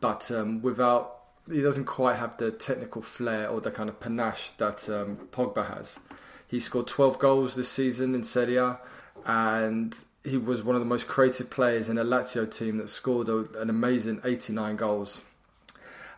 but 0.00 0.30
um, 0.30 0.62
without 0.62 1.16
he 1.50 1.62
doesn't 1.62 1.84
quite 1.84 2.16
have 2.16 2.36
the 2.38 2.50
technical 2.50 3.02
flair 3.02 3.48
or 3.48 3.60
the 3.60 3.70
kind 3.70 3.88
of 3.88 4.00
panache 4.00 4.50
that 4.58 4.88
um, 4.88 5.28
Pogba 5.30 5.74
has. 5.76 5.98
He 6.48 6.60
scored 6.60 6.86
12 6.86 7.18
goals 7.18 7.54
this 7.54 7.68
season 7.68 8.14
in 8.14 8.22
Serie 8.22 8.56
A, 8.56 8.78
and 9.24 9.96
he 10.26 10.36
was 10.36 10.62
one 10.62 10.74
of 10.76 10.80
the 10.80 10.86
most 10.86 11.06
creative 11.06 11.50
players 11.50 11.88
in 11.88 11.98
a 11.98 12.04
Lazio 12.04 12.50
team 12.50 12.78
that 12.78 12.90
scored 12.90 13.28
a, 13.28 13.46
an 13.60 13.70
amazing 13.70 14.20
89 14.24 14.76
goals. 14.76 15.22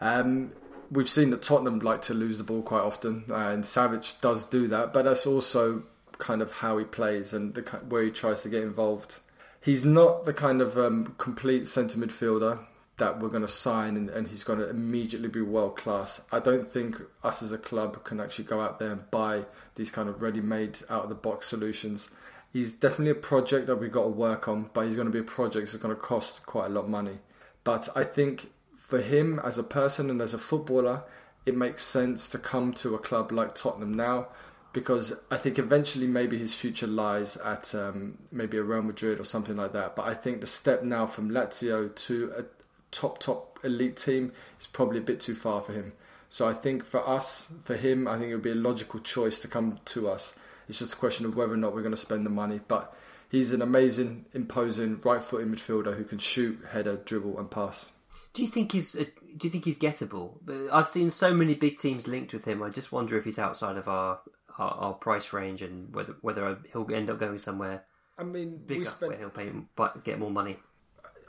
Um, 0.00 0.52
we've 0.90 1.08
seen 1.08 1.30
that 1.30 1.42
Tottenham 1.42 1.80
like 1.80 2.02
to 2.02 2.14
lose 2.14 2.38
the 2.38 2.44
ball 2.44 2.62
quite 2.62 2.82
often, 2.82 3.24
and 3.28 3.64
Savic 3.64 4.20
does 4.20 4.44
do 4.44 4.66
that, 4.68 4.92
but 4.92 5.04
that's 5.04 5.26
also 5.26 5.82
kind 6.18 6.42
of 6.42 6.50
how 6.52 6.78
he 6.78 6.84
plays 6.84 7.32
and 7.32 7.54
the, 7.54 7.62
where 7.88 8.02
he 8.02 8.10
tries 8.10 8.42
to 8.42 8.48
get 8.48 8.62
involved. 8.62 9.20
He's 9.60 9.84
not 9.84 10.24
the 10.24 10.32
kind 10.32 10.60
of 10.60 10.78
um, 10.78 11.14
complete 11.18 11.68
centre 11.68 11.98
midfielder 11.98 12.60
that 12.98 13.20
we're 13.20 13.28
going 13.28 13.42
to 13.42 13.48
sign 13.48 13.96
and, 13.96 14.10
and 14.10 14.28
he's 14.28 14.44
going 14.44 14.58
to 14.58 14.68
immediately 14.68 15.28
be 15.28 15.40
world 15.40 15.76
class. 15.76 16.20
I 16.32 16.40
don't 16.40 16.68
think 16.68 17.00
us 17.22 17.42
as 17.42 17.52
a 17.52 17.58
club 17.58 18.02
can 18.04 18.20
actually 18.20 18.44
go 18.44 18.60
out 18.60 18.78
there 18.78 18.90
and 18.90 19.08
buy 19.10 19.44
these 19.76 19.90
kind 19.90 20.08
of 20.08 20.20
ready 20.20 20.40
made 20.40 20.78
out 20.90 21.04
of 21.04 21.08
the 21.08 21.14
box 21.14 21.46
solutions. 21.46 22.10
He's 22.52 22.74
definitely 22.74 23.10
a 23.10 23.14
project 23.14 23.66
that 23.66 23.76
we've 23.76 23.92
got 23.92 24.04
to 24.04 24.08
work 24.08 24.48
on, 24.48 24.70
but 24.72 24.86
he's 24.86 24.96
going 24.96 25.06
to 25.06 25.12
be 25.12 25.18
a 25.18 25.22
project 25.22 25.66
that's 25.66 25.82
going 25.82 25.94
to 25.94 26.00
cost 26.00 26.44
quite 26.46 26.66
a 26.66 26.70
lot 26.70 26.84
of 26.84 26.90
money. 26.90 27.18
But 27.62 27.88
I 27.94 28.04
think 28.04 28.50
for 28.76 29.00
him 29.00 29.38
as 29.44 29.58
a 29.58 29.62
person 29.62 30.08
and 30.08 30.20
as 30.22 30.32
a 30.32 30.38
footballer, 30.38 31.02
it 31.44 31.54
makes 31.54 31.84
sense 31.84 32.28
to 32.30 32.38
come 32.38 32.72
to 32.74 32.94
a 32.94 32.98
club 32.98 33.32
like 33.32 33.54
Tottenham 33.54 33.92
now 33.92 34.28
because 34.72 35.14
I 35.30 35.36
think 35.36 35.58
eventually 35.58 36.06
maybe 36.06 36.38
his 36.38 36.54
future 36.54 36.86
lies 36.86 37.36
at 37.38 37.74
um, 37.74 38.18
maybe 38.30 38.58
a 38.58 38.62
Real 38.62 38.82
Madrid 38.82 39.18
or 39.18 39.24
something 39.24 39.56
like 39.56 39.72
that. 39.72 39.96
But 39.96 40.06
I 40.06 40.14
think 40.14 40.40
the 40.40 40.46
step 40.46 40.82
now 40.82 41.06
from 41.06 41.30
Lazio 41.30 41.94
to 41.94 42.32
a 42.36 42.44
top 42.90 43.18
top 43.18 43.58
elite 43.64 43.96
team 43.96 44.32
is 44.60 44.66
probably 44.66 44.98
a 44.98 45.02
bit 45.02 45.20
too 45.20 45.34
far 45.34 45.62
for 45.62 45.72
him. 45.72 45.92
So 46.28 46.48
I 46.48 46.52
think 46.52 46.84
for 46.84 47.06
us, 47.08 47.50
for 47.64 47.76
him, 47.76 48.06
I 48.06 48.18
think 48.18 48.30
it 48.30 48.34
would 48.34 48.42
be 48.42 48.50
a 48.50 48.54
logical 48.54 49.00
choice 49.00 49.40
to 49.40 49.48
come 49.48 49.80
to 49.86 50.08
us. 50.08 50.34
It's 50.68 50.78
just 50.78 50.92
a 50.92 50.96
question 50.96 51.26
of 51.26 51.36
whether 51.36 51.54
or 51.54 51.56
not 51.56 51.74
we're 51.74 51.82
going 51.82 51.94
to 51.94 51.96
spend 51.96 52.26
the 52.26 52.30
money. 52.30 52.60
But 52.66 52.94
he's 53.28 53.52
an 53.52 53.62
amazing, 53.62 54.26
imposing 54.32 55.00
right-footed 55.02 55.48
midfielder 55.48 55.96
who 55.96 56.04
can 56.04 56.18
shoot, 56.18 56.60
header, 56.70 56.96
dribble, 56.96 57.38
and 57.38 57.50
pass. 57.50 57.90
Do 58.34 58.42
you 58.42 58.48
think 58.48 58.72
he's? 58.72 58.94
Uh, 58.94 59.04
do 59.36 59.46
you 59.46 59.50
think 59.50 59.64
he's 59.64 59.78
gettable? 59.78 60.34
I've 60.70 60.88
seen 60.88 61.10
so 61.10 61.32
many 61.32 61.54
big 61.54 61.78
teams 61.78 62.06
linked 62.06 62.32
with 62.32 62.44
him. 62.44 62.62
I 62.62 62.68
just 62.68 62.92
wonder 62.92 63.16
if 63.16 63.24
he's 63.24 63.38
outside 63.38 63.76
of 63.76 63.88
our 63.88 64.20
our, 64.58 64.70
our 64.70 64.92
price 64.94 65.32
range 65.32 65.62
and 65.62 65.94
whether 65.94 66.16
whether 66.20 66.58
he'll 66.72 66.86
end 66.92 67.10
up 67.10 67.18
going 67.18 67.38
somewhere. 67.38 67.84
I 68.18 68.24
mean, 68.24 68.60
bigger 68.66 68.84
spent... 68.84 69.12
where 69.12 69.18
he'll 69.18 69.30
pay 69.30 69.50
but 69.76 70.04
get 70.04 70.18
more 70.18 70.30
money. 70.30 70.58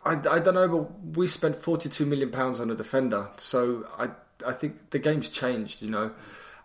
I, 0.03 0.13
I 0.13 0.39
don't 0.39 0.53
know, 0.53 0.67
but 0.67 1.17
we 1.17 1.27
spent 1.27 1.55
forty 1.55 1.89
two 1.89 2.05
million 2.05 2.31
pounds 2.31 2.59
on 2.59 2.69
a 2.69 2.75
defender, 2.75 3.29
so 3.37 3.87
I 3.97 4.09
I 4.45 4.53
think 4.53 4.89
the 4.91 4.99
game's 4.99 5.29
changed. 5.29 5.81
You 5.81 5.89
know, 5.89 6.11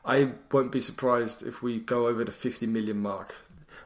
I 0.05 0.32
won't 0.52 0.72
be 0.72 0.80
surprised 0.80 1.42
if 1.42 1.62
we 1.62 1.80
go 1.80 2.07
over 2.07 2.24
the 2.24 2.32
fifty 2.32 2.66
million 2.66 2.98
mark. 2.98 3.36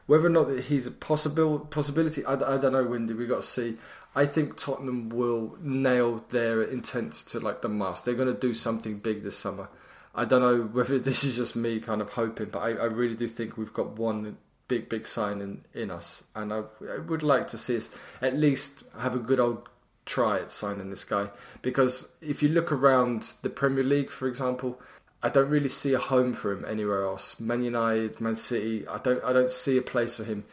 Whether 0.05 0.27
or 0.27 0.31
not 0.31 0.59
he's 0.61 0.87
a 0.87 0.91
possible 0.91 1.59
possibility, 1.59 2.25
I, 2.25 2.33
I 2.33 2.57
don't 2.57 2.73
know. 2.73 2.83
Windy, 2.83 3.13
we 3.13 3.27
got 3.27 3.41
to 3.41 3.47
see. 3.47 3.77
I 4.15 4.25
think 4.25 4.57
Tottenham 4.57 5.09
will 5.09 5.55
nail 5.61 6.25
their 6.29 6.63
intent 6.63 7.13
to 7.27 7.39
like 7.39 7.61
the 7.61 7.69
mast. 7.69 8.05
They're 8.05 8.15
going 8.15 8.33
to 8.33 8.39
do 8.39 8.53
something 8.55 8.97
big 8.97 9.23
this 9.23 9.37
summer. 9.37 9.69
I 10.15 10.25
don't 10.25 10.41
know 10.41 10.63
whether 10.63 10.97
this 10.99 11.23
is 11.23 11.35
just 11.35 11.55
me 11.55 11.79
kind 11.79 12.01
of 12.01 12.09
hoping, 12.09 12.49
but 12.49 12.59
I, 12.59 12.69
I 12.71 12.85
really 12.85 13.15
do 13.15 13.27
think 13.27 13.57
we've 13.57 13.73
got 13.73 13.97
one 13.97 14.37
big, 14.67 14.89
big 14.89 15.05
sign 15.05 15.41
in, 15.41 15.63
in 15.73 15.91
us. 15.91 16.23
And 16.35 16.51
I, 16.53 16.63
I 16.89 16.99
would 16.99 17.23
like 17.23 17.47
to 17.49 17.57
see 17.57 17.77
us 17.77 17.89
at 18.21 18.35
least 18.35 18.83
have 18.99 19.15
a 19.15 19.19
good 19.19 19.39
old 19.39 19.67
try 20.05 20.39
at 20.39 20.51
signing 20.51 20.89
this 20.89 21.03
guy. 21.03 21.29
Because 21.61 22.09
if 22.21 22.41
you 22.41 22.49
look 22.49 22.71
around 22.71 23.33
the 23.41 23.49
Premier 23.49 23.83
League, 23.83 24.09
for 24.09 24.27
example, 24.27 24.79
I 25.21 25.29
don't 25.29 25.49
really 25.49 25.67
see 25.67 25.93
a 25.93 25.99
home 25.99 26.33
for 26.33 26.51
him 26.51 26.65
anywhere 26.65 27.03
else. 27.03 27.39
Man 27.39 27.63
United, 27.63 28.21
Man 28.21 28.35
City, 28.35 28.87
I 28.87 28.99
don't, 28.99 29.23
I 29.23 29.33
don't 29.33 29.49
see 29.49 29.77
a 29.77 29.81
place 29.81 30.15
for 30.15 30.23
him. 30.23 30.45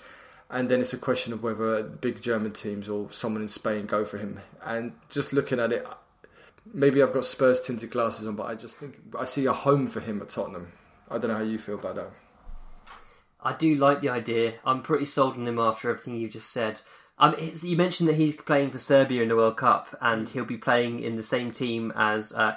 And 0.51 0.69
then 0.69 0.81
it's 0.81 0.93
a 0.93 0.99
question 0.99 1.33
of 1.33 1.43
whether 1.43 1.83
the 1.83 1.99
big 1.99 2.21
German 2.21 2.53
teams 2.53 2.89
or 2.89 3.11
someone 3.13 3.43
in 3.43 3.49
Spain 3.49 3.87
go 3.87 4.05
for 4.05 4.19
him. 4.19 4.41
And 4.65 4.93
just 5.09 5.33
looking 5.33 5.61
at 5.61 5.73
it, 5.73 5.87
maybe 6.73 7.03
I've 7.03 7.13
got 7.13 7.25
Spurs 7.25 7.61
tinted 7.61 7.91
glasses 7.91 8.27
on, 8.27 8.37
but 8.37 8.47
I 8.47 8.55
just 8.55 8.77
think 8.77 8.97
I 9.19 9.25
see 9.25 9.47
a 9.47 9.53
home 9.53 9.87
for 9.89 10.01
him 10.01 10.21
at 10.21 10.29
Tottenham. 10.29 10.73
I 11.11 11.19
don't 11.19 11.31
know 11.31 11.37
how 11.37 11.43
you 11.43 11.59
feel 11.59 11.77
about 11.77 11.97
that. 11.97 12.11
I 13.41 13.53
do 13.53 13.77
like 13.77 14.01
the 14.01 14.09
idea. 14.09 14.55
I'm 14.65 14.83
pretty 14.83 15.07
sold 15.07 15.37
on 15.37 15.47
him 15.47 15.59
after 15.59 15.91
everything 15.91 16.17
you've 16.17 16.33
just 16.33 16.51
said. 16.51 16.81
Um, 17.19 17.35
you 17.63 17.77
mentioned 17.77 18.09
that 18.09 18.17
he's 18.17 18.37
playing 18.37 18.71
for 18.71 18.79
Serbia 18.79 19.23
in 19.23 19.29
the 19.29 19.37
World 19.37 19.57
Cup, 19.57 19.97
and 20.01 20.29
he'll 20.29 20.45
be 20.45 20.59
playing 20.59 21.01
in 21.01 21.17
the 21.17 21.23
same 21.23 21.51
team 21.51 21.93
as 21.97 22.33
uh, 22.33 22.53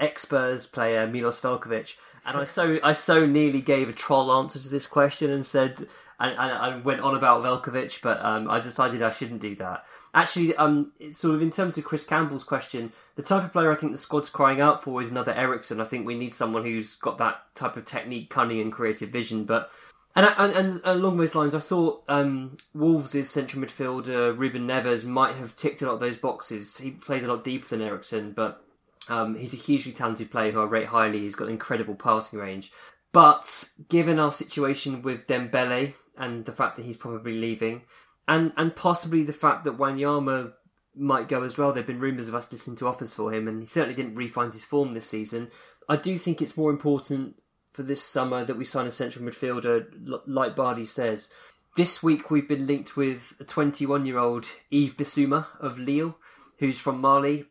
player 0.71 1.07
Milos 1.07 1.39
Veljkovic. 1.39 1.95
And 2.25 2.37
I 2.37 2.45
so 2.57 2.79
I 2.83 2.91
so 2.91 3.25
nearly 3.25 3.61
gave 3.61 3.87
a 3.89 3.93
troll 3.93 4.31
answer 4.31 4.59
to 4.59 4.69
this 4.69 4.87
question 4.87 5.31
and 5.31 5.45
said 5.45 5.87
and, 6.19 6.37
and, 6.37 6.51
and 6.51 6.85
went 6.85 7.01
on 7.01 7.15
about 7.15 7.43
Velkovic, 7.43 8.01
but 8.01 8.23
um, 8.23 8.49
I 8.49 8.59
decided 8.59 9.01
I 9.01 9.11
shouldn't 9.11 9.41
do 9.41 9.55
that. 9.55 9.85
Actually, 10.13 10.55
um, 10.55 10.91
sort 11.11 11.35
of 11.35 11.41
in 11.41 11.51
terms 11.51 11.77
of 11.77 11.85
Chris 11.85 12.05
Campbell's 12.05 12.43
question, 12.43 12.91
the 13.15 13.21
type 13.21 13.43
of 13.43 13.53
player 13.53 13.71
I 13.71 13.75
think 13.75 13.91
the 13.91 13.97
squad's 13.97 14.29
crying 14.29 14.59
out 14.59 14.83
for 14.83 15.01
is 15.01 15.11
another 15.11 15.33
Eriksen. 15.33 15.79
I 15.79 15.85
think 15.85 16.05
we 16.05 16.17
need 16.17 16.33
someone 16.33 16.63
who's 16.63 16.95
got 16.95 17.19
that 17.19 17.43
type 17.55 17.77
of 17.77 17.85
technique, 17.85 18.29
cunning, 18.29 18.59
and 18.59 18.73
creative 18.73 19.09
vision. 19.09 19.45
But 19.45 19.71
and, 20.15 20.25
and, 20.37 20.53
and 20.53 20.81
along 20.83 21.17
those 21.17 21.35
lines, 21.35 21.53
I 21.53 21.59
thought 21.59 22.03
um, 22.07 22.57
Wolves' 22.73 23.29
central 23.29 23.63
midfielder 23.63 24.37
Ruben 24.37 24.67
Neves 24.67 25.05
might 25.05 25.35
have 25.35 25.55
ticked 25.55 25.81
a 25.81 25.85
lot 25.85 25.93
of 25.93 25.99
those 25.99 26.17
boxes. 26.17 26.77
He 26.77 26.91
plays 26.91 27.23
a 27.23 27.27
lot 27.27 27.43
deeper 27.43 27.67
than 27.67 27.81
Eriksen, 27.81 28.33
but 28.33 28.63
um, 29.07 29.35
he's 29.35 29.53
a 29.53 29.57
hugely 29.57 29.91
talented 29.91 30.31
player 30.31 30.51
who 30.51 30.61
I 30.61 30.65
rate 30.65 30.87
highly. 30.87 31.19
He's 31.19 31.35
got 31.35 31.49
incredible 31.49 31.95
passing 31.95 32.39
range. 32.39 32.71
But 33.11 33.69
given 33.87 34.19
our 34.19 34.31
situation 34.31 35.01
with 35.01 35.27
Dembele 35.27 35.93
and 36.17 36.45
the 36.45 36.51
fact 36.51 36.75
that 36.75 36.85
he's 36.85 36.97
probably 36.97 37.39
leaving, 37.39 37.83
and 38.27 38.53
and 38.57 38.75
possibly 38.75 39.23
the 39.23 39.33
fact 39.33 39.63
that 39.63 39.77
Wanyama 39.77 40.53
might 40.95 41.27
go 41.27 41.43
as 41.43 41.57
well, 41.57 41.71
there've 41.71 41.87
been 41.87 41.99
rumours 41.99 42.27
of 42.27 42.35
us 42.35 42.51
listening 42.51 42.75
to 42.77 42.87
offers 42.87 43.13
for 43.13 43.33
him, 43.33 43.47
and 43.47 43.61
he 43.61 43.67
certainly 43.67 43.95
didn't 43.95 44.15
re-find 44.15 44.53
his 44.53 44.63
form 44.63 44.93
this 44.93 45.07
season. 45.07 45.49
I 45.87 45.95
do 45.95 46.19
think 46.19 46.41
it's 46.41 46.57
more 46.57 46.69
important 46.69 47.41
for 47.79 47.83
this 47.83 48.03
summer 48.03 48.43
that 48.43 48.57
we 48.57 48.65
sign 48.65 48.87
a 48.87 48.91
central 48.91 49.23
midfielder, 49.23 49.85
like 50.27 50.53
Bardi 50.53 50.83
says. 50.83 51.31
This 51.77 52.03
week 52.03 52.29
we've 52.29 52.45
been 52.45 52.67
linked 52.67 52.97
with 52.97 53.35
a 53.39 53.45
21 53.45 54.05
year 54.05 54.17
old 54.17 54.47
Yves 54.69 54.95
Bissouma 54.95 55.45
of 55.61 55.79
Lille, 55.79 56.17
who's 56.57 56.77
from 56.77 56.99
Mali, 56.99 57.45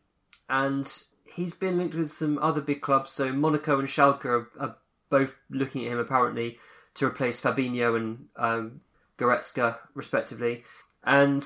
and 0.50 0.86
he's 1.24 1.54
been 1.54 1.78
linked 1.78 1.94
with 1.94 2.10
some 2.10 2.36
other 2.40 2.60
big 2.60 2.82
clubs. 2.82 3.10
So 3.10 3.32
Monaco 3.32 3.78
and 3.78 3.88
Schalke 3.88 4.26
are, 4.26 4.50
are 4.60 4.76
both 5.08 5.34
looking 5.48 5.86
at 5.86 5.92
him 5.92 5.98
apparently 5.98 6.58
to 6.96 7.06
replace 7.06 7.40
Fabinho 7.40 7.96
and 7.96 8.26
um, 8.36 8.82
Goretzka, 9.16 9.78
respectively. 9.94 10.62
And 11.04 11.42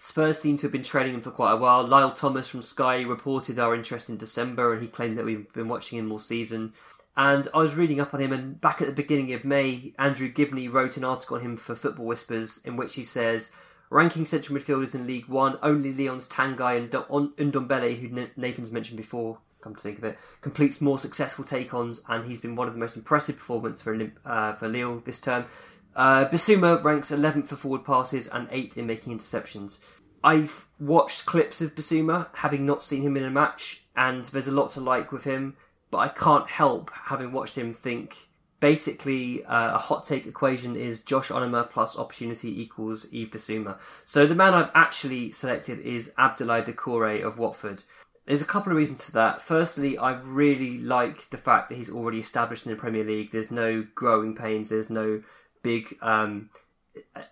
Spurs 0.00 0.38
seem 0.38 0.56
to 0.56 0.62
have 0.62 0.72
been 0.72 0.82
training 0.82 1.16
him 1.16 1.20
for 1.20 1.32
quite 1.32 1.52
a 1.52 1.56
while. 1.56 1.86
Lyall 1.86 2.14
Thomas 2.14 2.48
from 2.48 2.62
Sky 2.62 3.02
reported 3.02 3.58
our 3.58 3.74
interest 3.74 4.08
in 4.08 4.16
December, 4.16 4.72
and 4.72 4.80
he 4.80 4.88
claimed 4.88 5.18
that 5.18 5.26
we've 5.26 5.52
been 5.52 5.68
watching 5.68 5.98
him 5.98 6.10
all 6.10 6.18
season. 6.18 6.72
And 7.16 7.48
I 7.54 7.58
was 7.58 7.74
reading 7.74 8.00
up 8.00 8.12
on 8.12 8.20
him, 8.20 8.32
and 8.32 8.60
back 8.60 8.82
at 8.82 8.86
the 8.86 8.92
beginning 8.92 9.32
of 9.32 9.44
May, 9.44 9.94
Andrew 9.98 10.28
Gibney 10.28 10.68
wrote 10.68 10.98
an 10.98 11.04
article 11.04 11.36
on 11.36 11.42
him 11.42 11.56
for 11.56 11.74
Football 11.74 12.06
Whispers, 12.06 12.58
in 12.58 12.76
which 12.76 12.94
he 12.94 13.04
says, 13.04 13.52
ranking 13.88 14.26
central 14.26 14.58
midfielders 14.58 14.94
in 14.94 15.06
League 15.06 15.26
One, 15.26 15.58
only 15.62 15.92
Lyon's 15.92 16.28
Tanguy 16.28 16.76
and 16.76 16.90
Ndombele, 16.90 17.98
who 17.98 18.28
Nathan's 18.36 18.70
mentioned 18.72 18.98
before, 18.98 19.38
come 19.62 19.74
to 19.74 19.80
think 19.80 19.98
of 19.98 20.04
it, 20.04 20.18
completes 20.42 20.82
more 20.82 20.98
successful 20.98 21.44
take-ons, 21.44 22.02
and 22.08 22.26
he's 22.26 22.40
been 22.40 22.54
one 22.54 22.68
of 22.68 22.74
the 22.74 22.80
most 22.80 22.96
impressive 22.96 23.38
performances 23.38 23.82
for 23.82 24.12
uh, 24.26 24.52
for 24.52 24.68
Lille 24.68 25.00
this 25.00 25.20
term. 25.20 25.46
Uh, 25.94 26.28
Bissouma 26.28 26.84
ranks 26.84 27.10
11th 27.10 27.46
for 27.46 27.56
forward 27.56 27.84
passes 27.84 28.28
and 28.28 28.50
8th 28.50 28.76
in 28.76 28.86
making 28.86 29.18
interceptions. 29.18 29.78
I've 30.22 30.66
watched 30.78 31.24
clips 31.24 31.62
of 31.62 31.74
Bissouma, 31.74 32.28
having 32.34 32.66
not 32.66 32.82
seen 32.82 33.00
him 33.00 33.16
in 33.16 33.24
a 33.24 33.30
match, 33.30 33.84
and 33.96 34.26
there's 34.26 34.46
a 34.46 34.52
lot 34.52 34.70
to 34.72 34.80
like 34.80 35.10
with 35.10 35.24
him 35.24 35.56
but 35.90 35.98
I 35.98 36.08
can't 36.08 36.48
help 36.48 36.90
having 36.92 37.32
watched 37.32 37.56
him 37.56 37.72
think 37.72 38.26
basically 38.60 39.44
uh, 39.44 39.74
a 39.74 39.78
hot 39.78 40.04
take 40.04 40.26
equation 40.26 40.76
is 40.76 41.00
Josh 41.00 41.28
Onomah 41.28 41.70
plus 41.70 41.98
opportunity 41.98 42.60
equals 42.60 43.06
Yves 43.12 43.30
Bissouma. 43.30 43.78
So 44.04 44.26
the 44.26 44.34
man 44.34 44.54
I've 44.54 44.70
actually 44.74 45.32
selected 45.32 45.78
is 45.80 46.12
Abdoulaye 46.18 46.64
Doucouré 46.64 47.22
of 47.22 47.38
Watford. 47.38 47.82
There's 48.24 48.42
a 48.42 48.46
couple 48.46 48.72
of 48.72 48.78
reasons 48.78 49.04
for 49.04 49.12
that. 49.12 49.40
Firstly, 49.40 49.96
I 49.96 50.14
really 50.20 50.78
like 50.78 51.30
the 51.30 51.36
fact 51.36 51.68
that 51.68 51.76
he's 51.76 51.90
already 51.90 52.18
established 52.18 52.66
in 52.66 52.72
the 52.72 52.76
Premier 52.76 53.04
League. 53.04 53.30
There's 53.30 53.52
no 53.52 53.86
growing 53.94 54.34
pains. 54.34 54.70
There's 54.70 54.90
no 54.90 55.22
big 55.62 55.96
um, 56.02 56.50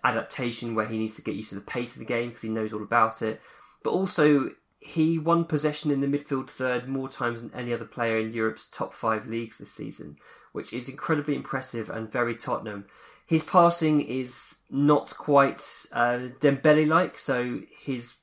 adaptation 0.05 0.73
where 0.73 0.85
he 0.85 0.97
needs 0.97 1.15
to 1.15 1.21
get 1.21 1.35
used 1.35 1.49
to 1.49 1.55
the 1.55 1.61
pace 1.61 1.93
of 1.93 1.99
the 1.99 2.05
game 2.05 2.29
because 2.29 2.43
he 2.43 2.49
knows 2.49 2.71
all 2.71 2.83
about 2.83 3.21
it. 3.21 3.41
But 3.83 3.91
also, 3.91 4.51
he 4.85 5.17
won 5.17 5.45
possession 5.45 5.89
in 5.89 6.01
the 6.01 6.07
midfield 6.07 6.47
third 6.47 6.87
more 6.87 7.09
times 7.09 7.41
than 7.41 7.59
any 7.59 7.73
other 7.73 7.85
player 7.85 8.19
in 8.19 8.31
Europe's 8.31 8.67
top 8.67 8.93
five 8.93 9.25
leagues 9.25 9.57
this 9.57 9.71
season, 9.71 10.15
which 10.51 10.71
is 10.73 10.87
incredibly 10.87 11.35
impressive 11.35 11.89
and 11.89 12.11
very 12.11 12.35
Tottenham. 12.35 12.85
His 13.25 13.43
passing 13.43 14.01
is 14.01 14.57
not 14.69 15.15
quite 15.17 15.63
uh, 15.91 16.29
Dembele 16.39 16.87
like, 16.87 17.17
so 17.17 17.61
his 17.79 18.13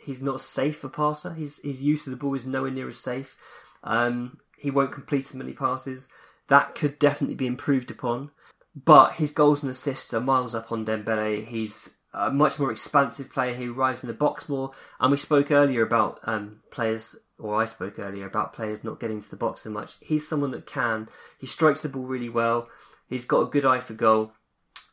he's 0.00 0.22
not 0.22 0.40
safe 0.40 0.84
a 0.84 0.88
passer. 0.88 1.34
His 1.34 1.60
his 1.64 1.82
use 1.82 2.06
of 2.06 2.12
the 2.12 2.16
ball 2.16 2.34
is 2.34 2.46
nowhere 2.46 2.70
near 2.70 2.88
as 2.88 3.00
safe. 3.00 3.36
Um, 3.82 4.38
he 4.56 4.70
won't 4.70 4.92
complete 4.92 5.26
as 5.26 5.34
many 5.34 5.52
passes. 5.52 6.06
That 6.46 6.76
could 6.76 7.00
definitely 7.00 7.34
be 7.34 7.48
improved 7.48 7.90
upon. 7.90 8.30
But 8.76 9.14
his 9.14 9.32
goals 9.32 9.64
and 9.64 9.70
assists 9.72 10.14
are 10.14 10.20
miles 10.20 10.54
up 10.54 10.70
on 10.70 10.86
Dembele. 10.86 11.44
He's 11.44 11.96
a 12.18 12.30
much 12.30 12.58
more 12.58 12.70
expansive 12.72 13.32
player 13.32 13.54
who 13.54 13.72
arrives 13.72 14.02
in 14.02 14.08
the 14.08 14.14
box 14.14 14.48
more. 14.48 14.72
And 15.00 15.10
we 15.10 15.16
spoke 15.16 15.50
earlier 15.50 15.82
about 15.82 16.20
um, 16.24 16.60
players, 16.70 17.16
or 17.38 17.60
I 17.60 17.66
spoke 17.66 17.98
earlier 17.98 18.26
about 18.26 18.52
players 18.52 18.82
not 18.82 19.00
getting 19.00 19.20
to 19.20 19.30
the 19.30 19.36
box 19.36 19.62
so 19.62 19.70
much. 19.70 19.96
He's 20.00 20.26
someone 20.26 20.50
that 20.50 20.66
can. 20.66 21.08
He 21.38 21.46
strikes 21.46 21.80
the 21.80 21.88
ball 21.88 22.04
really 22.04 22.28
well. 22.28 22.68
He's 23.08 23.24
got 23.24 23.42
a 23.42 23.50
good 23.50 23.64
eye 23.64 23.80
for 23.80 23.94
goal. 23.94 24.32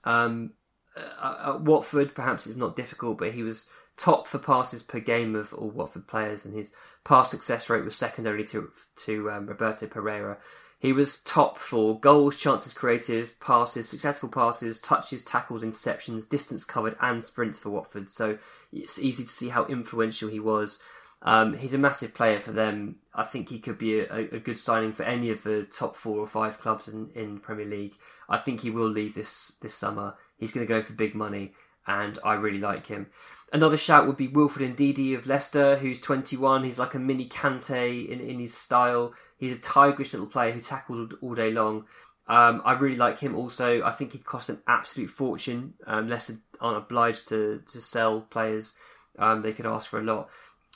Um, 0.04 0.54
at 0.96 1.62
Watford, 1.62 2.16
perhaps 2.16 2.48
it's 2.48 2.56
not 2.56 2.76
difficult, 2.76 3.18
but 3.18 3.34
he 3.34 3.44
was 3.44 3.68
top 3.98 4.28
for 4.28 4.40
passes 4.40 4.84
per 4.84 5.00
game 5.00 5.36
of 5.36 5.54
all 5.54 5.70
Watford 5.70 6.08
players, 6.08 6.46
and 6.46 6.54
his 6.54 6.72
pass 7.04 7.32
success 7.32 7.70
rate 7.70 7.84
was 7.84 7.96
second 7.96 8.28
only 8.28 8.44
to 8.46 8.70
to 9.06 9.32
um, 9.32 9.48
Roberto 9.48 9.88
Pereyra. 9.88 10.38
He 10.80 10.94
was 10.94 11.20
top 11.20 11.58
for 11.58 12.00
goals, 12.00 12.38
chances 12.38 12.74
creative, 12.74 13.40
passes, 13.40 13.90
successful 13.90 14.30
passes, 14.30 14.80
touches, 14.80 15.24
tackles, 15.24 15.64
interceptions, 15.64 16.28
distance 16.28 16.64
covered, 16.64 16.96
and 17.02 17.24
sprints 17.24 17.58
for 17.58 17.70
Watford. 17.70 18.10
So 18.10 18.38
it's 18.72 19.00
easy 19.00 19.24
to 19.24 19.30
see 19.30 19.50
how 19.50 19.66
influential 19.66 20.30
he 20.30 20.40
was. 20.40 20.80
Um, 21.22 21.58
he's 21.58 21.74
a 21.74 21.80
massive 21.80 22.14
player 22.14 22.40
for 22.40 22.52
them. 22.52 22.98
I 23.14 23.24
think 23.24 23.50
he 23.50 23.60
could 23.60 23.80
be 23.80 24.00
a, 24.00 24.36
a, 24.36 24.40
good 24.40 24.60
signing 24.60 24.94
for 24.94 25.04
any 25.04 25.32
of 25.32 25.42
the 25.42 25.64
top 25.64 25.96
four 25.96 26.20
or 26.20 26.28
five 26.28 26.60
clubs 26.60 26.88
in, 26.88 27.10
in 27.16 27.40
Premier 27.40 27.66
League. 27.66 27.96
I 28.30 28.38
think 28.38 28.62
he 28.62 28.70
will 28.70 28.90
leave 28.90 29.16
this 29.16 29.54
this 29.62 29.74
summer. 29.74 30.16
He's 30.38 30.52
going 30.52 30.68
to 30.68 30.72
go 30.72 30.84
for 30.84 30.94
big 30.94 31.16
money, 31.16 31.54
and 31.88 32.20
I 32.24 32.34
really 32.34 32.60
like 32.60 32.88
him. 32.88 33.08
Another 33.52 33.78
shout 33.78 34.06
would 34.06 34.18
be 34.18 34.28
Wilfred 34.28 34.76
Ndidi 34.76 35.16
of 35.16 35.26
Leicester, 35.28 35.78
who's 35.78 36.02
21. 36.02 36.64
He's 36.64 36.78
like 36.78 36.94
a 36.94 37.00
mini 37.00 37.28
Kante 37.28 38.08
in, 38.08 38.20
in 38.20 38.40
his 38.40 38.54
style. 38.54 39.14
He's 39.46 39.56
a 39.56 39.62
tigerish 39.62 40.14
little 40.14 40.28
player 40.28 40.52
who 40.52 40.62
tackles 40.62 41.14
all, 41.22 41.36
day 41.36 41.52
long. 41.52 41.86
Um, 42.28 42.62
I 42.66 42.74
really 42.74 42.96
like 42.96 43.20
him 43.20 43.36
also. 43.36 43.84
I 43.84 43.92
think 43.92 44.14
he'd 44.14 44.26
cost 44.26 44.50
an 44.50 44.60
absolute 44.68 45.10
fortune. 45.10 45.76
Um, 45.86 46.10
Leicester 46.10 46.38
aren't 46.60 46.78
obliged 46.78 47.30
to, 47.30 47.62
to 47.72 47.78
sell 47.80 48.22
players. 48.22 48.74
Um, 49.20 49.42
they 49.42 49.54
could 49.54 49.68
ask 49.68 49.88
for 49.88 50.00
a 50.00 50.04
lot. 50.04 50.30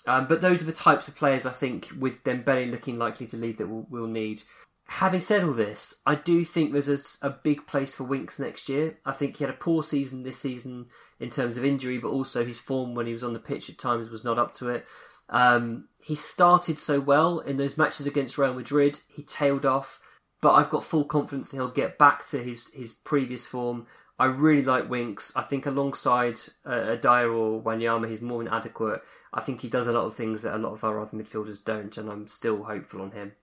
Um, 0.07 0.28
but 0.28 0.41
those 0.41 0.61
are 0.61 0.65
the 0.65 0.72
types 0.72 1.07
of 1.07 1.15
players 1.15 1.45
I 1.45 1.51
think, 1.51 1.89
with 1.97 2.24
Dembele 2.24 2.72
looking 2.72 2.97
likely 2.97 3.28
to 3.28 3.38
lead, 3.38 3.57
that 3.57 3.67
we'll, 3.67 3.88
we'll 3.89 4.07
need. 4.07 4.43
Having 4.86 5.22
said 5.22 5.43
all 5.43 5.53
this, 5.53 5.95
I 6.05 6.15
do 6.15 6.45
think 6.45 6.72
there's 6.72 6.89
a, 6.89 6.99
a, 7.22 7.30
big 7.30 7.67
place 7.67 7.93
for 7.95 8.05
Winks 8.05 8.39
next 8.39 8.70
year. 8.70 8.97
I 9.05 9.11
think 9.11 9.38
he 9.38 9.43
had 9.43 9.53
a 9.53 9.57
poor 9.57 9.84
season 9.84 10.24
this 10.24 10.39
season 10.39 10.88
in 11.20 11.30
terms 11.30 11.57
of 11.57 11.65
injury, 11.65 11.99
but 11.99 12.09
also 12.09 12.45
his 12.45 12.59
form 12.59 12.95
when 12.95 13.05
he 13.05 13.13
was 13.13 13.24
on 13.24 13.34
the 13.34 13.39
pitch 13.39 13.70
at 13.70 13.78
times 13.78 14.09
was 14.09 14.24
not 14.24 14.39
up 14.39 14.53
to 14.53 14.70
it. 14.70 14.86
Um, 15.30 15.89
he 16.02 16.16
started 16.16 16.80
so 16.80 17.00
well 17.00 17.39
in 17.39 17.58
those 17.58 17.78
matches 17.78 18.06
against 18.06 18.38
Real 18.38 18.54
Madrid. 18.54 19.02
He 19.08 19.24
tailed 19.24 19.66
off, 19.66 20.00
but 20.41 20.54
I've 20.54 20.70
got 20.70 20.84
full 20.84 21.06
confidence 21.06 21.52
that 21.52 21.58
he'll 21.58 21.70
get 21.70 21.97
back 21.97 22.28
to 22.30 22.41
his, 22.41 22.70
his 22.74 22.93
previous 22.93 23.45
form. 23.45 23.86
I 24.18 24.26
really 24.26 24.64
like 24.64 24.89
Winks. 24.89 25.32
I 25.36 25.43
think 25.43 25.66
alongside 25.66 26.39
uh, 26.66 26.95
Dier 26.95 27.32
or 27.32 27.62
Wanyama, 27.62 28.10
he's 28.10 28.22
more 28.22 28.43
than 28.43 28.52
adequate. 28.52 29.02
I 29.34 29.41
think 29.41 29.62
he 29.62 29.70
does 29.70 29.88
a 29.88 29.93
lot 29.93 30.06
of 30.06 30.16
things 30.16 30.41
that 30.41 30.56
a 30.56 30.58
lot 30.58 30.74
of 30.74 30.84
our 30.84 31.00
other 31.00 31.16
midfielders 31.16 31.64
don't, 31.64 31.95
and 31.97 32.10
I'm 32.10 32.28
still 32.28 32.64
hopeful 32.64 33.02
on 33.02 33.12
him. 33.12 33.34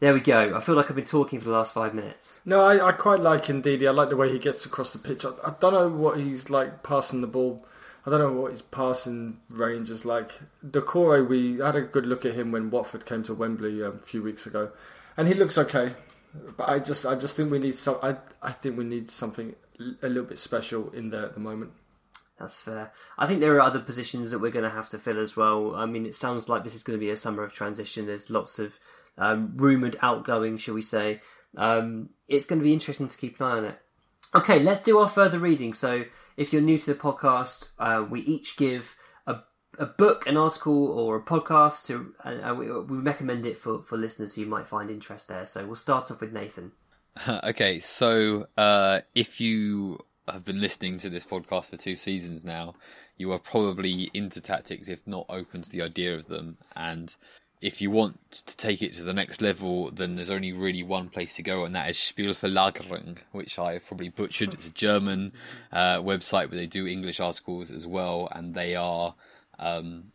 There 0.00 0.14
we 0.14 0.20
go. 0.20 0.56
I 0.56 0.60
feel 0.60 0.74
like 0.74 0.90
I've 0.90 0.96
been 0.96 1.04
talking 1.04 1.38
for 1.38 1.44
the 1.44 1.54
last 1.54 1.74
five 1.74 1.94
minutes. 1.94 2.40
No, 2.44 2.64
I, 2.64 2.88
I 2.88 2.90
quite 2.90 3.20
like 3.20 3.44
Ndidi. 3.44 3.86
I 3.86 3.92
like 3.92 4.08
the 4.08 4.16
way 4.16 4.32
he 4.32 4.38
gets 4.40 4.66
across 4.66 4.92
the 4.92 4.98
pitch. 4.98 5.24
I, 5.24 5.30
I 5.44 5.54
don't 5.60 5.74
know 5.74 5.88
what 5.88 6.18
he's 6.18 6.50
like 6.50 6.82
passing 6.82 7.20
the 7.20 7.28
ball 7.28 7.64
I 8.04 8.10
don't 8.10 8.18
know 8.18 8.40
what 8.40 8.50
his 8.50 8.62
passing 8.62 9.40
range 9.48 9.90
is 9.90 10.04
like. 10.04 10.40
Doucouré, 10.66 11.26
we 11.26 11.58
had 11.58 11.76
a 11.76 11.82
good 11.82 12.06
look 12.06 12.24
at 12.24 12.34
him 12.34 12.50
when 12.50 12.70
Watford 12.70 13.06
came 13.06 13.22
to 13.24 13.34
Wembley 13.34 13.82
um, 13.82 13.96
a 13.96 13.98
few 13.98 14.22
weeks 14.22 14.44
ago, 14.44 14.70
and 15.16 15.28
he 15.28 15.34
looks 15.34 15.56
okay. 15.56 15.92
But 16.56 16.68
I 16.68 16.78
just, 16.78 17.06
I 17.06 17.14
just 17.14 17.36
think 17.36 17.50
we 17.50 17.58
need 17.58 17.74
some. 17.74 17.98
I, 18.02 18.16
I 18.42 18.52
think 18.52 18.76
we 18.76 18.84
need 18.84 19.10
something 19.10 19.54
a 20.02 20.08
little 20.08 20.24
bit 20.24 20.38
special 20.38 20.90
in 20.90 21.10
there 21.10 21.24
at 21.24 21.34
the 21.34 21.40
moment. 21.40 21.72
That's 22.38 22.58
fair. 22.58 22.92
I 23.16 23.26
think 23.26 23.40
there 23.40 23.54
are 23.54 23.60
other 23.60 23.78
positions 23.78 24.30
that 24.30 24.40
we're 24.40 24.50
going 24.50 24.64
to 24.64 24.70
have 24.70 24.88
to 24.90 24.98
fill 24.98 25.18
as 25.18 25.36
well. 25.36 25.76
I 25.76 25.86
mean, 25.86 26.06
it 26.06 26.16
sounds 26.16 26.48
like 26.48 26.64
this 26.64 26.74
is 26.74 26.82
going 26.82 26.98
to 26.98 27.04
be 27.04 27.10
a 27.10 27.16
summer 27.16 27.44
of 27.44 27.52
transition. 27.52 28.06
There's 28.06 28.30
lots 28.30 28.58
of 28.58 28.80
um, 29.16 29.52
rumoured 29.54 29.96
outgoing, 30.02 30.56
shall 30.58 30.74
we 30.74 30.82
say. 30.82 31.20
Um, 31.56 32.08
it's 32.26 32.46
going 32.46 32.58
to 32.58 32.64
be 32.64 32.72
interesting 32.72 33.06
to 33.06 33.16
keep 33.16 33.38
an 33.38 33.46
eye 33.46 33.58
on 33.58 33.64
it. 33.66 33.78
Okay, 34.34 34.58
let's 34.58 34.80
do 34.80 34.98
our 34.98 35.08
further 35.08 35.38
reading. 35.38 35.74
So, 35.74 36.04
if 36.36 36.52
you're 36.52 36.62
new 36.62 36.78
to 36.78 36.86
the 36.86 36.98
podcast, 36.98 37.66
uh, 37.78 38.04
we 38.08 38.20
each 38.20 38.56
give 38.56 38.96
a, 39.26 39.40
a 39.78 39.86
book, 39.86 40.26
an 40.26 40.36
article, 40.36 40.86
or 40.88 41.16
a 41.16 41.22
podcast 41.22 41.86
to, 41.86 42.14
uh, 42.24 42.54
we, 42.54 42.70
we 42.70 42.98
recommend 42.98 43.46
it 43.46 43.58
for, 43.58 43.82
for 43.82 43.96
listeners 43.96 44.34
who 44.34 44.46
might 44.46 44.66
find 44.66 44.90
interest 44.90 45.28
there. 45.28 45.46
So 45.46 45.66
we'll 45.66 45.76
start 45.76 46.10
off 46.10 46.20
with 46.20 46.32
Nathan. 46.32 46.72
okay, 47.44 47.80
so 47.80 48.46
uh, 48.56 49.00
if 49.14 49.40
you 49.40 49.98
have 50.28 50.44
been 50.44 50.60
listening 50.60 50.98
to 50.98 51.10
this 51.10 51.26
podcast 51.26 51.70
for 51.70 51.76
two 51.76 51.96
seasons 51.96 52.44
now, 52.44 52.74
you 53.16 53.32
are 53.32 53.38
probably 53.38 54.10
into 54.14 54.40
tactics, 54.40 54.88
if 54.88 55.06
not 55.06 55.26
open 55.28 55.62
to 55.62 55.70
the 55.70 55.82
idea 55.82 56.14
of 56.14 56.26
them. 56.26 56.56
And 56.76 57.14
if 57.62 57.80
you 57.80 57.92
want 57.92 58.32
to 58.32 58.56
take 58.56 58.82
it 58.82 58.92
to 58.94 59.04
the 59.04 59.14
next 59.14 59.40
level, 59.40 59.88
then 59.92 60.16
there's 60.16 60.30
only 60.30 60.52
really 60.52 60.82
one 60.82 61.08
place 61.08 61.36
to 61.36 61.44
go, 61.44 61.64
and 61.64 61.74
that 61.76 61.88
is 61.88 61.96
Spielverlagerung, 61.96 63.18
which 63.30 63.56
I 63.56 63.74
have 63.74 63.86
probably 63.86 64.08
butchered. 64.08 64.52
It's 64.52 64.66
a 64.66 64.72
German 64.72 65.32
uh, 65.72 65.98
website, 65.98 66.48
but 66.48 66.56
they 66.56 66.66
do 66.66 66.88
English 66.88 67.20
articles 67.20 67.70
as 67.70 67.86
well, 67.86 68.28
and 68.32 68.54
they 68.54 68.74
are 68.74 69.14
um, 69.60 70.10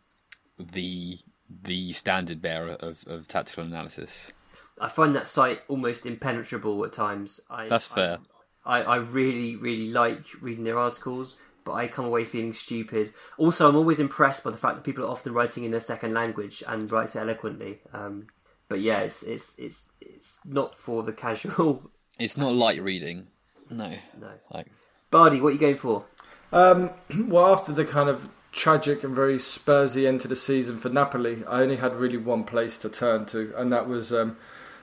the 0.58 1.18
the 1.50 1.94
standard 1.94 2.42
bearer 2.42 2.72
of, 2.72 3.04
of 3.06 3.26
tactical 3.26 3.64
analysis. 3.64 4.34
I 4.78 4.88
find 4.88 5.16
that 5.16 5.26
site 5.26 5.62
almost 5.68 6.04
impenetrable 6.04 6.84
at 6.84 6.92
times. 6.92 7.40
I, 7.48 7.66
That's 7.66 7.86
fair. 7.86 8.18
I, 8.66 8.82
I 8.82 8.96
really, 8.96 9.56
really 9.56 9.88
like 9.88 10.26
reading 10.42 10.64
their 10.64 10.78
articles 10.78 11.38
but 11.68 11.74
I 11.74 11.86
come 11.86 12.06
away 12.06 12.24
feeling 12.24 12.54
stupid. 12.54 13.12
Also, 13.36 13.68
I'm 13.68 13.76
always 13.76 13.98
impressed 13.98 14.42
by 14.42 14.50
the 14.50 14.56
fact 14.56 14.76
that 14.76 14.84
people 14.84 15.04
are 15.04 15.10
often 15.10 15.34
writing 15.34 15.64
in 15.64 15.70
their 15.70 15.80
second 15.80 16.14
language 16.14 16.64
and 16.66 16.90
write 16.90 17.14
eloquently. 17.14 17.80
Um, 17.92 18.28
but 18.70 18.80
yeah, 18.80 19.00
it's 19.00 19.22
it's 19.22 19.54
it's 19.58 19.90
it's 20.00 20.38
not 20.46 20.74
for 20.74 21.02
the 21.02 21.12
casual. 21.24 21.90
It's 22.18 22.38
not 22.38 22.54
light 22.54 22.82
reading. 22.82 23.26
No, 23.70 23.92
no. 24.18 24.30
Like, 24.50 24.68
Bardi, 25.10 25.42
what 25.42 25.50
are 25.50 25.52
you 25.52 25.58
going 25.58 25.76
for? 25.76 26.06
Um, 26.52 26.90
well, 27.28 27.52
after 27.52 27.70
the 27.70 27.84
kind 27.84 28.08
of 28.08 28.30
tragic 28.50 29.04
and 29.04 29.14
very 29.14 29.36
Spursy 29.36 30.08
end 30.08 30.22
to 30.22 30.28
the 30.28 30.36
season 30.36 30.78
for 30.78 30.88
Napoli, 30.88 31.44
I 31.46 31.60
only 31.60 31.76
had 31.76 31.94
really 31.94 32.16
one 32.16 32.44
place 32.44 32.78
to 32.78 32.88
turn 32.88 33.26
to, 33.26 33.52
and 33.58 33.70
that 33.74 33.86
was 33.86 34.10
um, 34.10 34.38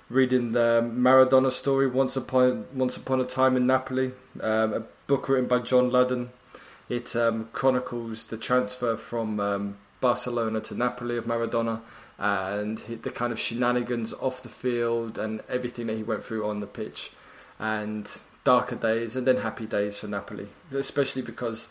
reading 0.07 0.51
the 0.51 0.87
Maradona 0.87 1.51
story, 1.51 1.87
Once 1.87 2.15
Upon 2.15 2.67
Once 2.75 2.95
Upon 2.95 3.19
a 3.19 3.25
Time 3.25 3.57
in 3.57 3.65
Napoli, 3.65 4.11
um, 4.39 4.71
a 4.71 4.83
book 5.07 5.27
written 5.27 5.47
by 5.47 5.57
John 5.57 5.89
Ludden 5.89 6.29
it 6.89 7.15
um, 7.15 7.49
chronicles 7.53 8.25
the 8.25 8.37
transfer 8.37 8.95
from 8.95 9.39
um, 9.39 9.77
Barcelona 10.01 10.61
to 10.61 10.75
Napoli 10.75 11.17
of 11.17 11.25
Maradona 11.25 11.81
and 12.17 12.77
the 12.77 13.09
kind 13.09 13.33
of 13.33 13.39
shenanigans 13.39 14.13
off 14.13 14.41
the 14.41 14.49
field 14.49 15.17
and 15.17 15.41
everything 15.49 15.87
that 15.87 15.97
he 15.97 16.03
went 16.03 16.23
through 16.23 16.47
on 16.47 16.59
the 16.59 16.67
pitch, 16.67 17.11
and 17.59 18.19
darker 18.43 18.75
days 18.75 19.15
and 19.15 19.27
then 19.27 19.37
happy 19.37 19.65
days 19.65 19.99
for 19.99 20.07
Napoli, 20.07 20.47
especially 20.71 21.21
because 21.21 21.69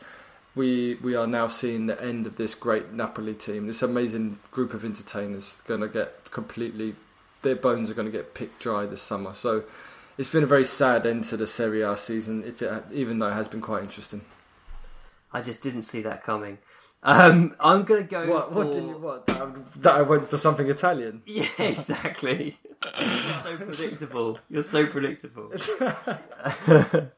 we 0.54 0.96
we 1.02 1.14
are 1.14 1.26
now 1.26 1.48
seeing 1.48 1.86
the 1.86 2.00
end 2.02 2.26
of 2.26 2.36
this 2.36 2.54
great 2.54 2.92
Napoli 2.92 3.34
team. 3.34 3.66
This 3.66 3.82
amazing 3.82 4.38
group 4.50 4.74
of 4.74 4.84
entertainers 4.84 5.62
going 5.66 5.80
to 5.80 5.88
get 5.88 6.30
completely 6.30 6.94
their 7.42 7.54
bones 7.54 7.90
are 7.90 7.94
going 7.94 8.10
to 8.10 8.12
get 8.12 8.34
picked 8.34 8.60
dry 8.60 8.86
this 8.86 9.02
summer. 9.02 9.34
So 9.34 9.64
it's 10.18 10.28
been 10.28 10.42
a 10.42 10.46
very 10.46 10.64
sad 10.64 11.06
end 11.06 11.24
to 11.26 11.36
the 11.36 11.46
Serie 11.46 11.82
A 11.82 11.96
season, 11.96 12.42
if 12.44 12.60
it, 12.60 12.84
even 12.92 13.18
though 13.18 13.28
it 13.28 13.34
has 13.34 13.48
been 13.48 13.60
quite 13.60 13.84
interesting. 13.84 14.22
I 15.34 15.42
just 15.42 15.62
didn't 15.62 15.82
see 15.82 16.00
that 16.02 16.22
coming. 16.22 16.58
Um, 17.02 17.54
I'm 17.60 17.82
gonna 17.82 18.04
go. 18.04 18.26
What? 18.26 18.48
For... 18.48 18.54
What 18.54 18.72
did 18.72 18.84
you? 18.84 18.96
What? 18.96 19.26
That 19.82 19.96
I 19.96 20.02
went 20.02 20.30
for 20.30 20.38
something 20.38 20.70
Italian. 20.70 21.22
Yeah, 21.26 21.48
exactly. 21.58 22.58
You're 22.98 23.42
so 23.42 23.56
predictable. 23.56 24.38
You're 24.48 24.62
so 24.62 24.86
predictable. 24.86 25.52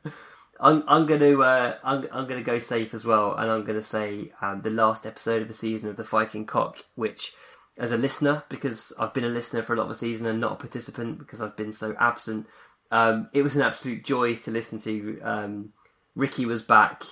I'm, 0.59 0.83
I'm 0.89 1.07
gonna 1.07 1.39
uh, 1.39 1.77
I'm, 1.85 2.09
I'm 2.11 2.27
gonna 2.27 2.43
go 2.43 2.59
safe 2.59 2.95
as 2.95 3.05
well, 3.05 3.35
and 3.35 3.51
I'm 3.51 3.65
gonna 3.65 3.83
say 3.83 4.33
um, 4.41 4.61
the 4.61 4.71
last 4.71 5.07
episode 5.07 5.43
of 5.43 5.49
the 5.49 5.55
season 5.55 5.91
of 5.91 5.97
the 5.97 6.05
Fighting 6.05 6.47
Cock, 6.47 6.79
which, 6.95 7.35
as 7.79 7.93
a 7.93 7.99
listener, 7.99 8.45
because 8.49 8.93
I've 8.99 9.13
been 9.13 9.25
a 9.25 9.29
listener 9.29 9.63
for 9.63 9.75
a 9.75 9.77
lot 9.77 9.85
of 9.85 9.91
the 9.91 9.95
season 9.95 10.27
and 10.27 10.41
not 10.41 10.53
a 10.53 10.57
participant 10.57 11.19
because 11.19 11.43
I've 11.43 11.57
been 11.57 11.73
so 11.73 11.95
absent, 11.99 12.47
um, 12.91 13.29
it 13.35 13.43
was 13.43 13.55
an 13.55 13.63
absolute 13.63 14.05
joy 14.05 14.37
to 14.37 14.51
listen 14.51 14.81
to. 14.81 15.21
Um, 15.21 15.73
Ricky 16.17 16.47
was 16.47 16.63
back 16.63 17.05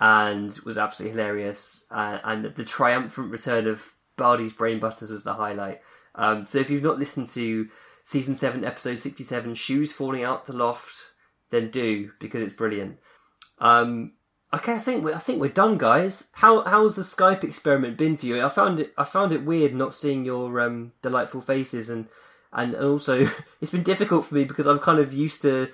and 0.00 0.56
was 0.64 0.78
absolutely 0.78 1.18
hilarious. 1.18 1.84
Uh, 1.90 2.18
and 2.24 2.44
the 2.44 2.64
triumphant 2.64 3.30
return 3.30 3.66
of 3.66 3.94
Bardi's 4.16 4.52
Brainbusters 4.52 5.10
was 5.10 5.24
the 5.24 5.34
highlight. 5.34 5.80
Um, 6.14 6.46
so 6.46 6.58
if 6.58 6.70
you've 6.70 6.82
not 6.82 6.98
listened 6.98 7.28
to 7.28 7.68
season 8.04 8.34
seven, 8.34 8.64
episode 8.64 8.98
sixty-seven, 8.98 9.54
shoes 9.54 9.92
falling 9.92 10.24
out 10.24 10.46
the 10.46 10.52
loft, 10.52 11.10
then 11.50 11.70
do 11.70 12.10
because 12.18 12.42
it's 12.42 12.52
brilliant. 12.52 12.98
Um, 13.58 14.12
okay, 14.52 14.74
I 14.74 14.78
think 14.78 15.04
we're, 15.04 15.14
I 15.14 15.18
think 15.18 15.40
we're 15.40 15.48
done, 15.48 15.78
guys. 15.78 16.28
How 16.32 16.62
how's 16.64 16.96
the 16.96 17.02
Skype 17.02 17.44
experiment 17.44 17.96
been 17.96 18.16
for 18.16 18.26
you? 18.26 18.44
I 18.44 18.48
found 18.48 18.80
it 18.80 18.92
I 18.98 19.04
found 19.04 19.32
it 19.32 19.44
weird 19.44 19.74
not 19.74 19.94
seeing 19.94 20.24
your 20.24 20.60
um, 20.60 20.92
delightful 21.02 21.40
faces 21.40 21.88
and 21.88 22.08
and 22.52 22.74
also 22.74 23.30
it's 23.60 23.70
been 23.70 23.82
difficult 23.82 24.24
for 24.24 24.34
me 24.34 24.44
because 24.44 24.66
I'm 24.66 24.78
kind 24.78 24.98
of 24.98 25.12
used 25.12 25.42
to 25.42 25.70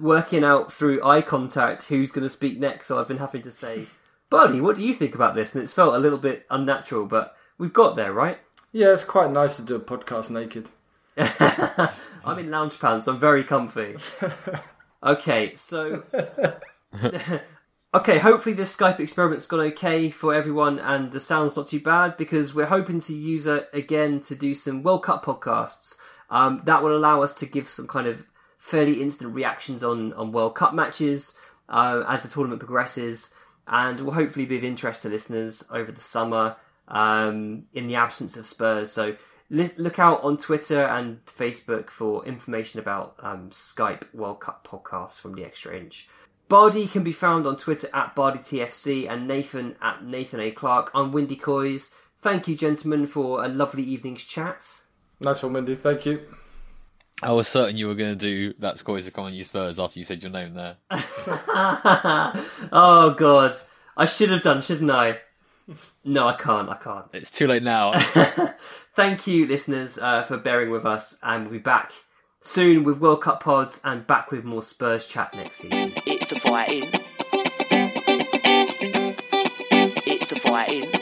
working 0.00 0.44
out 0.44 0.72
through 0.72 1.04
eye 1.04 1.22
contact 1.22 1.84
who's 1.84 2.12
going 2.12 2.24
to 2.24 2.28
speak 2.30 2.58
next. 2.58 2.88
So 2.88 2.98
I've 2.98 3.08
been 3.08 3.18
having 3.18 3.42
to 3.42 3.50
say, 3.50 3.86
Bardi, 4.30 4.60
what 4.60 4.76
do 4.76 4.84
you 4.84 4.94
think 4.94 5.14
about 5.14 5.34
this? 5.34 5.54
And 5.54 5.62
it's 5.62 5.72
felt 5.72 5.94
a 5.94 5.98
little 5.98 6.18
bit 6.18 6.46
unnatural, 6.50 7.06
but 7.06 7.36
we've 7.58 7.72
got 7.72 7.96
there, 7.96 8.12
right? 8.12 8.38
Yeah, 8.72 8.92
it's 8.92 9.04
quite 9.04 9.30
nice 9.30 9.56
to 9.56 9.62
do 9.62 9.76
a 9.76 9.80
podcast 9.80 10.30
naked. 10.30 10.70
I'm 12.24 12.38
in 12.38 12.50
lounge 12.50 12.78
pants. 12.80 13.06
I'm 13.06 13.18
very 13.18 13.44
comfy. 13.44 13.96
Okay, 15.04 15.56
so 15.56 16.04
okay, 17.94 18.18
hopefully 18.18 18.54
this 18.54 18.74
Skype 18.74 19.00
experiment's 19.00 19.46
gone 19.46 19.60
okay 19.60 20.10
for 20.10 20.32
everyone, 20.32 20.78
and 20.78 21.10
the 21.10 21.18
sound's 21.18 21.56
not 21.56 21.66
too 21.66 21.80
bad 21.80 22.16
because 22.16 22.54
we're 22.54 22.66
hoping 22.66 23.00
to 23.00 23.14
use 23.14 23.46
it 23.46 23.68
again 23.72 24.20
to 24.20 24.36
do 24.36 24.54
some 24.54 24.84
World 24.84 25.02
Cup 25.02 25.24
podcasts. 25.24 25.96
Um, 26.30 26.62
that 26.64 26.84
will 26.84 26.96
allow 26.96 27.22
us 27.22 27.34
to 27.34 27.46
give 27.46 27.68
some 27.68 27.88
kind 27.88 28.06
of 28.06 28.24
fairly 28.62 29.02
instant 29.02 29.34
reactions 29.34 29.82
on 29.82 30.12
on 30.12 30.30
World 30.30 30.54
Cup 30.54 30.72
matches 30.72 31.36
uh, 31.68 32.04
as 32.06 32.22
the 32.22 32.28
tournament 32.28 32.60
progresses, 32.60 33.34
and 33.66 33.98
will 34.00 34.12
hopefully 34.12 34.46
be 34.46 34.56
of 34.56 34.64
interest 34.64 35.02
to 35.02 35.08
listeners 35.08 35.64
over 35.70 35.90
the 35.90 36.00
summer 36.00 36.56
um, 36.86 37.64
in 37.74 37.88
the 37.88 37.96
absence 37.96 38.36
of 38.36 38.46
Spurs. 38.46 38.92
So 38.92 39.16
li- 39.50 39.72
look 39.76 39.98
out 39.98 40.22
on 40.22 40.36
Twitter 40.36 40.84
and 40.84 41.24
Facebook 41.26 41.90
for 41.90 42.24
information 42.24 42.78
about 42.78 43.16
um, 43.18 43.50
Skype 43.50 44.14
World 44.14 44.40
Cup 44.40 44.66
podcasts 44.66 45.18
from 45.18 45.34
the 45.34 45.44
Extra 45.44 45.76
Inch. 45.76 46.08
Bardi 46.48 46.86
can 46.86 47.02
be 47.02 47.12
found 47.12 47.46
on 47.46 47.56
Twitter 47.56 47.88
at 47.92 48.14
BardyTFC 48.14 49.10
and 49.10 49.26
Nathan 49.26 49.74
at 49.82 50.04
Nathan 50.04 50.38
A. 50.38 50.50
Clark. 50.52 50.90
I'm 50.94 51.10
Windy 51.10 51.36
Coys. 51.36 51.90
Thank 52.20 52.46
you, 52.46 52.54
gentlemen, 52.54 53.06
for 53.06 53.44
a 53.44 53.48
lovely 53.48 53.82
evening's 53.82 54.22
chat. 54.22 54.80
Nice 55.18 55.42
one, 55.42 55.54
Windy. 55.54 55.74
Thank 55.74 56.06
you. 56.06 56.20
I 57.22 57.32
was 57.32 57.46
certain 57.46 57.76
you 57.76 57.86
were 57.86 57.94
going 57.94 58.16
to 58.16 58.16
do 58.16 58.54
that 58.58 58.78
scores 58.78 59.06
are 59.06 59.12
common 59.12 59.34
you 59.34 59.44
Spurs 59.44 59.78
after 59.78 59.98
you 59.98 60.04
said 60.04 60.22
your 60.22 60.32
name 60.32 60.54
there. 60.54 60.76
oh, 62.72 63.14
God. 63.16 63.54
I 63.96 64.06
should 64.06 64.30
have 64.30 64.42
done, 64.42 64.60
shouldn't 64.62 64.90
I? 64.90 65.20
No, 66.04 66.26
I 66.26 66.34
can't. 66.34 66.68
I 66.68 66.74
can't. 66.74 67.06
It's 67.12 67.30
too 67.30 67.46
late 67.46 67.62
now. 67.62 67.92
Thank 68.96 69.26
you, 69.26 69.46
listeners, 69.46 69.98
uh, 69.98 70.22
for 70.24 70.36
bearing 70.36 70.70
with 70.70 70.84
us, 70.84 71.16
and 71.22 71.44
we'll 71.44 71.52
be 71.52 71.58
back 71.58 71.92
soon 72.40 72.82
with 72.82 72.98
World 72.98 73.22
Cup 73.22 73.42
pods 73.42 73.80
and 73.84 74.06
back 74.06 74.30
with 74.30 74.44
more 74.44 74.62
Spurs 74.62 75.06
chat 75.06 75.32
next 75.34 75.58
season. 75.58 75.92
It's 76.04 76.28
the 76.30 76.40
fighting. 76.40 76.88
It's 80.04 80.28
the 80.28 80.36
fighting. 80.36 80.90
Clock. 80.90 81.01